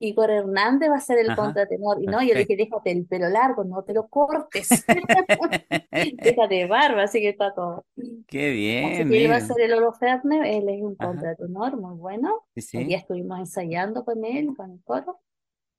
Igor 0.00 0.30
Hernández 0.30 0.90
va 0.90 0.96
a 0.96 1.00
ser 1.00 1.18
el 1.18 1.32
Ajá, 1.32 1.34
contratenor. 1.34 2.02
Y 2.02 2.08
no, 2.08 2.22
yo 2.22 2.34
le 2.34 2.40
dije, 2.40 2.56
déjate 2.56 2.90
el 2.92 3.06
pelo 3.06 3.28
largo, 3.28 3.64
no 3.64 3.82
te 3.84 3.92
lo 3.94 4.08
cortes. 4.08 4.84
Déjate 6.22 6.66
barba, 6.66 7.04
así 7.04 7.20
que 7.20 7.30
está 7.30 7.54
todo. 7.54 7.84
Qué 8.26 8.50
Así 8.80 9.04
bien, 9.04 9.06
que 9.06 9.18
él 9.18 9.30
va 9.30 9.36
a 9.36 9.40
ser 9.40 9.60
el 9.60 9.72
Holofernes, 9.74 10.40
él 10.46 10.68
es 10.68 10.82
un 10.82 10.96
Ajá, 10.98 11.28
contratenor 11.28 11.76
muy 11.78 11.96
bueno. 11.96 12.46
sí, 12.54 12.62
sí. 12.62 12.96
estuvimos 12.96 13.38
ensayando 13.38 14.04
con 14.04 14.24
él, 14.24 14.54
con 14.56 14.70
el 14.72 14.82
coro. 14.84 15.20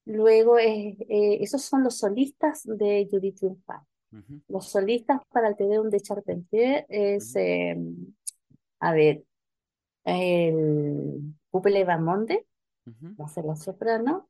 Luego, 0.06 0.60
eh, 0.60 0.97
eh, 1.10 1.39
esos 1.41 1.64
son 1.64 1.84
los 1.84 1.97
solistas 1.99 2.64
de 2.66 3.08
Judith 3.12 3.39
Los 4.47 4.70
solistas 4.70 5.22
para 5.32 5.47
el 5.47 5.55
Te 5.55 5.66
Deum 5.66 5.89
de 5.89 6.01
Charpentier 6.01 6.86
es, 6.89 7.36
eh, 7.36 7.78
a 8.80 8.91
ver, 8.93 9.24
el 10.03 11.36
Pupele 11.49 11.86
Bamonde, 11.86 12.45
va 13.20 13.26
a 13.26 13.30
ser 13.30 13.45
la 13.45 13.55
soprano, 13.55 14.30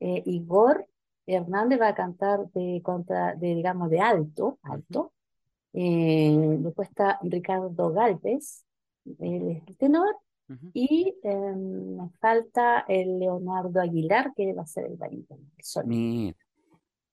eh, 0.00 0.22
Igor 0.26 0.86
Hernández 1.26 1.80
va 1.80 1.88
a 1.88 1.94
cantar 1.94 2.50
de, 2.52 2.80
contra, 2.82 3.34
de, 3.34 3.54
digamos, 3.54 3.90
de 3.90 4.00
alto, 4.00 4.58
alto. 4.62 5.12
Eh, 5.74 6.56
después 6.60 6.88
está 6.88 7.18
Ricardo 7.22 7.92
Galvez, 7.92 8.64
el 9.18 9.76
tenor, 9.78 10.16
y 10.72 11.14
eh, 11.22 11.54
falta 12.20 12.86
el 12.88 13.18
Leonardo 13.18 13.80
Aguilar, 13.80 14.32
que 14.34 14.54
va 14.54 14.62
a 14.62 14.66
ser 14.66 14.86
el 14.86 14.96
barítono, 14.96 15.42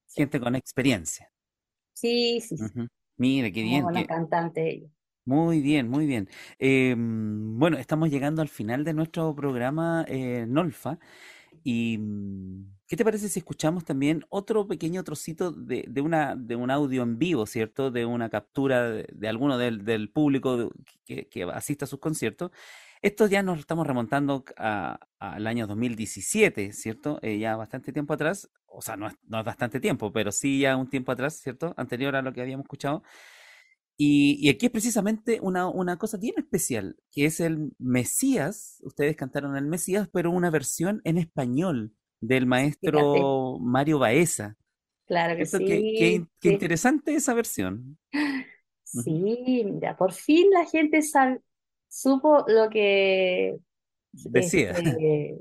gente 0.08 0.40
con 0.40 0.56
experiencia. 0.56 1.30
Sí, 1.96 2.42
sí. 2.42 2.56
Mira, 3.18 3.50
qué 3.52 3.64
bien, 3.64 3.84
buena 3.84 4.02
qué, 4.02 4.08
cantante 4.08 4.70
ella. 4.70 4.90
Muy 5.26 5.62
bien, 5.62 5.90
muy 5.90 6.06
bien. 6.06 6.30
Em, 6.60 7.58
bueno, 7.58 7.78
estamos 7.78 8.12
llegando 8.12 8.44
al 8.44 8.50
final 8.50 8.84
de 8.84 8.94
nuestro 8.94 9.36
programa 9.36 10.06
eh, 10.08 10.46
Nolfa. 10.48 11.00
¿Y 11.64 11.98
mm, 11.98 12.76
qué 12.88 12.96
te 12.96 13.04
parece 13.04 13.30
si 13.30 13.40
escuchamos 13.40 13.86
también 13.86 14.24
otro 14.30 14.68
pequeño 14.68 15.04
trocito 15.04 15.52
de, 15.52 15.86
de 15.88 16.02
una, 16.02 16.36
de 16.36 16.56
un 16.56 16.70
audio 16.70 17.04
en 17.04 17.18
vivo, 17.18 17.48
¿cierto? 17.48 17.90
De 17.92 18.06
una 18.06 18.30
captura 18.30 18.90
de, 18.90 19.08
de 19.14 19.28
alguno 19.28 19.58
del, 19.58 19.84
del 19.84 20.12
público 20.12 20.72
que, 21.06 21.28
que 21.28 21.44
asista 21.44 21.86
a 21.86 21.88
sus 21.88 22.00
conciertos. 22.00 22.52
Esto 23.06 23.28
ya 23.28 23.44
nos 23.44 23.60
estamos 23.60 23.86
remontando 23.86 24.44
al 24.58 25.46
año 25.48 25.68
2017, 25.68 26.74
¿cierto? 26.74 27.20
Eh, 27.22 27.38
ya 27.38 27.56
bastante 27.56 27.94
tiempo 27.94 28.14
atrás, 28.14 28.50
o 28.66 28.82
sea, 28.82 28.98
no 28.98 29.06
es, 29.08 29.14
no 29.28 29.40
es 29.40 29.46
bastante 29.46 29.80
tiempo, 29.80 30.12
pero 30.12 30.32
sí 30.32 30.60
ya 30.62 30.76
un 30.76 30.90
tiempo 30.90 31.12
atrás, 31.12 31.36
¿cierto? 31.40 31.76
Anterior 31.78 32.16
a 32.16 32.24
lo 32.24 32.34
que 32.34 32.42
habíamos 32.42 32.64
escuchado. 32.66 33.04
Y, 33.98 34.38
y 34.42 34.50
aquí 34.50 34.68
es 34.68 34.72
precisamente 34.74 35.40
una, 35.42 35.68
una 35.70 35.98
cosa 35.98 36.18
bien 36.18 36.36
especial, 36.38 36.98
que 37.12 37.26
es 37.26 37.40
el 37.42 37.74
Mesías. 37.80 38.80
Ustedes 38.84 39.16
cantaron 39.18 39.58
el 39.58 39.66
Mesías, 39.68 40.10
pero 40.12 40.32
una 40.32 40.50
versión 40.52 41.02
en 41.06 41.18
español 41.20 41.94
del 42.22 42.48
Fíjate, 42.80 43.28
maestro 43.28 43.60
Mario 43.62 44.00
Baeza. 44.00 44.58
claro 45.06 45.36
que 45.38 45.46
¿Cierto? 45.46 45.64
Qué, 45.64 45.90
qué 45.94 46.10
sí, 46.10 46.16
in- 46.16 46.30
qué 46.42 46.48
sí, 46.48 46.50
interesante 46.50 47.16
esa 47.16 47.34
versión. 47.36 48.00
Sí, 48.84 49.12
mira, 49.66 49.96
por 49.98 50.14
fin 50.14 50.50
la 50.52 50.66
gente 50.66 51.00
sab- 51.02 51.42
supo 51.96 52.44
lo 52.48 52.70
que 52.70 53.58
Decía. 54.12 54.72
este, 54.72 55.38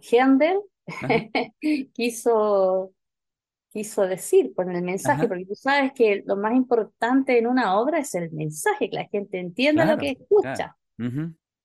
Händel 0.00 0.60
quiso, 1.92 2.92
quiso 3.70 4.02
decir 4.06 4.54
con 4.54 4.70
el 4.74 4.82
mensaje, 4.82 5.22
ajá, 5.22 5.28
porque 5.28 5.46
tú 5.46 5.54
sabes 5.54 5.92
que 5.92 6.22
lo 6.26 6.36
más 6.36 6.54
importante 6.54 7.38
en 7.38 7.46
una 7.46 7.78
obra 7.78 7.98
es 7.98 8.14
el 8.14 8.30
mensaje, 8.32 8.88
que 8.88 8.96
la 8.96 9.08
gente 9.08 9.38
entienda 9.38 9.84
lo 9.84 9.98
que 9.98 10.16
claro. 10.16 10.52
escucha, 10.52 10.76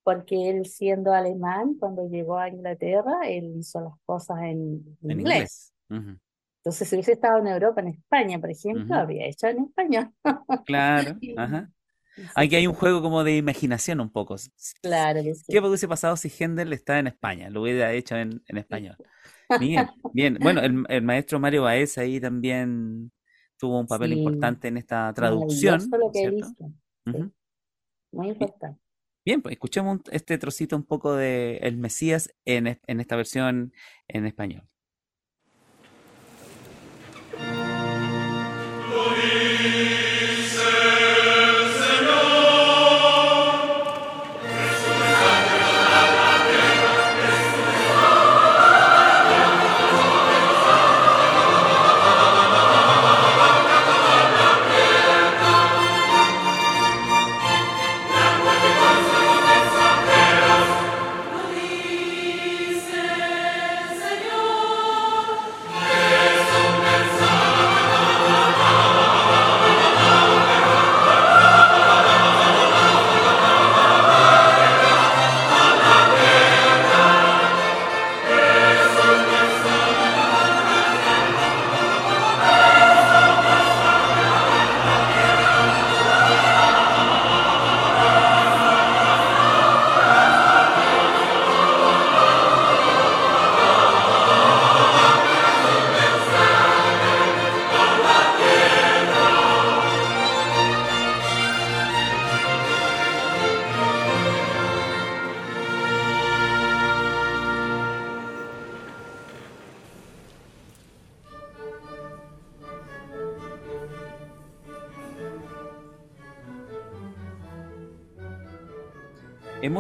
porque 0.04 0.50
él 0.50 0.66
siendo 0.66 1.14
alemán, 1.14 1.76
cuando 1.80 2.08
llegó 2.10 2.38
a 2.38 2.50
Inglaterra, 2.50 3.22
él 3.26 3.56
hizo 3.58 3.82
las 3.82 3.94
cosas 4.06 4.38
en 4.44 4.98
En 5.04 5.12
inglés. 5.12 5.74
Entonces, 5.90 6.90
si 6.90 6.96
hubiese 6.96 7.14
estado 7.14 7.40
en 7.40 7.48
Europa, 7.48 7.80
en 7.80 7.88
España, 7.88 8.40
por 8.40 8.52
ejemplo, 8.52 8.96
habría 8.96 9.28
hecho 9.28 9.48
en 9.48 9.64
español. 9.64 10.12
Claro, 10.66 11.18
ajá. 11.38 11.70
Aquí 12.36 12.56
hay 12.56 12.68
un 12.68 12.74
juego 12.74 13.02
como 13.02 13.24
de 13.24 13.38
imaginación 13.38 14.00
un 14.02 14.10
poco. 14.12 14.36
Claro 14.82 15.22
que 15.24 15.36
¿Qué 15.50 15.60
sí. 15.60 15.60
hubiese 15.60 15.88
pasado 15.88 16.18
si 16.18 16.30
Händel 16.30 16.74
está 16.74 17.00
en 17.00 17.08
España? 17.08 17.50
Lo 17.50 17.62
hubiera 17.62 17.92
hecho 17.94 18.16
en, 18.16 18.44
en 18.48 18.58
español. 18.58 18.98
Bien, 19.60 19.88
bien. 20.14 20.38
Bueno, 20.42 20.62
el, 20.62 20.86
el 20.90 21.02
maestro 21.04 21.40
Mario 21.40 21.64
Baez 21.64 21.98
ahí 21.98 22.20
también 22.20 23.12
tuvo 23.58 23.80
un 23.80 23.88
papel 23.88 24.12
Sí, 24.12 24.20
importante 24.20 24.68
en 24.68 24.78
esta 24.78 25.12
traducción, 25.14 25.90
lo 25.92 26.12
que. 26.12 26.32
Sí, 27.12 27.18
Ujú. 27.18 27.32
muy 28.12 28.28
importante. 28.30 28.80
Bien, 29.26 29.42
pues 29.42 29.54
escuchemos 29.54 30.00
este 30.12 30.38
trocito 30.38 30.76
un 30.76 30.84
poco 30.86 31.16
de 31.16 31.58
El 31.58 31.78
Mesías 31.78 32.34
en, 32.46 32.80
en 32.88 33.00
esta 33.02 33.16
versión 33.18 33.74
en 34.08 34.26
español. 34.26 34.68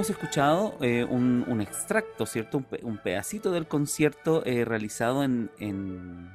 Hemos 0.07 0.21
escuchado 0.21 0.77
eh, 0.79 1.03
un, 1.03 1.59
extracto, 1.59 2.25
¿cierto? 2.25 2.63
Un, 2.81 2.97
pedacito 2.97 3.51
del 3.51 3.67
concierto 3.67 4.41
eh, 4.45 4.63
realizado 4.63 5.21
en, 5.21 5.51
en, 5.59 6.31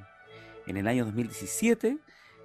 el 0.67 0.87
año 0.87 1.07
2017 1.07 1.97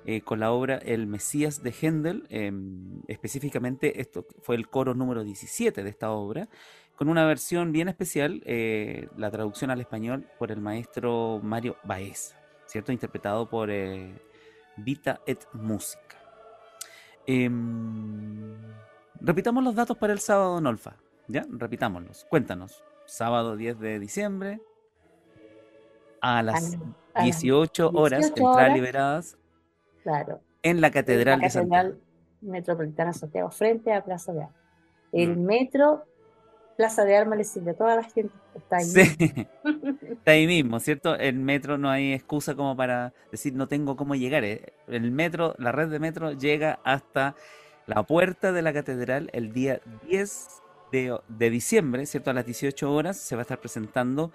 eh, 0.05 0.21
con 0.21 0.39
la 0.39 0.51
obra 0.51 0.78
El 0.78 1.05
Mesías 1.05 1.61
de 1.63 1.73
Händel. 1.73 2.25
Em, 2.30 3.01
específicamente, 3.09 3.99
esto 3.99 4.25
fue 4.41 4.55
el 4.55 4.69
coro 4.69 4.93
número 4.93 5.25
17 5.25 5.84
de 5.84 5.89
esta 5.89 6.11
obra, 6.11 6.47
con 6.95 7.09
una 7.09 7.25
versión 7.25 7.73
bien 7.73 7.89
especial, 7.89 8.41
la 9.17 9.30
traducción 9.30 9.69
al 9.69 9.82
español 9.82 10.25
por 10.39 10.51
el 10.51 10.61
maestro 10.61 11.41
Mario 11.43 11.75
Baez, 11.84 12.36
¿cierto? 12.67 12.93
Interpretado 12.93 13.49
por 13.49 13.69
Vita 14.78 15.19
et 15.25 15.45
Música. 15.51 16.17
Em, 17.25 18.55
repitamos 19.19 19.61
los 19.63 19.75
datos 19.75 19.97
para 19.97 20.13
el 20.13 20.19
sábado, 20.19 20.61
Nolfa. 20.61 20.95
¿Ya? 21.28 21.45
Repitámoslos. 21.49 22.25
Cuéntanos. 22.30 22.84
Sábado 23.05 23.55
10 23.55 23.80
de 23.80 23.99
diciembre 23.99 24.61
a 26.21 26.43
las 26.43 26.78
18 27.21 27.91
horas, 27.93 28.28
entradas 28.28 28.73
liberadas. 28.73 29.38
Claro. 30.03 30.41
En 30.63 30.82
la 30.82 30.91
Catedral, 30.91 31.39
de 31.39 31.49
Santiago. 31.49 31.95
Metropolitana 32.41 33.13
Santiago, 33.13 33.49
frente 33.49 33.93
a 33.93 34.03
Plaza 34.03 34.34
de 34.34 34.43
Armas. 34.43 34.55
El 35.11 35.38
mm. 35.38 35.45
metro, 35.45 36.05
Plaza 36.75 37.03
de 37.05 37.15
Armas 37.15 37.38
le 37.38 37.43
sirve 37.43 37.71
a 37.71 37.73
toda 37.73 37.95
la 37.95 38.03
gente 38.03 38.34
que 38.53 38.59
está 38.59 38.78
ahí. 38.78 38.86
Sí. 38.86 39.47
está 40.11 40.32
ahí 40.32 40.47
mismo, 40.47 40.80
¿cierto? 40.80 41.15
El 41.15 41.36
metro 41.38 41.78
no 41.78 41.89
hay 41.89 42.13
excusa 42.13 42.55
como 42.55 42.75
para 42.75 43.13
decir 43.32 43.53
no 43.53 43.67
tengo 43.67 43.95
cómo 43.95 44.15
llegar. 44.15 44.43
Eh. 44.43 44.73
El 44.88 45.11
metro, 45.11 45.55
la 45.57 45.71
red 45.71 45.89
de 45.89 45.99
metro 45.99 46.34
llega 46.34 46.80
hasta 46.84 47.36
la 47.86 48.03
puerta 48.03 48.51
de 48.51 48.61
la 48.61 48.73
catedral 48.73 49.30
el 49.34 49.53
día 49.53 49.82
10 50.07 50.61
de, 50.91 51.49
diciembre, 51.49 52.05
¿cierto? 52.05 52.29
A 52.29 52.33
las 52.33 52.45
18 52.45 52.91
horas 52.91 53.17
se 53.17 53.35
va 53.35 53.41
a 53.41 53.43
estar 53.43 53.59
presentando 53.59 54.31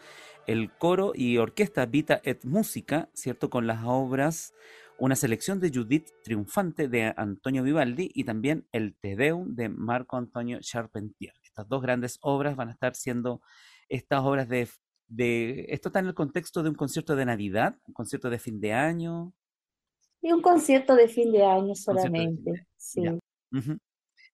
el 0.47 0.71
coro 0.77 1.13
y 1.15 1.39
orquesta 1.39 1.87
Vita 1.87 2.21
et 2.25 2.45
Música, 2.45 3.09
¿cierto? 3.15 3.51
Con 3.51 3.67
las 3.67 3.83
obras, 3.85 4.55
una 4.99 5.17
selección 5.17 5.61
de 5.61 5.71
Judith 5.71 6.11
Triunfante 6.23 6.89
de 6.89 7.15
Antonio 7.17 7.63
Vivaldi 7.63 8.11
y 8.15 8.25
también 8.25 8.67
el 8.73 8.95
Te 8.95 9.17
Deum 9.17 9.55
de 9.55 9.69
Marco 9.69 10.17
Antonio 10.17 10.59
Charpentier. 10.61 11.35
Estas 11.43 11.69
dos 11.69 11.83
grandes 11.83 12.19
obras 12.23 12.57
van 12.57 12.69
a 12.69 12.73
estar 12.73 12.95
siendo 12.95 13.41
estas 13.89 14.23
obras 14.23 14.49
de, 14.49 14.69
de 15.09 15.67
esto 15.69 15.89
está 15.89 16.01
en 16.01 16.07
el 16.07 16.15
contexto 16.15 16.63
de 16.63 16.71
un 16.71 16.75
concierto 16.75 17.17
de 17.17 17.25
Navidad, 17.25 17.77
un 17.87 17.95
concierto 17.95 18.31
de 18.31 18.39
fin 18.39 18.61
de 18.61 18.73
año. 18.73 19.33
Y 20.21 20.33
un 20.33 20.41
concierto 20.41 20.95
de 20.95 21.09
fin 21.09 21.33
de 21.33 21.45
año 21.45 21.75
solamente, 21.75 22.67
sí. 22.77 23.03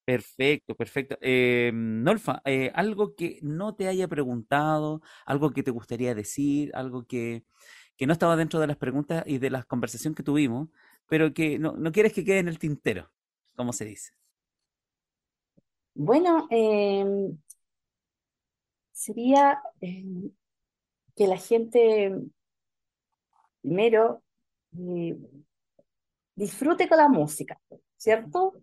Perfecto, 0.08 0.74
perfecto. 0.74 1.18
Eh, 1.20 1.70
Nolfa, 1.74 2.40
eh, 2.46 2.72
algo 2.74 3.14
que 3.14 3.38
no 3.42 3.74
te 3.74 3.88
haya 3.88 4.08
preguntado, 4.08 5.02
algo 5.26 5.50
que 5.50 5.62
te 5.62 5.70
gustaría 5.70 6.14
decir, 6.14 6.70
algo 6.74 7.06
que, 7.06 7.44
no 8.00 8.14
estaba 8.14 8.34
dentro 8.34 8.58
de 8.58 8.68
las 8.68 8.78
preguntas 8.78 9.22
y 9.26 9.36
de 9.36 9.50
la 9.50 9.64
conversación 9.64 10.14
que 10.14 10.22
tuvimos, 10.22 10.70
pero 11.08 11.34
que 11.34 11.58
no, 11.58 11.74
quieres 11.92 12.14
que 12.14 12.24
quede 12.24 12.38
en 12.38 12.48
el 12.48 12.58
tintero, 12.58 13.10
como 13.54 13.74
se 13.74 13.84
dice. 13.84 14.12
Bueno, 15.92 16.46
em, 16.48 17.36
sería 18.92 19.60
em, 19.82 20.30
que 21.14 21.26
la 21.26 21.36
gente 21.36 22.14
primero 23.60 24.22
eh, 24.72 25.18
disfrute 26.34 26.88
con 26.88 26.96
la 26.96 27.08
música, 27.10 27.60
¿cierto? 27.98 28.54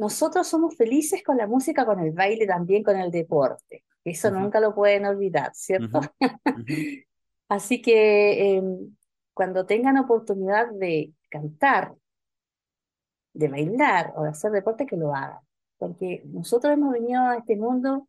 Nosotros 0.00 0.48
somos 0.48 0.74
felices 0.76 1.22
con 1.22 1.36
la 1.36 1.46
música, 1.46 1.84
con 1.84 2.00
el 2.00 2.12
baile, 2.12 2.46
también 2.46 2.82
con 2.82 2.98
el 2.98 3.10
deporte. 3.10 3.84
Eso 4.02 4.30
nunca 4.30 4.58
lo 4.58 4.74
pueden 4.74 5.04
olvidar, 5.04 5.50
¿cierto? 5.54 6.00
Así 7.50 7.82
que 7.82 8.56
em, 8.56 8.96
cuando 9.34 9.66
tengan 9.66 9.98
oportunidad 9.98 10.70
de 10.70 11.12
cantar, 11.28 11.94
de 13.34 13.48
bailar 13.48 14.14
o 14.16 14.22
de 14.22 14.30
hacer 14.30 14.52
deporte, 14.52 14.86
que 14.86 14.96
lo 14.96 15.14
hagan. 15.14 15.40
Porque 15.76 16.22
nosotros 16.24 16.72
hemos 16.72 16.94
venido 16.94 17.20
a 17.20 17.36
este 17.36 17.56
mundo 17.56 18.08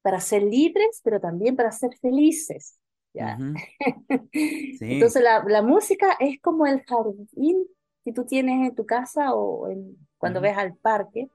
para 0.00 0.20
ser 0.20 0.44
libres, 0.44 1.00
pero 1.02 1.20
también 1.20 1.56
para 1.56 1.72
ser 1.72 1.90
felices. 1.96 2.78
¿ya? 3.12 3.36
Entonces 4.30 5.20
la, 5.20 5.42
la, 5.42 5.62
música 5.62 6.16
es 6.20 6.40
como 6.40 6.68
el 6.68 6.84
jardín 6.84 7.66
que 8.04 8.12
tú 8.12 8.24
tienes 8.24 8.68
en 8.68 8.76
tu 8.76 8.86
casa 8.86 9.34
o 9.34 9.68
en, 9.68 9.96
cuando 10.24 10.40
ves 10.40 10.56
al 10.56 10.74
parque, 10.74 11.28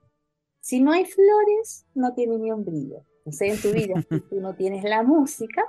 si 0.59 0.81
no 0.81 0.91
hay 0.91 1.05
flores, 1.05 1.85
no 1.93 2.15
tiene 2.15 2.39
ni 2.39 2.51
un 2.51 2.65
brillo. 2.65 3.03
Entonces 3.19 3.53
en 3.53 3.61
tu 3.61 3.77
vida, 3.77 4.01
si 4.01 4.19
tú 4.29 4.41
no 4.41 4.55
tienes 4.55 4.83
la 4.83 5.03
música, 5.03 5.63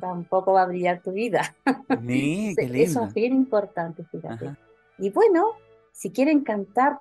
tampoco 0.00 0.54
va 0.54 0.62
a 0.62 0.66
brillar 0.66 1.00
tu 1.00 1.12
vida. 1.12 1.54
Eso 2.08 3.04
es 3.04 3.14
bien 3.14 3.34
importante, 3.34 4.02
fíjate. 4.02 4.56
Y 4.98 5.10
bueno, 5.10 5.50
si 5.92 6.10
quieren 6.10 6.42
cantar 6.42 6.98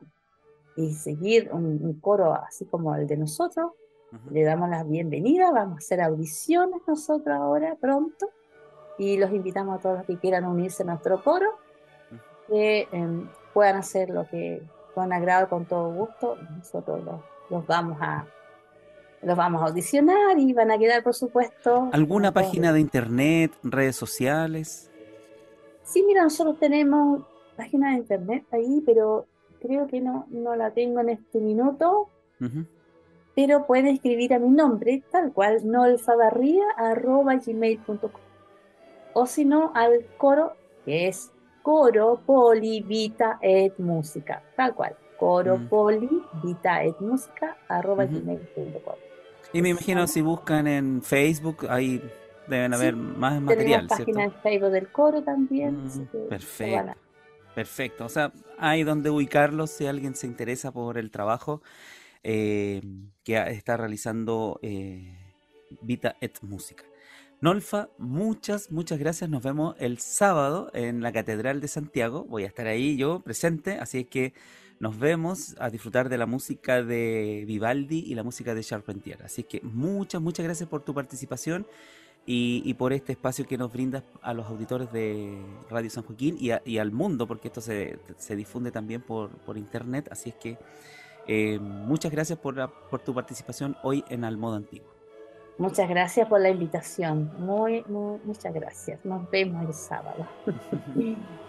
y 0.76 0.93
seguir 0.93 1.50
un, 1.52 2.00
coro 2.00 2.36
así 2.36 2.66
como 2.66 2.93
el 2.93 3.08
de 3.08 3.18
nosotros, 3.18 3.72
le 4.30 4.43
damos 4.43 4.70
la 4.70 4.84
bienvenida, 4.84 5.52
vamos 5.52 5.76
a 5.76 5.78
hacer 5.80 6.02
audiciones 6.02 6.82
nosotros 6.86 7.36
ahora 7.36 7.76
pronto. 7.82 8.30
Y 9.00 9.18
los 9.18 9.32
invitamos 9.32 9.80
a 9.80 9.82
todos 9.82 9.97
los 9.97 10.06
que 10.06 10.18
quieran 10.18 10.45
unirse 10.45 10.84
a 10.84 10.86
nuestro 10.86 11.24
coro, 11.24 11.58
que 12.47 12.88
em, 12.91 13.28
puedan 13.52 13.78
hacer 13.78 14.12
lo 14.12 14.28
que 14.28 14.62
con 14.93 15.13
agrado, 15.13 15.49
con 15.49 15.65
todo 15.65 15.91
gusto, 15.93 16.37
nosotros 16.57 17.01
los, 17.49 17.65
vamos 17.67 17.97
a 18.01 18.25
los 19.21 19.35
vamos 19.35 19.61
a 19.61 19.65
audicionar 19.65 20.39
y 20.39 20.53
van 20.53 20.71
a 20.71 20.77
quedar, 20.77 21.03
por 21.03 21.13
supuesto. 21.13 21.89
¿Alguna 21.91 22.31
página 22.31 22.71
de 22.71 22.79
internet, 22.79 23.51
redes 23.63 23.97
sociales? 23.97 24.89
Sí, 25.83 26.03
mira, 26.03 26.23
nosotros 26.23 26.57
tenemos 26.57 27.23
página 27.57 27.91
de 27.91 27.97
internet 27.97 28.45
ahí, 28.51 28.81
pero 28.85 29.25
creo 29.59 29.87
que 29.87 29.99
no, 29.99 30.25
no 30.29 30.55
la 30.55 30.71
tengo 30.71 31.01
en 31.01 31.09
este 31.09 31.39
minuto. 31.39 32.07
Pero 33.35 33.65
pueden 33.67 33.87
escribir 33.87 34.33
a 34.33 34.39
mi 34.39 34.49
nombre, 34.49 35.03
tal 35.11 35.33
cual, 35.33 35.59
gmail.com 37.45 38.11
O 39.13 39.25
si 39.25 39.43
no, 39.43 39.71
al 39.75 40.05
coro, 40.17 40.53
que 40.85 41.09
es 41.09 41.31
coro 41.70 42.20
poli 42.26 42.82
vita 42.82 43.38
et 43.43 43.78
música, 43.78 44.41
tal 44.55 44.74
cual. 44.74 44.95
Coro 45.20 45.55
Mm. 45.57 45.67
poli 45.70 46.09
vita 46.43 46.84
et 46.84 46.99
música 46.99 47.57
arroba 47.67 48.05
gmail.com. 48.05 48.95
Y 49.53 49.61
me 49.61 49.70
imagino 49.70 50.07
si 50.07 50.22
buscan 50.22 50.65
en 50.65 51.03
Facebook, 51.03 51.67
ahí 51.70 52.01
deben 52.47 52.72
Sí, 52.74 52.80
haber 52.80 52.95
más 52.95 53.39
material, 53.39 53.88
Tenemos 53.88 53.97
¿cierto? 53.97 54.05
página 54.05 54.24
en 54.24 54.34
Facebook 54.41 54.72
del 54.72 54.91
coro 54.91 55.22
también. 55.22 55.86
Mm, 55.86 56.28
perfecto. 56.28 56.93
Perfecto. 57.53 58.05
O 58.05 58.09
sea, 58.09 58.32
hay 58.57 58.84
donde 58.84 59.11
ubicarlos 59.11 59.70
si 59.70 59.86
alguien 59.86 60.15
se 60.15 60.26
interesa 60.26 60.72
por 60.72 60.97
el 60.97 61.11
trabajo 61.11 61.61
eh, 62.24 62.82
que 63.24 63.36
está 63.51 63.78
realizando 63.78 64.59
eh, 64.63 65.15
Vita 65.82 66.15
et 66.20 66.41
Música. 66.41 66.84
Nolfa, 67.41 67.89
muchas, 67.97 68.69
muchas 68.71 68.99
gracias. 68.99 69.29
Nos 69.29 69.41
vemos 69.43 69.75
el 69.79 69.99
sábado 69.99 70.69
en 70.73 71.01
la 71.01 71.13
Catedral 71.13 71.61
de 71.61 71.69
Santiago. 71.69 72.25
Voy 72.25 72.43
a 72.43 72.47
estar 72.47 72.67
ahí 72.67 72.97
yo 72.97 73.21
presente, 73.21 73.77
así 73.79 73.99
es 73.99 74.07
que 74.07 74.33
nos 74.79 74.99
vemos 74.99 75.55
a 75.59 75.69
disfrutar 75.69 76.09
de 76.09 76.17
la 76.17 76.25
música 76.25 76.83
de 76.83 77.45
Vivaldi 77.47 77.99
y 77.99 78.15
la 78.15 78.23
música 78.23 78.53
de 78.53 78.63
Charpentier. 78.63 79.23
Así 79.23 79.43
que 79.43 79.61
muchas, 79.61 80.21
muchas 80.21 80.43
gracias 80.45 80.67
por 80.67 80.81
tu 80.83 80.93
participación 80.93 81.65
y, 82.25 82.73
por 82.75 82.93
este 82.93 83.13
espacio 83.13 83.47
que 83.47 83.57
nos 83.57 83.71
brindas 83.71 84.03
a 84.21 84.33
los 84.33 84.45
auditores 84.47 84.91
de 84.91 85.41
Radio 85.69 85.89
San 85.89 86.03
Joaquín 86.03 86.37
y 86.39 86.77
al 86.77 86.91
mundo, 86.91 87.25
porque 87.25 87.47
esto 87.47 87.59
se, 87.61 87.97
se 88.17 88.35
difunde 88.35 88.71
también 88.71 89.01
por, 89.01 89.29
por 89.39 89.57
internet. 89.57 90.09
Así 90.11 90.29
es 90.29 90.35
que 90.35 90.57
eh, 91.27 91.57
muchas 91.59 92.11
gracias 92.11 92.37
por, 92.37 92.55
la- 92.57 92.67
por 92.67 92.99
tu 92.99 93.13
participación 93.15 93.77
hoy 93.81 94.03
en 94.09 94.25
Al 94.25 94.37
Modo 94.37 94.57
Antiguo. 94.57 94.99
Muchas 95.60 95.89
gracias 95.89 96.28
por 96.28 96.39
la 96.39 96.49
invitación. 96.49 97.32
Muy, 97.38 97.84
muy, 97.88 98.20
muchas 98.24 98.53
gracias. 98.53 99.03
Nos 99.03 99.30
vemos 99.30 99.68
el 99.68 99.74
sábado. 99.74 100.26